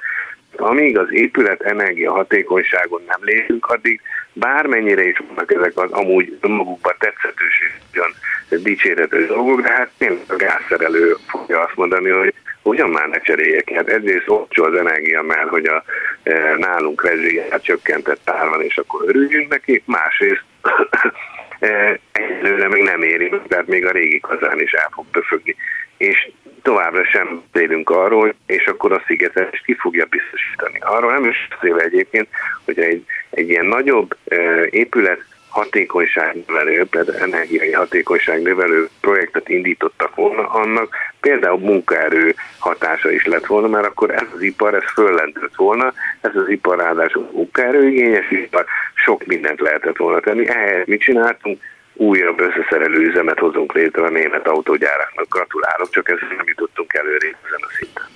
Amíg 0.55 0.97
az 0.97 1.07
épület 1.11 1.61
energia 1.61 2.11
hatékonyságon 2.11 3.01
nem 3.07 3.19
lépünk, 3.21 3.65
addig 3.65 4.01
bármennyire 4.33 5.03
is 5.03 5.21
vannak 5.27 5.53
ezek 5.53 5.77
az 5.77 5.91
amúgy 5.91 6.37
magukban 6.41 6.95
tetszetős 6.99 7.59
és 7.59 8.61
dicséretes 8.61 9.27
dolgok, 9.27 9.61
de 9.61 9.71
hát 9.71 9.89
tényleg 9.97 10.23
a 10.27 10.35
gázszerelő 10.35 11.15
fogja 11.27 11.61
azt 11.61 11.75
mondani, 11.75 12.09
hogy 12.09 12.33
ugyan 12.61 12.89
már 12.89 13.07
ne 13.07 13.19
cseréljek. 13.19 13.69
Hát 13.69 13.87
egyrészt 13.87 14.29
olcsó 14.29 14.63
az 14.63 14.75
energia, 14.75 15.21
mert 15.21 15.49
hogy 15.49 15.65
a 15.65 15.83
e, 16.23 16.55
nálunk 16.57 17.03
rezsiját 17.03 17.63
csökkentett 17.63 18.29
ár 18.29 18.49
van, 18.49 18.61
és 18.61 18.77
akkor 18.77 19.01
örüljünk 19.05 19.49
neki, 19.49 19.83
másrészt 19.85 20.43
e, 21.59 21.99
egyelőre 22.11 22.67
még 22.67 22.83
nem 22.83 23.01
éri, 23.01 23.31
tehát 23.47 23.67
még 23.67 23.85
a 23.85 23.91
régi 23.91 24.19
kazán 24.19 24.59
is 24.59 24.71
el 24.71 24.89
fog 24.91 25.05
befögni. 25.11 25.55
És 25.99 26.31
továbbra 26.61 27.05
sem 27.05 27.43
térünk 27.51 27.89
arról, 27.89 28.33
és 28.45 28.65
akkor 28.65 28.91
a 28.91 29.03
szigetelést 29.07 29.65
ki 29.65 29.73
fogja 29.73 30.05
biztosítani. 30.05 30.79
Arról 30.79 31.11
nem 31.11 31.29
is 31.29 31.47
beszélve 31.49 31.83
egyébként, 31.83 32.27
hogy 32.65 32.79
egy, 32.79 33.05
egy 33.29 33.49
ilyen 33.49 33.65
nagyobb 33.65 34.15
e, 34.27 34.65
épület 34.69 35.21
hatékonyság 35.49 36.43
növelő, 36.47 36.85
például 36.85 37.17
energiai 37.17 37.71
hatékonyság 37.71 38.41
növelő 38.41 38.89
projektet 39.01 39.49
indítottak 39.49 40.15
volna, 40.15 40.47
annak 40.47 40.95
például 41.21 41.59
munkaerő 41.59 42.35
hatása 42.59 43.11
is 43.11 43.25
lett 43.25 43.45
volna, 43.45 43.67
mert 43.67 43.85
akkor 43.85 44.11
ez 44.11 44.27
az 44.35 44.41
ipar, 44.41 44.73
ez 44.73 44.91
föllendült 44.93 45.55
volna, 45.55 45.93
ez 46.21 46.35
az 46.35 46.49
ipar 46.49 46.77
ráadásul 46.77 47.29
munkaerőigényes 47.33 48.31
ipar, 48.31 48.65
sok 48.93 49.25
mindent 49.25 49.59
lehetett 49.59 49.97
volna 49.97 50.19
tenni. 50.19 50.47
Ehhez 50.47 50.85
mit 50.85 51.01
csináltunk? 51.01 51.61
Újabb 51.99 52.39
összeszerelő 52.39 52.99
üzemet 53.07 53.39
hozunk 53.39 53.73
létre 53.73 54.03
a 54.03 54.09
német 54.09 54.47
autógyáraknak. 54.47 55.27
Gratulálok, 55.29 55.89
csak 55.89 56.09
ezzel 56.09 56.35
nem 56.37 56.47
jutottunk 56.47 56.93
előre 56.93 57.27
ezen 57.27 57.61
a 57.61 57.71
szinten. 57.77 58.07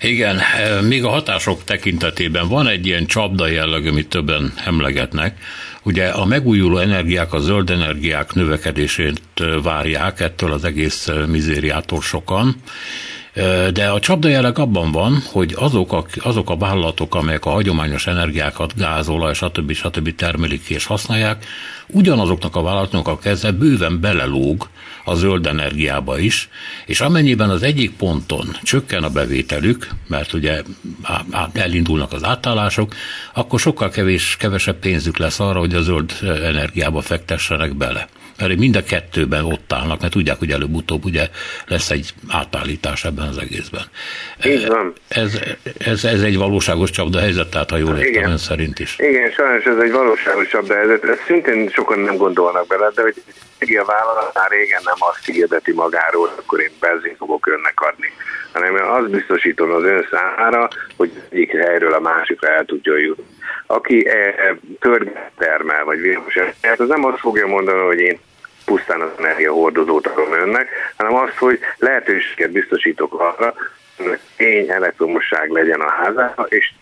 Igen, 0.00 0.40
még 0.88 1.04
a 1.04 1.08
hatások 1.08 1.64
tekintetében 1.64 2.48
van 2.48 2.66
egy 2.66 2.86
ilyen 2.86 3.06
csapda 3.06 3.46
jelleg, 3.46 3.86
amit 3.86 4.08
többen 4.08 4.52
emlegetnek. 4.64 5.38
Ugye 5.82 6.08
a 6.08 6.24
megújuló 6.24 6.78
energiák, 6.78 7.32
a 7.32 7.38
zöld 7.38 7.70
energiák 7.70 8.32
növekedését 8.32 9.20
várják 9.62 10.20
ettől 10.20 10.52
az 10.52 10.64
egész 10.64 11.08
mizériától 11.28 12.00
sokan, 12.00 12.54
de 13.72 13.88
a 13.88 14.00
csapdajelek 14.00 14.58
abban 14.58 14.92
van, 14.92 15.22
hogy 15.32 15.54
azok 15.58 15.92
a, 15.92 16.04
azok 16.22 16.50
a 16.50 16.56
vállalatok, 16.56 17.14
amelyek 17.14 17.44
a 17.44 17.50
hagyományos 17.50 18.06
energiákat, 18.06 18.76
gázolaj, 18.76 19.34
stb. 19.34 19.72
stb. 19.72 20.14
termelik 20.14 20.68
és 20.68 20.86
használják, 20.86 21.44
ugyanazoknak 21.86 22.56
a 22.56 22.62
vállalatoknak 22.62 23.08
a 23.08 23.18
keze 23.18 23.50
bőven 23.50 24.00
belelóg 24.00 24.68
a 25.04 25.14
zöld 25.14 25.46
energiába 25.46 26.18
is, 26.18 26.48
és 26.86 27.00
amennyiben 27.00 27.50
az 27.50 27.62
egyik 27.62 27.96
ponton 27.96 28.56
csökken 28.62 29.02
a 29.02 29.08
bevételük, 29.08 29.88
mert 30.06 30.32
ugye 30.32 30.62
elindulnak 31.52 32.12
az 32.12 32.24
átállások, 32.24 32.94
akkor 33.34 33.60
sokkal 33.60 33.90
kevés, 33.90 34.36
kevesebb 34.38 34.78
pénzük 34.78 35.16
lesz 35.16 35.40
arra, 35.40 35.58
hogy 35.58 35.74
a 35.74 35.82
zöld 35.82 36.12
energiába 36.22 37.00
fektessenek 37.00 37.76
bele 37.76 38.08
mert 38.38 38.56
mind 38.56 38.76
a 38.76 38.82
kettőben 38.82 39.44
ott 39.44 39.72
állnak, 39.72 40.00
mert 40.00 40.12
tudják, 40.12 40.38
hogy 40.38 40.50
előbb-utóbb 40.50 41.04
ugye 41.04 41.28
lesz 41.66 41.90
egy 41.90 42.14
átállítás 42.28 43.04
ebben 43.04 43.28
az 43.28 43.38
egészben. 43.38 43.82
Így 44.44 44.66
van. 44.66 44.92
Ez, 45.08 45.40
ez, 45.78 46.04
ez 46.04 46.22
egy 46.22 46.36
valóságos 46.36 46.90
csapda 46.90 47.20
helyzet, 47.20 47.50
tehát 47.50 47.70
ha 47.70 47.76
jól 47.76 47.96
értem 47.96 48.30
ön 48.30 48.38
szerint 48.38 48.78
is. 48.78 48.96
Igen, 48.98 49.30
sajnos 49.30 49.64
ez 49.64 49.78
egy 49.78 49.92
valóságos 49.92 50.48
csapda 50.48 50.74
helyzet. 50.74 51.04
Ezt 51.04 51.24
szintén 51.26 51.68
sokan 51.68 51.98
nem 51.98 52.16
gondolnak 52.16 52.66
bele, 52.66 52.90
de 52.94 53.02
hogy 53.02 53.22
a 53.76 53.84
vállalat 53.84 54.34
már 54.34 54.50
régen 54.50 54.80
nem 54.84 54.96
azt 54.98 55.24
hirdeti 55.24 55.72
magáról, 55.72 56.32
akkor 56.38 56.60
én 56.60 56.70
benzin 56.80 57.16
fogok 57.16 57.46
önnek 57.46 57.80
adni, 57.80 58.12
hanem 58.52 58.74
azt 58.90 59.10
biztosítom 59.10 59.70
az 59.70 59.82
ön 59.82 60.08
számára, 60.10 60.68
hogy 60.96 61.10
egyik 61.30 61.50
helyről 61.50 61.92
a 61.92 62.00
másikra 62.00 62.48
el 62.48 62.64
tudja 62.64 62.96
jutni 62.96 63.24
aki 63.66 64.08
e, 64.08 64.34
körget 64.78 65.30
termel, 65.38 65.84
vagy 65.84 66.00
villamos 66.00 66.36
energiát, 66.36 66.80
az 66.80 66.88
nem 66.88 67.04
azt 67.04 67.18
fogja 67.18 67.46
mondani, 67.46 67.80
hogy 67.80 68.00
én 68.00 68.18
pusztán 68.64 69.00
az 69.00 69.10
energiahordozót 69.18 70.06
adom 70.06 70.32
önnek, 70.32 70.68
hanem 70.96 71.14
azt, 71.14 71.36
hogy 71.36 71.58
lehetőséget 71.78 72.50
biztosítok 72.50 73.20
arra, 73.20 73.54
hogy 73.96 74.18
fény, 74.36 74.70
elektromosság 74.70 75.50
legyen 75.50 75.80
a 75.80 75.90
házában, 75.90 76.46
és 76.48 76.72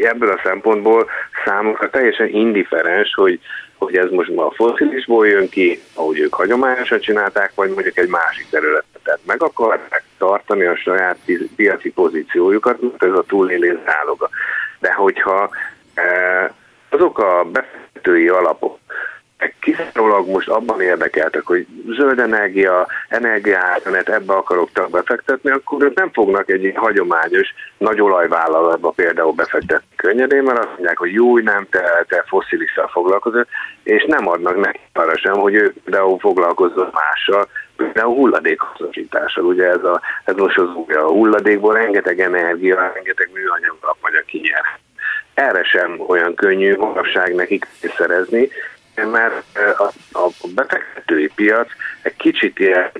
ebből 0.00 0.30
a 0.30 0.40
szempontból 0.44 1.10
számukra 1.44 1.90
teljesen 1.90 2.28
indiferens, 2.28 3.14
hogy, 3.14 3.40
hogy 3.76 3.96
ez 3.96 4.10
most 4.10 4.34
ma 4.34 4.46
a 4.46 4.52
foszilisból 4.54 5.26
jön 5.26 5.48
ki, 5.48 5.80
ahogy 5.94 6.18
ők 6.18 6.34
hagyományosan 6.34 7.00
csinálták, 7.00 7.52
vagy 7.54 7.70
mondjuk 7.70 7.98
egy 7.98 8.08
másik 8.08 8.46
területet. 8.50 9.18
Meg 9.26 9.42
akarják 9.42 10.04
tartani 10.18 10.64
a 10.64 10.76
saját 10.76 11.18
piaci 11.56 11.90
pozíciójukat, 11.90 12.80
mert 12.80 13.02
ez 13.02 13.18
a 13.18 13.24
túlélés 13.28 13.76
záloga. 13.86 14.28
De 14.78 14.92
hogyha 14.92 15.50
azok 16.88 17.18
a 17.18 17.44
befektetői 17.44 18.28
alapok, 18.28 18.78
kizárólag 19.60 20.28
most 20.28 20.48
abban 20.48 20.80
érdekeltek, 20.80 21.42
hogy 21.42 21.66
zöld 21.86 22.18
energia, 22.18 22.86
energiátonet 23.08 24.08
ebbe 24.08 24.32
akarok 24.32 24.70
befektetni, 24.90 25.50
akkor 25.50 25.82
ők 25.82 25.94
nem 25.94 26.10
fognak 26.12 26.50
egy 26.50 26.72
hagyományos 26.74 27.54
nagy 27.78 28.00
olajvállalatba 28.00 28.90
például 28.90 29.32
befektetni 29.32 29.96
könnyedén, 29.96 30.42
mert 30.42 30.58
azt 30.58 30.68
mondják, 30.68 30.98
hogy 30.98 31.12
jó, 31.12 31.38
nem, 31.38 31.66
te, 31.70 32.04
te 32.08 32.24
fosszilissal 32.26 32.88
foglalkozol, 32.88 33.46
és 33.82 34.04
nem 34.04 34.28
adnak 34.28 34.60
neki 34.60 34.80
arra 34.92 35.16
sem, 35.16 35.34
hogy 35.34 35.54
ő 35.54 35.74
például 35.84 36.18
foglalkozzon 36.18 36.90
mással, 36.92 37.48
például 37.76 38.14
hulladékhozasítással. 38.14 39.44
Ugye 39.44 39.68
ez, 39.68 39.84
a, 39.84 40.00
ez 40.24 40.34
most 40.34 40.58
az 40.58 40.68
új, 40.74 40.94
a 40.94 41.06
hulladékból 41.06 41.72
rengeteg 41.72 42.20
energia, 42.20 42.92
rengeteg 42.94 43.30
műanyag 43.32 43.76
alapanyag 43.80 44.24
kinyer 44.24 44.62
erre 45.34 45.62
sem 45.62 46.00
olyan 46.06 46.34
könnyű 46.34 46.76
manapság 46.76 47.34
nekik 47.34 47.66
szerezni, 47.96 48.48
mert 48.94 49.58
a, 49.78 49.90
a 50.12 50.28
befektetői 50.54 51.30
piac 51.34 51.68
egy 52.02 52.16
kicsit 52.16 52.58
ilyen 52.58 52.90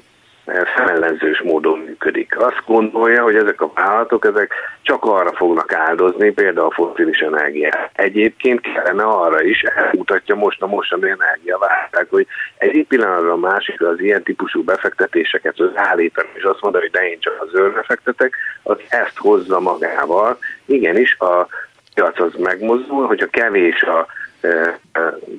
szemellenzős 0.76 1.40
módon 1.40 1.78
működik. 1.78 2.38
Azt 2.38 2.62
gondolja, 2.66 3.22
hogy 3.22 3.36
ezek 3.36 3.60
a 3.60 3.72
vállalatok 3.74 4.24
ezek 4.24 4.52
csak 4.82 5.04
arra 5.04 5.32
fognak 5.32 5.72
áldozni, 5.72 6.30
például 6.30 6.66
a 6.66 6.70
foszilis 6.70 7.18
energiát. 7.18 7.90
Egyébként 7.92 8.60
kellene 8.60 9.02
arra 9.02 9.42
is, 9.42 9.62
elmutatja 9.62 10.34
most 10.34 10.62
a 10.62 10.66
mostani 10.66 11.10
energiaválság, 11.10 12.06
hogy 12.10 12.26
egy 12.58 12.86
pillanatban 12.88 13.30
a 13.30 13.48
másikra 13.48 13.88
az 13.88 14.00
ilyen 14.00 14.22
típusú 14.22 14.62
befektetéseket 14.64 15.56
állítani, 15.74 16.28
és 16.34 16.42
azt 16.42 16.60
mondani, 16.60 16.84
hogy 16.84 16.92
de 17.00 17.08
én 17.10 17.20
csak 17.20 17.42
a 17.42 17.46
zöld 17.46 17.72
befektetek, 17.72 18.36
az 18.62 18.76
ezt 18.88 19.16
hozza 19.16 19.60
magával. 19.60 20.38
Igenis, 20.64 21.16
a 21.18 21.46
piac 21.94 22.20
az 22.20 22.32
megmozdul, 22.38 23.06
hogyha 23.06 23.26
kevés 23.26 23.82
a, 23.82 24.06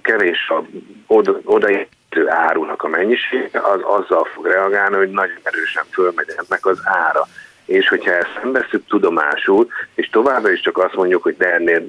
kevés 0.02 0.50
a 0.50 0.64
oda, 1.08 1.40
odaértő 1.44 2.30
árunak 2.30 2.84
a 2.84 2.88
mennyisége, 2.88 3.60
az 3.60 3.82
azzal 3.84 4.28
fog 4.34 4.46
reagálni, 4.46 4.96
hogy 4.96 5.10
nagyon 5.10 5.38
erősen 5.44 5.84
fölmegy 5.92 6.34
ennek 6.38 6.66
az 6.66 6.80
ára. 6.84 7.28
És 7.66 7.88
hogyha 7.88 8.12
ezt 8.12 8.40
nem 8.44 8.52
veszük 8.52 8.88
tudomásul, 8.88 9.68
és 9.96 10.10
továbbra 10.10 10.52
is 10.52 10.62
csak 10.62 10.78
azt 10.78 10.96
mondjuk, 10.96 11.24
hogy 11.24 11.38
de 11.38 11.54
ennél 11.54 11.82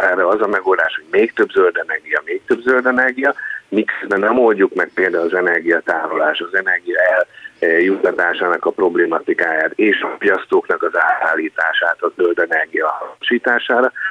erre 0.00 0.26
az 0.26 0.40
a 0.40 0.46
megoldás, 0.46 0.94
hogy 0.94 1.20
még 1.20 1.32
több 1.32 1.50
zöld 1.50 1.76
energia, 1.76 2.22
még 2.24 2.40
több 2.46 2.60
zöld 2.60 2.86
energia, 2.86 3.34
miközben 3.68 4.20
nem 4.20 4.38
oldjuk 4.38 4.74
meg 4.74 4.90
például 4.94 5.24
az 5.24 5.34
energiatárolás, 5.34 6.40
az 6.40 6.54
energia 6.54 7.00
eljuttatásának 7.58 8.64
a 8.64 8.70
problématikáját 8.70 9.72
és 9.74 10.00
a 10.00 10.16
piasztóknak 10.18 10.82
az 10.82 10.92
állítását 11.20 12.02
a 12.02 12.12
zöld 12.16 12.38
energia 12.38 13.16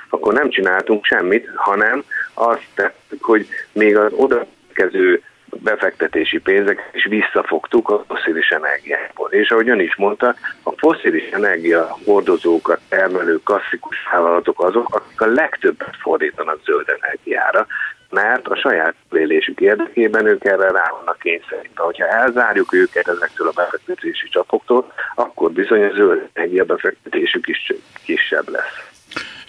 akkor 0.09 0.33
nem 0.33 0.49
csináltunk 0.49 1.05
semmit, 1.05 1.49
hanem 1.55 2.03
azt 2.33 2.67
tettük, 2.75 3.23
hogy 3.23 3.47
még 3.71 3.97
az 3.97 4.11
oda 4.15 4.45
kező 4.73 5.21
befektetési 5.49 6.39
pénzek 6.39 6.89
is 6.93 7.05
visszafogtuk 7.05 7.89
a 7.89 8.03
foszilis 8.07 8.49
energiából. 8.49 9.29
És 9.31 9.49
ahogy 9.49 9.69
ön 9.69 9.79
is 9.79 9.95
mondta, 9.95 10.35
a 10.63 10.71
foszilis 10.77 11.29
energia 11.29 11.97
hordozókat 12.05 12.79
termelő 12.89 13.39
klasszikus 13.43 13.97
vállalatok 14.11 14.63
azok, 14.63 14.95
akik 14.95 15.21
a 15.21 15.25
legtöbbet 15.25 15.95
fordítanak 16.01 16.59
zöld 16.65 16.97
energiára, 16.99 17.67
mert 18.09 18.47
a 18.47 18.55
saját 18.55 18.95
élésük 19.11 19.59
érdekében 19.59 20.25
ők 20.27 20.45
erre 20.45 20.71
rá 20.71 20.91
vannak 20.97 21.19
kényszerítve. 21.19 21.83
Hogyha 21.83 22.07
elzárjuk 22.07 22.73
őket 22.73 23.07
ezektől 23.07 23.47
a 23.47 23.51
befektetési 23.55 24.29
csapoktól, 24.29 24.93
akkor 25.15 25.51
bizony 25.51 25.83
a 25.83 25.93
zöld 25.95 26.29
energia 26.33 26.63
befektetésük 26.63 27.47
is 27.47 27.73
kisebb 28.05 28.49
lesz. 28.49 28.87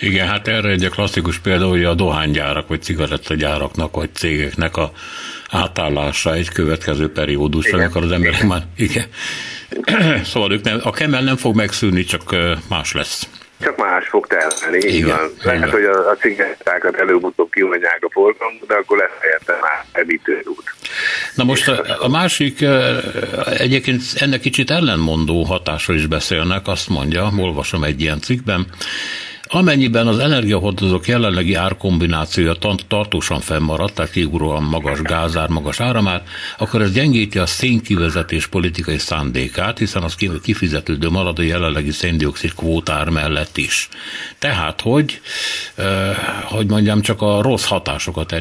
Igen, 0.00 0.28
hát 0.28 0.48
erre 0.48 0.68
egy 0.68 0.88
klasszikus 0.90 1.38
példa, 1.38 1.68
hogy 1.68 1.84
a 1.84 1.94
dohánygyárak, 1.94 2.68
vagy 2.68 2.82
cigarettagyáraknak, 2.82 3.94
vagy 3.94 4.14
cégeknek 4.14 4.76
a 4.76 4.90
átállása 5.50 6.32
egy 6.32 6.48
következő 6.48 7.12
periódusra, 7.12 7.78
amikor 7.78 8.02
az 8.02 8.12
emberek 8.12 8.46
már, 8.46 8.62
igen. 8.76 9.06
szóval 10.30 10.52
ők 10.52 10.62
nem, 10.62 10.80
a 10.82 10.90
kemel 10.90 11.22
nem 11.22 11.36
fog 11.36 11.54
megszűnni, 11.54 12.04
csak 12.04 12.36
más 12.68 12.92
lesz. 12.92 13.28
Csak 13.60 13.76
más 13.76 14.08
fog 14.08 14.26
termelni, 14.26 14.86
így 14.86 14.94
Igen, 14.94 15.16
van. 15.16 15.30
Lehet, 15.42 15.70
hogy 15.70 15.84
a, 15.84 16.10
a 16.10 16.16
cigarettákat 16.16 16.96
előbb-utóbb 16.96 17.50
kihagyják 17.50 17.98
a 18.00 18.10
forgalom, 18.10 18.54
de 18.66 18.74
akkor 18.74 18.98
lesz 18.98 19.20
helyette 19.20 19.52
már 19.60 19.84
edítőút. 19.92 20.62
Na 21.34 21.44
most 21.44 21.68
a, 21.68 22.04
a 22.04 22.08
másik, 22.08 22.64
egyébként 23.58 24.02
ennek 24.14 24.40
kicsit 24.40 24.70
ellenmondó 24.70 25.42
hatásról 25.42 25.96
is 25.96 26.06
beszélnek, 26.06 26.66
azt 26.66 26.88
mondja, 26.88 27.30
olvasom 27.38 27.84
egy 27.84 28.00
ilyen 28.00 28.20
cikkben, 28.20 28.66
Amennyiben 29.50 30.06
az 30.06 30.18
energiahordozók 30.18 31.06
jelenlegi 31.06 31.54
árkombinációja 31.54 32.54
tartósan 32.88 33.40
fennmaradt, 33.40 33.94
tehát 33.94 34.10
kiugróan 34.10 34.62
magas 34.62 35.02
gázár, 35.02 35.48
magas 35.48 35.80
áramár, 35.80 36.22
akkor 36.58 36.80
ez 36.80 36.92
gyengíti 36.92 37.38
a 37.38 37.46
szénkivezetés 37.46 38.46
politikai 38.46 38.98
szándékát, 38.98 39.78
hiszen 39.78 40.02
az 40.02 40.16
kifizetődő 40.42 41.08
marad 41.08 41.38
a 41.38 41.42
jelenlegi 41.42 41.90
széndiokszid 41.90 42.54
kvótár 42.54 43.08
mellett 43.08 43.56
is. 43.56 43.88
Tehát, 44.38 44.80
hogy, 44.80 45.20
hogy 46.44 46.66
mondjam, 46.66 47.00
csak 47.00 47.22
a 47.22 47.42
rossz 47.42 47.66
hatásokat 47.66 48.34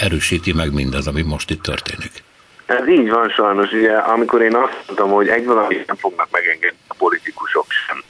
erősíti 0.00 0.52
meg 0.52 0.72
mindez, 0.72 1.06
ami 1.06 1.22
most 1.22 1.50
itt 1.50 1.62
történik. 1.62 2.22
Ez 2.66 2.88
így 2.88 3.10
van 3.10 3.28
sajnos, 3.28 3.72
ugye, 3.72 3.92
amikor 3.92 4.42
én 4.42 4.54
azt 4.54 4.82
mondtam, 4.86 5.10
hogy 5.10 5.28
egy 5.28 5.44
valamit 5.44 5.86
nem 5.86 5.96
fognak 5.96 6.28
megengedni 6.30 6.78
a 6.88 6.94
politikusok 6.94 7.66
sem, 7.68 8.02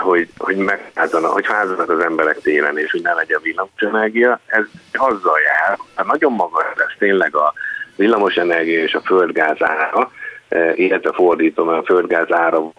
hogy, 0.00 0.28
hogy 0.38 0.56
megházanak, 0.56 1.30
hogy 1.30 1.46
házanak 1.46 1.90
az 1.90 2.00
emberek 2.00 2.38
télen, 2.38 2.78
és 2.78 2.90
hogy 2.90 3.02
ne 3.02 3.12
legyen 3.12 3.40
villamosenergia, 3.42 4.40
ez 4.46 4.64
azzal 4.92 5.38
jár, 5.40 5.78
hát 5.94 6.06
nagyon 6.06 6.32
magas 6.32 6.64
lesz 6.76 6.94
tényleg 6.98 7.36
a 7.36 7.52
villamosenergia 7.96 8.82
és 8.82 8.94
a 8.94 9.00
földgáz 9.00 9.56
ára, 9.62 10.10
eh, 10.48 10.78
illetve 10.78 11.12
fordítom, 11.12 11.68
a 11.68 11.82
földgáz 11.82 12.32
ára 12.32 12.72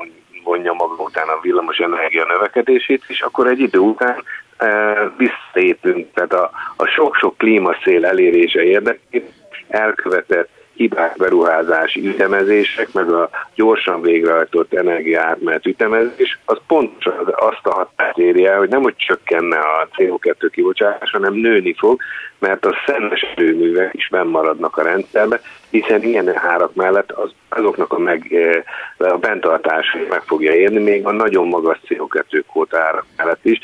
vonja 0.43 0.73
maga 0.73 1.03
után 1.03 1.27
a 1.27 1.41
villamosenergia 1.41 2.25
növekedését, 2.25 3.03
és 3.07 3.21
akkor 3.21 3.47
egy 3.47 3.59
idő 3.59 3.79
után 3.79 4.23
e, 4.57 4.93
visszaépünk, 5.17 6.07
tehát 6.13 6.33
a, 6.33 6.51
a 6.75 6.85
sok-sok 6.85 7.37
klímaszél 7.37 8.05
elérése 8.05 8.63
érdekében 8.63 9.29
elkövetett 9.67 10.49
hibás 10.77 11.11
beruházási 11.17 12.07
ütemezések, 12.07 12.91
meg 12.91 13.11
a 13.11 13.29
gyorsan 13.55 14.01
végrehajtott 14.01 14.73
energiaátmenet 14.73 15.65
ütemezés, 15.65 16.39
az 16.45 16.57
pontosan 16.67 17.33
azt 17.35 17.65
a 17.65 17.73
hatást 17.73 18.17
érje 18.17 18.55
hogy 18.55 18.69
nem 18.69 18.81
hogy 18.81 18.95
csökkenne 18.95 19.57
a 19.57 19.87
CO2 19.97 20.47
kibocsátás, 20.51 21.11
hanem 21.11 21.33
nőni 21.33 21.75
fog, 21.77 22.01
mert 22.39 22.65
a 22.65 22.75
szennes 22.85 23.21
erőművek 23.35 23.93
is 23.93 24.09
maradnak 24.09 24.77
a 24.77 24.83
rendszerbe, 24.83 25.41
hiszen 25.69 26.03
ilyen 26.03 26.37
árak 26.37 26.75
mellett 26.75 27.11
az, 27.11 27.31
azoknak 27.49 27.93
a, 27.93 27.99
meg, 27.99 28.33
eh, 28.33 29.11
a 29.11 29.17
bentartása 29.17 29.97
meg 30.09 30.21
fogja 30.21 30.53
érni, 30.53 30.79
még 30.79 31.05
a 31.05 31.11
nagyon 31.11 31.47
magas 31.47 31.79
CO2 31.87 32.43
kvóta 32.51 32.79
árak 32.79 33.05
mellett 33.17 33.45
is. 33.45 33.59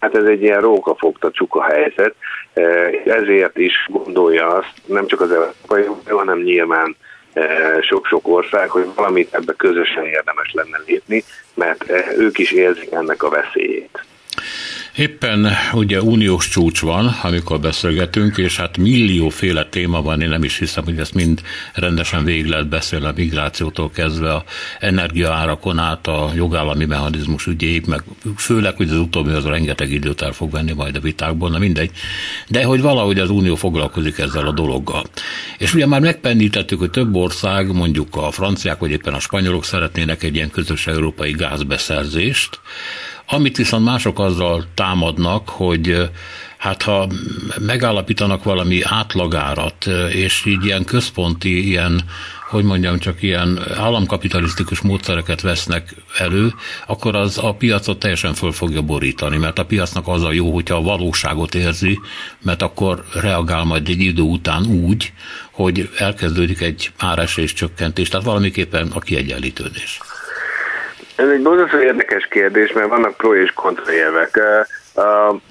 Hát 0.00 0.16
ez 0.16 0.24
egy 0.24 0.42
ilyen 0.42 0.60
rókafogta 0.60 1.30
csuka 1.30 1.62
helyzet, 1.62 2.14
eh, 2.52 3.02
ezért 3.04 3.58
is 3.58 3.86
gondolja 3.88 4.46
azt, 4.48 4.72
nem 4.86 5.06
csak 5.06 5.20
az 5.20 5.30
Európai 5.30 5.82
Unió, 5.82 6.18
hanem 6.18 6.38
nyilván 6.38 6.96
eh, 7.32 7.82
sok-sok 7.82 8.28
ország, 8.28 8.70
hogy 8.70 8.86
valamit 8.94 9.34
ebbe 9.34 9.52
közösen 9.56 10.04
érdemes 10.04 10.52
lenne 10.52 10.80
lépni, 10.86 11.24
mert 11.54 11.84
ők 12.18 12.38
is 12.38 12.52
érzik 12.52 12.92
ennek 12.92 13.22
a 13.22 13.28
veszélyét. 13.28 14.04
Éppen 14.96 15.48
ugye 15.72 16.02
uniós 16.02 16.48
csúcs 16.48 16.80
van, 16.80 17.06
amikor 17.22 17.60
beszélgetünk, 17.60 18.36
és 18.36 18.56
hát 18.56 18.76
millióféle 18.76 19.64
téma 19.64 20.02
van, 20.02 20.20
én 20.20 20.28
nem 20.28 20.44
is 20.44 20.58
hiszem, 20.58 20.84
hogy 20.84 20.98
ezt 20.98 21.14
mind 21.14 21.42
rendesen 21.74 22.24
végig 22.24 22.46
lehet 22.46 22.68
beszélni 22.68 23.06
a 23.06 23.12
migrációtól 23.16 23.90
kezdve 23.90 24.32
a 24.32 24.44
energiaárakon 24.80 25.78
át 25.78 26.06
a 26.06 26.30
jogállami 26.34 26.84
mechanizmus 26.84 27.46
ügyéig, 27.46 27.86
meg 27.86 28.02
főleg, 28.36 28.76
hogy 28.76 28.88
az 28.88 28.96
utóbbi 28.96 29.30
az 29.30 29.44
rengeteg 29.44 29.90
időt 29.90 30.22
el 30.22 30.32
fog 30.32 30.50
venni 30.50 30.72
majd 30.72 30.96
a 30.96 31.00
vitákból, 31.00 31.50
na 31.50 31.58
mindegy. 31.58 31.90
De 32.48 32.64
hogy 32.64 32.80
valahogy 32.80 33.18
az 33.18 33.30
Unió 33.30 33.54
foglalkozik 33.54 34.18
ezzel 34.18 34.46
a 34.46 34.52
dologgal. 34.52 35.04
És 35.58 35.74
ugye 35.74 35.86
már 35.86 36.00
megpendítettük, 36.00 36.78
hogy 36.78 36.90
több 36.90 37.14
ország, 37.14 37.72
mondjuk 37.72 38.16
a 38.16 38.30
franciák, 38.30 38.78
vagy 38.78 38.90
éppen 38.90 39.14
a 39.14 39.20
spanyolok 39.20 39.64
szeretnének 39.64 40.22
egy 40.22 40.34
ilyen 40.34 40.50
közös 40.50 40.86
európai 40.86 41.30
gázbeszerzést, 41.30 42.60
amit 43.26 43.56
viszont 43.56 43.84
mások 43.84 44.18
azzal 44.18 44.64
támadnak, 44.74 45.48
hogy 45.48 46.10
hát 46.56 46.82
ha 46.82 47.08
megállapítanak 47.58 48.44
valami 48.44 48.80
átlagárat, 48.82 49.86
és 50.10 50.44
így 50.44 50.64
ilyen 50.64 50.84
központi, 50.84 51.68
ilyen, 51.68 52.02
hogy 52.48 52.64
mondjam, 52.64 52.98
csak 52.98 53.22
ilyen 53.22 53.60
államkapitalisztikus 53.76 54.80
módszereket 54.80 55.40
vesznek 55.40 55.94
elő, 56.18 56.54
akkor 56.86 57.16
az 57.16 57.38
a 57.38 57.54
piacot 57.54 57.98
teljesen 57.98 58.34
föl 58.34 58.52
fogja 58.52 58.82
borítani, 58.82 59.36
mert 59.36 59.58
a 59.58 59.64
piacnak 59.64 60.08
az 60.08 60.22
a 60.22 60.32
jó, 60.32 60.52
hogyha 60.52 60.76
a 60.76 60.82
valóságot 60.82 61.54
érzi, 61.54 62.00
mert 62.42 62.62
akkor 62.62 63.04
reagál 63.12 63.64
majd 63.64 63.88
egy 63.88 64.00
idő 64.00 64.22
után 64.22 64.66
úgy, 64.66 65.12
hogy 65.50 65.90
elkezdődik 65.96 66.60
egy 66.60 66.92
áresés 66.96 67.52
csökkentés, 67.52 68.08
tehát 68.08 68.26
valamiképpen 68.26 68.90
a 68.94 68.98
kiegyenlítődés. 68.98 70.00
Ez 71.16 71.28
egy 71.28 71.42
borzasztó 71.42 71.78
érdekes 71.78 72.26
kérdés, 72.30 72.72
mert 72.72 72.88
vannak 72.88 73.16
pro 73.16 73.34
és 73.34 73.52
kontra 73.52 73.92
érvek. 73.92 74.40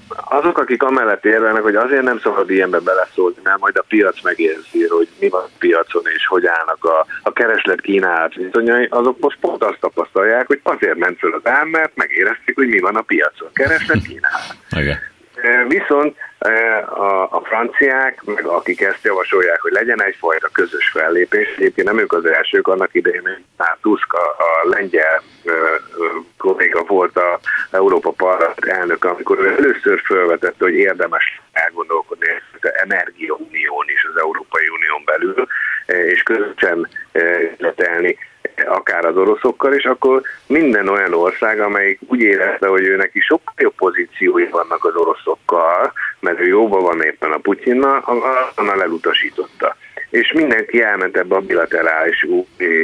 Azok, 0.08 0.58
akik 0.58 0.82
amellett 0.82 1.24
érvelnek, 1.24 1.62
hogy 1.62 1.74
azért 1.74 2.02
nem 2.02 2.18
szabad 2.18 2.50
ilyenbe 2.50 2.78
beleszólni, 2.80 3.36
mert 3.42 3.58
majd 3.58 3.76
a 3.76 3.84
piac 3.88 4.22
megérzi, 4.22 4.86
hogy 4.88 5.08
mi 5.20 5.28
van 5.28 5.42
a 5.42 5.56
piacon 5.58 6.02
és 6.14 6.26
hogy 6.26 6.46
állnak 6.46 6.84
a, 6.84 7.06
a 7.22 7.32
kereslet 7.32 7.80
kínálat 7.80 8.34
viszonyai, 8.34 8.86
azok 8.90 9.18
most 9.18 9.38
pont 9.40 9.62
azt 9.62 9.80
tapasztalják, 9.80 10.46
hogy 10.46 10.60
azért 10.62 10.98
ment 10.98 11.18
föl 11.18 11.32
az 11.32 11.50
ár, 11.50 11.64
mert 11.64 11.96
megérezték, 11.96 12.54
hogy 12.54 12.68
mi 12.68 12.78
van 12.78 12.96
a 12.96 13.02
piacon. 13.02 13.48
Kereslet 13.52 14.02
kínálat. 14.02 14.56
Viszont 15.68 16.16
a, 16.38 17.22
a 17.22 17.42
franciák, 17.44 18.22
meg 18.24 18.46
akik 18.46 18.80
ezt 18.80 19.04
javasolják, 19.04 19.60
hogy 19.60 19.72
legyen 19.72 20.02
egyfajta 20.02 20.48
közös 20.52 20.88
fellépés, 20.88 21.54
egyébként 21.56 21.86
nem 21.86 21.98
ők 21.98 22.12
az 22.12 22.24
elsők, 22.24 22.68
annak 22.68 22.94
idején 22.94 23.44
már 23.56 23.76
Tusk, 23.80 24.12
a, 24.12 24.36
a 24.38 24.68
lengyel 24.68 25.22
kolléga 26.36 26.82
volt 26.86 27.16
a 27.16 27.40
Európa 27.70 28.10
Parlament 28.10 28.64
elnök, 28.64 29.04
amikor 29.04 29.38
ő 29.38 29.54
először 29.58 30.00
felvetette, 30.04 30.64
hogy 30.64 30.74
érdemes 30.74 31.40
elgondolkodni 31.52 32.26
az 32.60 32.70
energiaunión 32.82 33.84
is 33.86 34.04
az 34.04 34.20
Európai 34.20 34.68
Unión 34.68 35.02
belül, 35.04 35.46
és 35.86 36.22
közösen 36.22 36.88
letelni 37.58 38.18
akár 38.64 39.04
az 39.04 39.16
oroszokkal, 39.16 39.72
és 39.72 39.84
akkor 39.84 40.22
minden 40.46 40.88
olyan 40.88 41.14
ország, 41.14 41.60
amelyik 41.60 41.98
úgy 42.08 42.20
érezte, 42.20 42.66
hogy 42.66 42.82
őnek 42.82 43.10
is 43.14 43.24
sokkal 43.24 43.54
jobb 43.56 43.74
pozíciói 43.74 44.46
vannak 44.46 44.84
az 44.84 44.94
oroszokkal, 44.94 45.92
mert 46.20 46.40
ő 46.40 46.46
jóban 46.46 46.82
van 46.82 47.02
éppen 47.02 47.32
a 47.32 47.38
Putyinnal, 47.38 48.02
annál 48.54 48.82
elutasította. 48.82 49.76
És 50.10 50.32
mindenki 50.32 50.82
elment 50.82 51.16
ebbe 51.16 51.36
a 51.36 51.40
bilaterális 51.40 52.26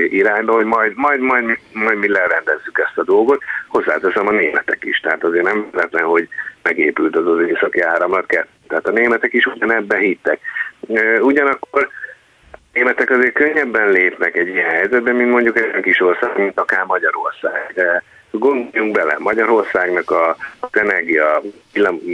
irányba, 0.08 0.52
hogy 0.52 0.64
majd, 0.64 0.92
majd, 0.94 1.20
majd, 1.20 1.58
majd 1.72 1.98
mi 1.98 2.08
lerendezzük 2.08 2.78
ezt 2.86 2.98
a 2.98 3.04
dolgot, 3.04 3.42
hozzáteszem 3.68 4.26
a 4.26 4.30
németek 4.30 4.84
is, 4.84 5.00
tehát 5.00 5.24
azért 5.24 5.44
nem 5.44 5.68
véletlen, 5.70 6.04
hogy 6.04 6.28
megépült 6.62 7.16
az 7.16 7.26
az 7.26 7.40
északi 7.40 7.80
áramlat, 7.80 8.26
tehát 8.68 8.86
a 8.86 8.90
németek 8.90 9.32
is 9.32 9.46
ugyanebben 9.46 9.98
hittek. 9.98 10.40
Ugyanakkor 11.20 11.88
németek 12.72 13.10
azért 13.10 13.32
könnyebben 13.32 13.90
lépnek 13.90 14.36
egy 14.36 14.48
ilyen 14.48 14.70
helyzetben, 14.70 15.14
mint 15.14 15.30
mondjuk 15.30 15.58
egy 15.58 15.82
kis 15.82 16.00
ország, 16.00 16.38
mint 16.38 16.58
akár 16.58 16.84
Magyarország. 16.84 17.72
De 17.74 18.02
gondoljunk 18.30 18.92
bele, 18.92 19.16
Magyarországnak 19.18 20.10
a, 20.10 20.36
az 20.60 20.68
energia, 20.72 21.36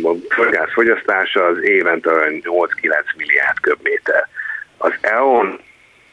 a 0.02 0.14
földgáz 0.34 0.72
fogyasztása 0.72 1.44
az 1.44 1.62
évente 1.62 2.10
8-9 2.10 2.40
milliárd 3.16 3.60
köbméter. 3.60 4.28
Az 4.78 4.92
EON, 5.00 5.60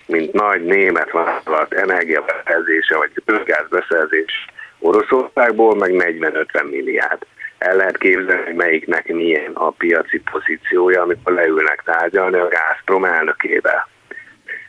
mint 0.07 0.33
nagy 0.33 0.63
német 0.63 1.11
vállalat 1.11 1.73
energiabeszerzése 1.73 2.97
vagy 2.97 3.11
földgáz 3.25 3.67
beszerzés 3.69 4.45
Oroszországból 4.79 5.75
meg 5.75 5.91
40-50 5.93 6.69
milliárd. 6.69 7.25
El 7.57 7.75
lehet 7.75 7.97
képzelni, 7.97 8.53
melyiknek 8.53 9.07
milyen 9.07 9.51
a 9.53 9.69
piaci 9.69 10.21
pozíciója, 10.31 11.01
amikor 11.01 11.33
leülnek 11.33 11.81
tárgyalni 11.85 12.37
a 12.37 12.47
Gazprom 12.47 13.05
elnökével 13.05 13.87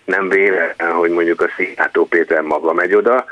nem 0.07 0.29
véletlen, 0.29 0.93
hogy 0.93 1.11
mondjuk 1.11 1.41
a 1.41 1.49
Szijjátó 1.57 2.05
Péter 2.05 2.41
maga 2.41 2.73
megy 2.73 2.95
oda, 2.95 3.25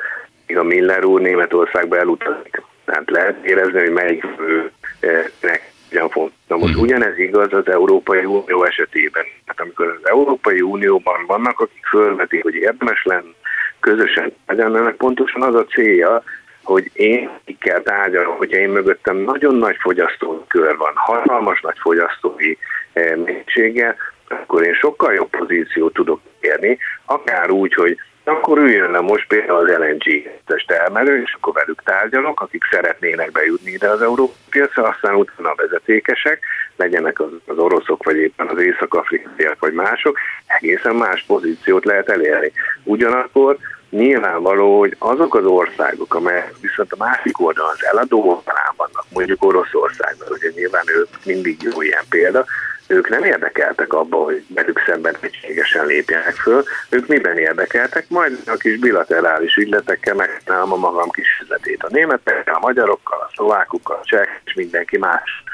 míg 0.47 0.59
a 0.59 0.63
Miller 0.63 1.05
úr 1.05 1.21
Németországba 1.21 1.97
elutazik. 1.97 2.63
Tehát 2.85 3.11
lehet 3.11 3.45
érezni, 3.45 3.81
hogy 3.81 3.91
melyik 3.91 4.25
főnek 4.37 5.73
ugyan 5.91 6.09
fontos. 6.09 6.39
Na 6.49 6.57
most 6.57 6.75
mhm. 6.75 6.83
ugyanez 6.83 7.19
igaz 7.19 7.53
az 7.53 7.69
Európai 7.69 8.25
Unió 8.25 8.65
esetében. 8.65 9.25
Hát 9.47 9.61
amikor 9.61 9.87
az 9.87 10.09
Európai 10.09 10.61
Unióban 10.61 11.27
vannak, 11.27 11.61
akik 11.61 11.87
fölvetik, 11.87 12.43
hogy 12.43 12.55
érdemes 12.55 13.05
lenne 13.05 13.33
közösen 13.81 14.33
tárgyalni, 14.47 14.93
pontosan 14.93 15.43
az 15.43 15.55
a 15.55 15.65
célja, 15.65 16.23
hogy 16.63 16.91
én 16.93 17.31
kell 17.61 17.81
tárgyalom, 17.81 18.37
hogyha 18.37 18.59
én 18.59 18.69
mögöttem 18.69 19.17
nagyon 19.17 19.55
nagy 19.55 19.77
fogyasztói 19.81 20.39
kör 20.49 20.77
van, 20.77 20.93
hatalmas 20.95 21.61
nagy 21.61 21.79
fogyasztói 21.79 22.57
eh, 22.93 23.17
mélységgel, 23.17 23.97
akkor 24.43 24.67
én 24.67 24.75
sokkal 24.75 25.15
jobb 25.15 25.31
pozíciót 25.31 25.93
tudok 25.93 26.21
érni, 26.41 26.79
akár 27.05 27.51
úgy, 27.51 27.75
hogy 27.75 27.99
akkor 28.25 28.59
üljön 28.59 28.91
le 28.91 29.01
most 29.01 29.27
például 29.27 29.59
az 29.59 29.77
LNG-es 29.79 30.65
termelő, 30.67 31.23
és 31.23 31.33
akkor 31.33 31.53
velük 31.53 31.83
tárgyalok, 31.83 32.41
akik 32.41 32.63
szeretnének 32.71 33.33
bejutni 33.33 33.71
ide 33.71 33.89
az 33.89 34.03
Európai 34.03 34.35
piacra, 34.51 34.89
aztán 34.89 35.15
utána 35.15 35.51
a 35.51 35.55
vezetékesek, 35.57 36.45
legyenek 36.77 37.21
az 37.21 37.59
oroszok, 37.59 38.05
vagy 38.05 38.17
éppen 38.17 38.49
az 38.49 38.61
észak-afrikaiak, 38.61 39.61
vagy 39.61 39.73
mások, 39.73 40.19
egészen 40.47 40.95
más 40.95 41.25
pozíciót 41.27 41.85
lehet 41.85 42.09
elérni. 42.09 42.53
Ugyanakkor 42.85 43.57
nyilvánvaló, 43.91 44.79
hogy 44.79 44.97
azok 44.99 45.35
az 45.35 45.45
országok, 45.45 46.15
amelyek 46.15 46.55
viszont 46.61 46.93
a 46.93 46.97
másik 46.99 47.41
oldalon 47.41 47.71
az 47.71 47.85
eladó 47.85 48.19
oldalán 48.19 48.73
vannak, 48.77 49.05
mondjuk 49.13 49.45
Oroszországban, 49.45 50.29
ugye 50.31 50.51
nyilván 50.55 50.85
ők 50.97 51.09
mindig 51.25 51.63
jó 51.63 51.83
ilyen 51.83 52.05
példa, 52.09 52.45
ők 52.87 53.09
nem 53.09 53.25
érdekeltek 53.25 53.93
abba, 53.93 54.17
hogy 54.17 54.45
velük 54.49 54.83
szemben 54.87 55.17
egységesen 55.21 55.87
lépjenek 55.87 56.35
föl, 56.35 56.63
ők 56.89 57.07
miben 57.07 57.39
érdekeltek, 57.39 58.09
majd 58.09 58.39
a 58.47 58.57
kis 58.57 58.79
bilaterális 58.79 59.57
ügyletekkel 59.57 60.15
megtalálom 60.15 60.73
a 60.73 60.77
magam 60.77 61.11
kis 61.11 61.41
üzletét. 61.43 61.83
A 61.83 61.89
németekkel, 61.91 62.55
a 62.55 62.67
magyarokkal, 62.67 63.19
a 63.19 63.31
szlovákukkal, 63.35 63.99
a 64.03 64.05
cseh 64.05 64.29
és 64.45 64.55
mindenki 64.55 64.99
más. 64.99 65.45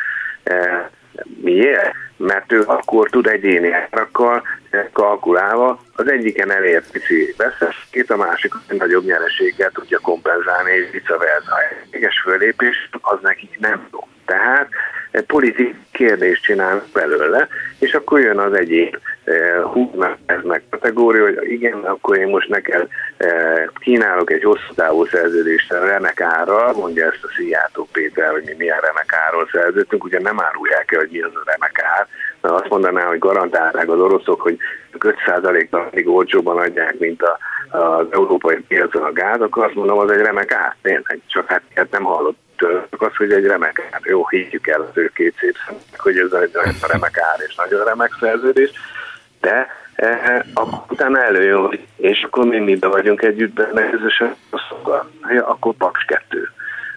E, 0.43 0.91
miért? 1.41 1.95
Mert 2.17 2.53
ő 2.53 2.63
akkor 2.67 3.09
tud 3.11 3.27
egyéni 3.27 3.73
árakkal 3.73 4.43
kalkulálva 4.93 5.81
az 5.95 6.11
egyiken 6.11 6.51
elér 6.51 6.83
pici 6.91 7.35
veszességét, 7.37 8.11
a 8.11 8.17
másik 8.17 8.53
nagyobb 8.69 9.05
nyereséggel 9.05 9.71
tudja 9.71 9.99
kompenzálni, 9.99 10.71
és 10.73 10.91
vice 10.91 11.17
versa. 11.17 11.55
Egyes 11.91 12.21
fölépés 12.25 12.89
az 13.01 13.19
nekik 13.23 13.59
nem 13.59 13.89
jó. 13.93 14.09
Tehát 14.31 14.69
politikai 15.27 15.75
kérdést 15.93 16.43
csinál 16.43 16.83
belőle, 16.93 17.49
és 17.79 17.95
akkor 17.95 18.21
jön 18.21 18.39
az 18.39 18.53
egyéb 18.53 18.97
húznak 19.73 20.19
ez 20.27 20.43
meg 20.43 20.63
kategória, 20.71 21.25
hogy 21.25 21.51
igen, 21.51 21.75
akkor 21.75 22.19
én 22.19 22.29
most 22.29 22.49
neked 22.49 22.87
kínálok 23.75 24.31
egy 24.31 24.43
hosszú 24.43 24.75
távú 24.75 25.05
szerződést 25.05 25.73
remek 25.73 26.21
árral, 26.21 26.73
mondja 26.73 27.07
ezt 27.07 27.25
a 27.25 27.33
Szijjátó 27.37 27.89
Péter, 27.93 28.31
hogy 28.31 28.43
mi 28.47 28.55
milyen 28.59 28.81
remek 28.81 29.15
árral 29.27 29.49
szerződtünk, 29.53 30.05
ugye 30.05 30.21
nem 30.21 30.41
árulják 30.41 30.93
el, 30.93 30.99
hogy 30.99 31.11
mi 31.13 31.21
az 31.21 31.35
a 31.35 31.43
remek 31.45 31.83
ár, 31.83 32.07
mert 32.41 32.55
azt 32.55 32.69
mondaná, 32.69 33.05
hogy 33.05 33.19
garantálták 33.19 33.89
az 33.89 33.99
oroszok, 33.99 34.41
hogy 34.41 34.57
5%-ban 34.99 35.89
még 35.93 36.09
olcsóban 36.09 36.59
adják, 36.59 36.99
mint 36.99 37.23
a, 37.23 37.39
az 37.79 38.07
európai 38.11 38.57
piacon 38.57 39.03
a 39.03 39.13
gáz, 39.13 39.41
akkor 39.41 39.65
azt 39.65 39.75
mondom, 39.75 39.99
az 39.99 40.11
egy 40.11 40.21
remek 40.21 40.53
ár, 40.53 40.77
tényleg, 40.83 41.21
csak 41.27 41.47
hát 41.47 41.91
nem 41.91 42.03
hallott 42.03 42.39
tőlük 42.61 43.03
az, 43.03 43.17
hogy 43.17 43.33
egy 43.33 43.45
remek 43.45 43.89
ár. 43.91 44.01
Jó, 44.03 44.29
higgyük 44.29 44.67
el 44.67 44.81
az 44.81 44.97
ő 44.97 45.11
két 45.15 45.35
szép 45.41 45.57
szemnek, 45.67 46.01
hogy 46.01 46.17
ez 46.19 46.33
egy 46.33 46.51
remek 46.89 47.19
ár 47.19 47.39
és 47.47 47.55
nagyon 47.55 47.85
remek 47.85 48.17
szerződés, 48.21 48.71
de 49.41 49.67
eh, 49.95 50.41
akkor 50.55 50.85
utána 50.89 51.25
előjön, 51.25 51.67
hogy 51.67 51.87
és 51.97 52.23
akkor 52.23 52.45
mi 52.47 52.59
mi 52.59 52.79
vagyunk 52.79 53.23
együtt 53.23 53.53
benne 53.53 53.91
közösen, 53.91 54.35
ja, 55.29 55.47
akkor 55.47 55.75
paks 55.75 56.05
kettő. 56.05 56.49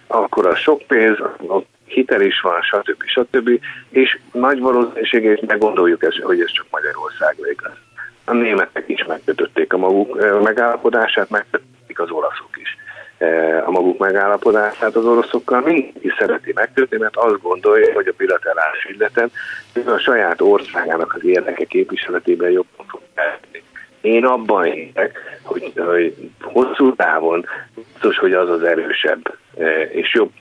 Akkor 0.07 0.47
a 0.47 0.55
sok 0.55 0.82
pénz, 0.88 1.20
a 1.20 1.64
hitel 1.86 2.22
is 2.22 2.41
van, 2.41 2.61
stb. 2.61 3.03
stb. 3.05 3.49
És 3.89 4.20
nagy 4.32 4.59
valószínűség, 4.59 5.24
és 5.24 5.39
meggondoljuk 5.47 6.03
ezt, 6.03 6.20
hogy 6.22 6.41
ez 6.41 6.51
csak 6.51 6.66
Magyarország 6.72 7.36
lesz. 7.39 7.74
A 8.26 8.34
németek 8.34 8.84
is 8.88 9.03
megkötötték 9.03 9.74
a 9.74 9.78
maguk 9.78 10.18
eh, 10.22 10.41
megállapodását, 10.41 11.30
megkötötték 11.30 11.99
az 11.99 12.09
olaszok 12.09 12.57
is 12.57 12.78
a 13.66 13.72
maguk 13.72 13.97
megállapodását 13.97 14.95
az 14.95 15.05
oroszokkal 15.05 15.61
mindenki 15.61 16.14
szereti 16.18 16.51
megkötni, 16.55 16.97
mert 16.97 17.16
azt 17.16 17.41
gondolja, 17.41 17.93
hogy 17.93 18.07
a 18.07 18.14
bilaterális 18.18 18.86
ügyleten 18.89 19.32
a 19.86 19.97
saját 19.97 20.41
országának 20.41 21.14
az 21.14 21.26
érdeke 21.26 21.64
képviseletében 21.64 22.49
jobban 22.51 22.86
fog 22.88 23.01
eltenni. 23.14 23.64
Én 24.01 24.26
abban 24.26 24.64
hiszek, 24.64 25.39
hogy, 25.43 25.72
hogy 25.76 26.16
hosszú 26.41 26.95
távon 26.95 27.45
biztos, 27.76 28.18
hogy 28.18 28.34
az 28.34 28.49
az 28.49 28.64
erősebb 28.64 29.38
és 29.91 30.14
jobb 30.14 30.34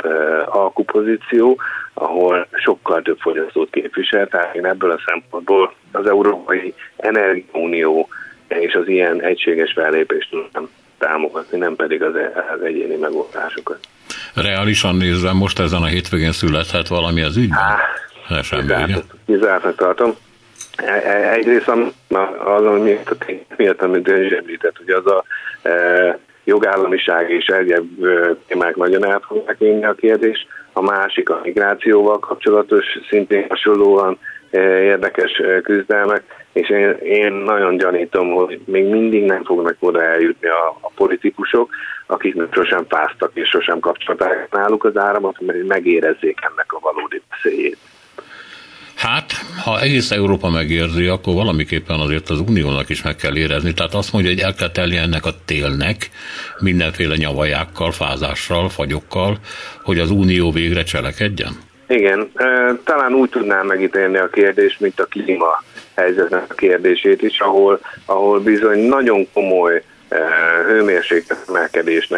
alkupozíció, 0.46 1.60
ahol 1.94 2.46
sokkal 2.52 3.02
több 3.02 3.18
fogyasztót 3.18 3.70
képvisel, 3.70 4.26
tehát 4.26 4.54
én 4.54 4.66
ebből 4.66 4.90
a 4.90 5.00
szempontból 5.06 5.74
az 5.92 6.06
Európai 6.06 6.74
Energiaunió 6.96 8.08
és 8.48 8.74
az 8.74 8.88
ilyen 8.88 9.22
egységes 9.22 9.72
fellépést 9.72 10.36
nem 10.52 10.68
támogatni, 11.02 11.58
nem 11.58 11.76
pedig 11.76 12.02
az, 12.02 12.14
az 12.54 12.62
egyéni 12.62 12.96
megoldásokat. 12.96 13.78
Reálisan 14.34 14.96
nézve 14.96 15.32
most 15.32 15.58
ezen 15.58 15.82
a 15.82 15.86
hétvégén 15.86 16.32
születhet 16.32 16.88
valami 16.88 17.22
az 17.22 17.36
ügyben? 17.36 17.58
Há, 18.26 18.42
semmi, 18.42 18.94
kizártnak 19.26 19.76
tartom. 19.76 20.14
E, 20.76 20.92
e, 20.92 21.32
egyrészt 21.32 21.68
az, 21.68 22.80
miatt, 22.82 23.24
miatt 23.56 23.82
amit 23.82 24.08
ön 24.08 24.24
is 24.24 24.32
említett, 24.32 24.76
hogy 24.76 24.90
az 24.90 25.06
a 25.06 25.24
e, 25.62 26.18
jogállamiság 26.44 27.30
és 27.30 27.46
egyéb 27.46 28.04
e, 28.04 28.34
témák 28.46 28.76
nagyon 28.76 29.04
át 29.06 29.22
fogják 29.26 29.84
a 29.88 29.92
kérdés. 29.92 30.46
A 30.72 30.82
másik 30.82 31.30
a 31.30 31.40
migrációval 31.42 32.18
kapcsolatos, 32.18 32.84
szintén 33.08 33.46
hasonlóan 33.48 34.12
e, 34.12 34.18
érdekes 34.60 35.40
küzdelmek 35.62 36.22
és 36.52 36.70
én, 36.70 36.96
én 37.02 37.32
nagyon 37.32 37.76
gyanítom, 37.76 38.30
hogy 38.30 38.60
még 38.64 38.84
mindig 38.84 39.24
nem 39.24 39.44
fognak 39.44 39.76
oda 39.78 40.02
eljutni 40.02 40.48
a, 40.48 40.78
a 40.80 40.90
politikusok, 40.94 41.70
akik 42.06 42.36
sosem 42.50 42.84
fáztak 42.88 43.30
és 43.34 43.48
sosem 43.48 43.78
kapcsolták 43.78 44.48
náluk 44.50 44.84
az 44.84 44.96
áramot, 44.96 45.40
mert 45.40 45.66
megérezzék 45.66 46.38
ennek 46.50 46.72
a 46.72 46.78
valódi 46.80 47.22
veszélyét. 47.30 47.78
Hát, 48.96 49.32
ha 49.64 49.80
egész 49.80 50.10
Európa 50.10 50.50
megérzi, 50.50 51.06
akkor 51.06 51.34
valamiképpen 51.34 52.00
azért 52.00 52.30
az 52.30 52.40
uniónak 52.40 52.88
is 52.88 53.02
meg 53.02 53.16
kell 53.16 53.36
érezni. 53.36 53.72
Tehát 53.72 53.94
azt 53.94 54.12
mondja, 54.12 54.30
hogy 54.30 54.40
el 54.40 54.54
kell 54.54 54.70
telni 54.70 54.96
ennek 54.96 55.26
a 55.26 55.34
télnek, 55.44 56.10
mindenféle 56.58 57.16
nyavajákkal, 57.16 57.92
fázással, 57.92 58.68
fagyokkal, 58.68 59.38
hogy 59.82 59.98
az 59.98 60.10
unió 60.10 60.50
végre 60.50 60.82
cselekedjen? 60.82 61.52
Igen, 61.92 62.32
talán 62.84 63.14
úgy 63.14 63.30
tudnám 63.30 63.66
megítélni 63.66 64.16
a 64.16 64.28
kérdést, 64.28 64.80
mint 64.80 65.00
a 65.00 65.04
klíma 65.04 65.62
helyzetnek 65.94 66.44
a 66.48 66.54
kérdését 66.54 67.22
is, 67.22 67.40
ahol, 67.40 67.80
ahol 68.06 68.40
bizony 68.40 68.78
nagyon 68.78 69.28
komoly 69.32 69.82
hőmérséklet 70.66 71.46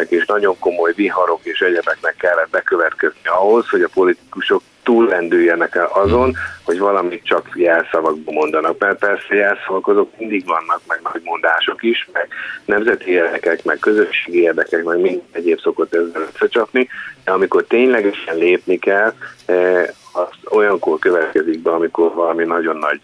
és 0.09 0.25
nagyon 0.25 0.59
komoly 0.59 0.93
viharok 0.95 1.39
és 1.43 1.59
egyebeknek 1.59 2.15
kellett 2.17 2.49
bekövetkezni 2.49 3.19
ahhoz, 3.23 3.69
hogy 3.69 3.81
a 3.81 3.89
politikusok 3.93 4.61
túllendüljenek 4.85 5.75
el 5.75 5.89
azon, 5.93 6.35
hogy 6.63 6.79
valamit 6.79 7.23
csak 7.23 7.49
jelszavakban 7.53 8.33
mondanak. 8.33 8.77
Mert 8.79 8.99
persze 8.99 9.35
jelszavak 9.35 9.87
azok 9.87 10.17
mindig 10.17 10.45
vannak, 10.45 10.81
meg 10.87 10.99
nagy 11.03 11.21
mondások 11.23 11.83
is, 11.83 12.09
meg 12.13 12.27
nemzeti 12.65 13.11
érdekek, 13.11 13.63
meg 13.63 13.77
közösségi 13.79 14.41
érdekek, 14.41 14.83
meg 14.83 14.99
mind 14.99 15.21
egyéb 15.31 15.59
szokott 15.59 15.93
ezzel 15.93 16.27
összecsapni, 16.33 16.89
de 17.23 17.31
amikor 17.31 17.63
ténylegesen 17.63 18.35
lépni 18.35 18.77
kell, 18.77 19.13
az 20.13 20.27
olyankor 20.49 20.99
következik 20.99 21.59
be, 21.59 21.71
amikor 21.71 22.13
valami 22.13 22.43
nagyon 22.43 22.77
nagy 22.77 22.99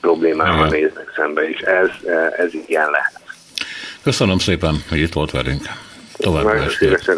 problémával 0.00 0.68
néznek 0.68 1.12
szembe, 1.16 1.48
és 1.48 1.58
ez, 1.58 1.88
ez 2.36 2.50
ilyen 2.66 2.90
lehet. 2.90 3.20
Köszönöm 4.02 4.38
szépen, 4.38 4.74
hogy 4.88 4.98
itt 4.98 5.12
volt 5.12 5.30
velünk. 5.30 5.62
További 6.16 6.46
Nagyon 6.46 6.68
szívesen 6.68 7.16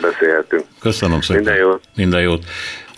beszélhetünk. 0.00 0.64
Köszönöm 0.80 1.20
szépen. 1.20 1.42
Minden 1.42 1.60
jót. 1.60 1.82
Minden 1.94 2.20
jót. 2.20 2.44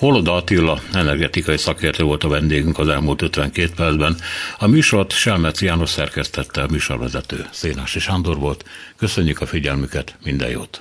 Holoda 0.02 0.34
Attila, 0.34 0.80
energetikai 0.92 1.56
szakértő 1.56 2.04
volt 2.04 2.24
a 2.24 2.28
vendégünk 2.28 2.78
az 2.78 2.88
elmúlt 2.88 3.22
52 3.22 3.70
percben. 3.76 4.16
A 4.58 4.66
műsort 4.66 5.12
Selmec 5.12 5.62
János 5.62 5.90
szerkesztette, 5.90 6.62
a 6.62 6.66
műsorvezető 6.70 7.46
Szénási 7.52 7.98
Sándor 7.98 8.38
volt. 8.38 8.64
Köszönjük 8.96 9.40
a 9.40 9.46
figyelmüket, 9.46 10.16
minden 10.24 10.50
jót! 10.50 10.78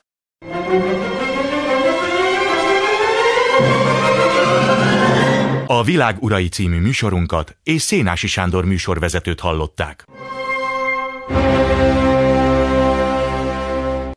A 5.66 5.84
Világ 5.84 6.18
Urai 6.20 6.48
című 6.48 6.80
műsorunkat 6.80 7.58
és 7.64 7.82
Szénási 7.82 8.28
Sándor 8.28 8.66
műsorvezetőt 8.66 9.40
hallották. 9.40 10.06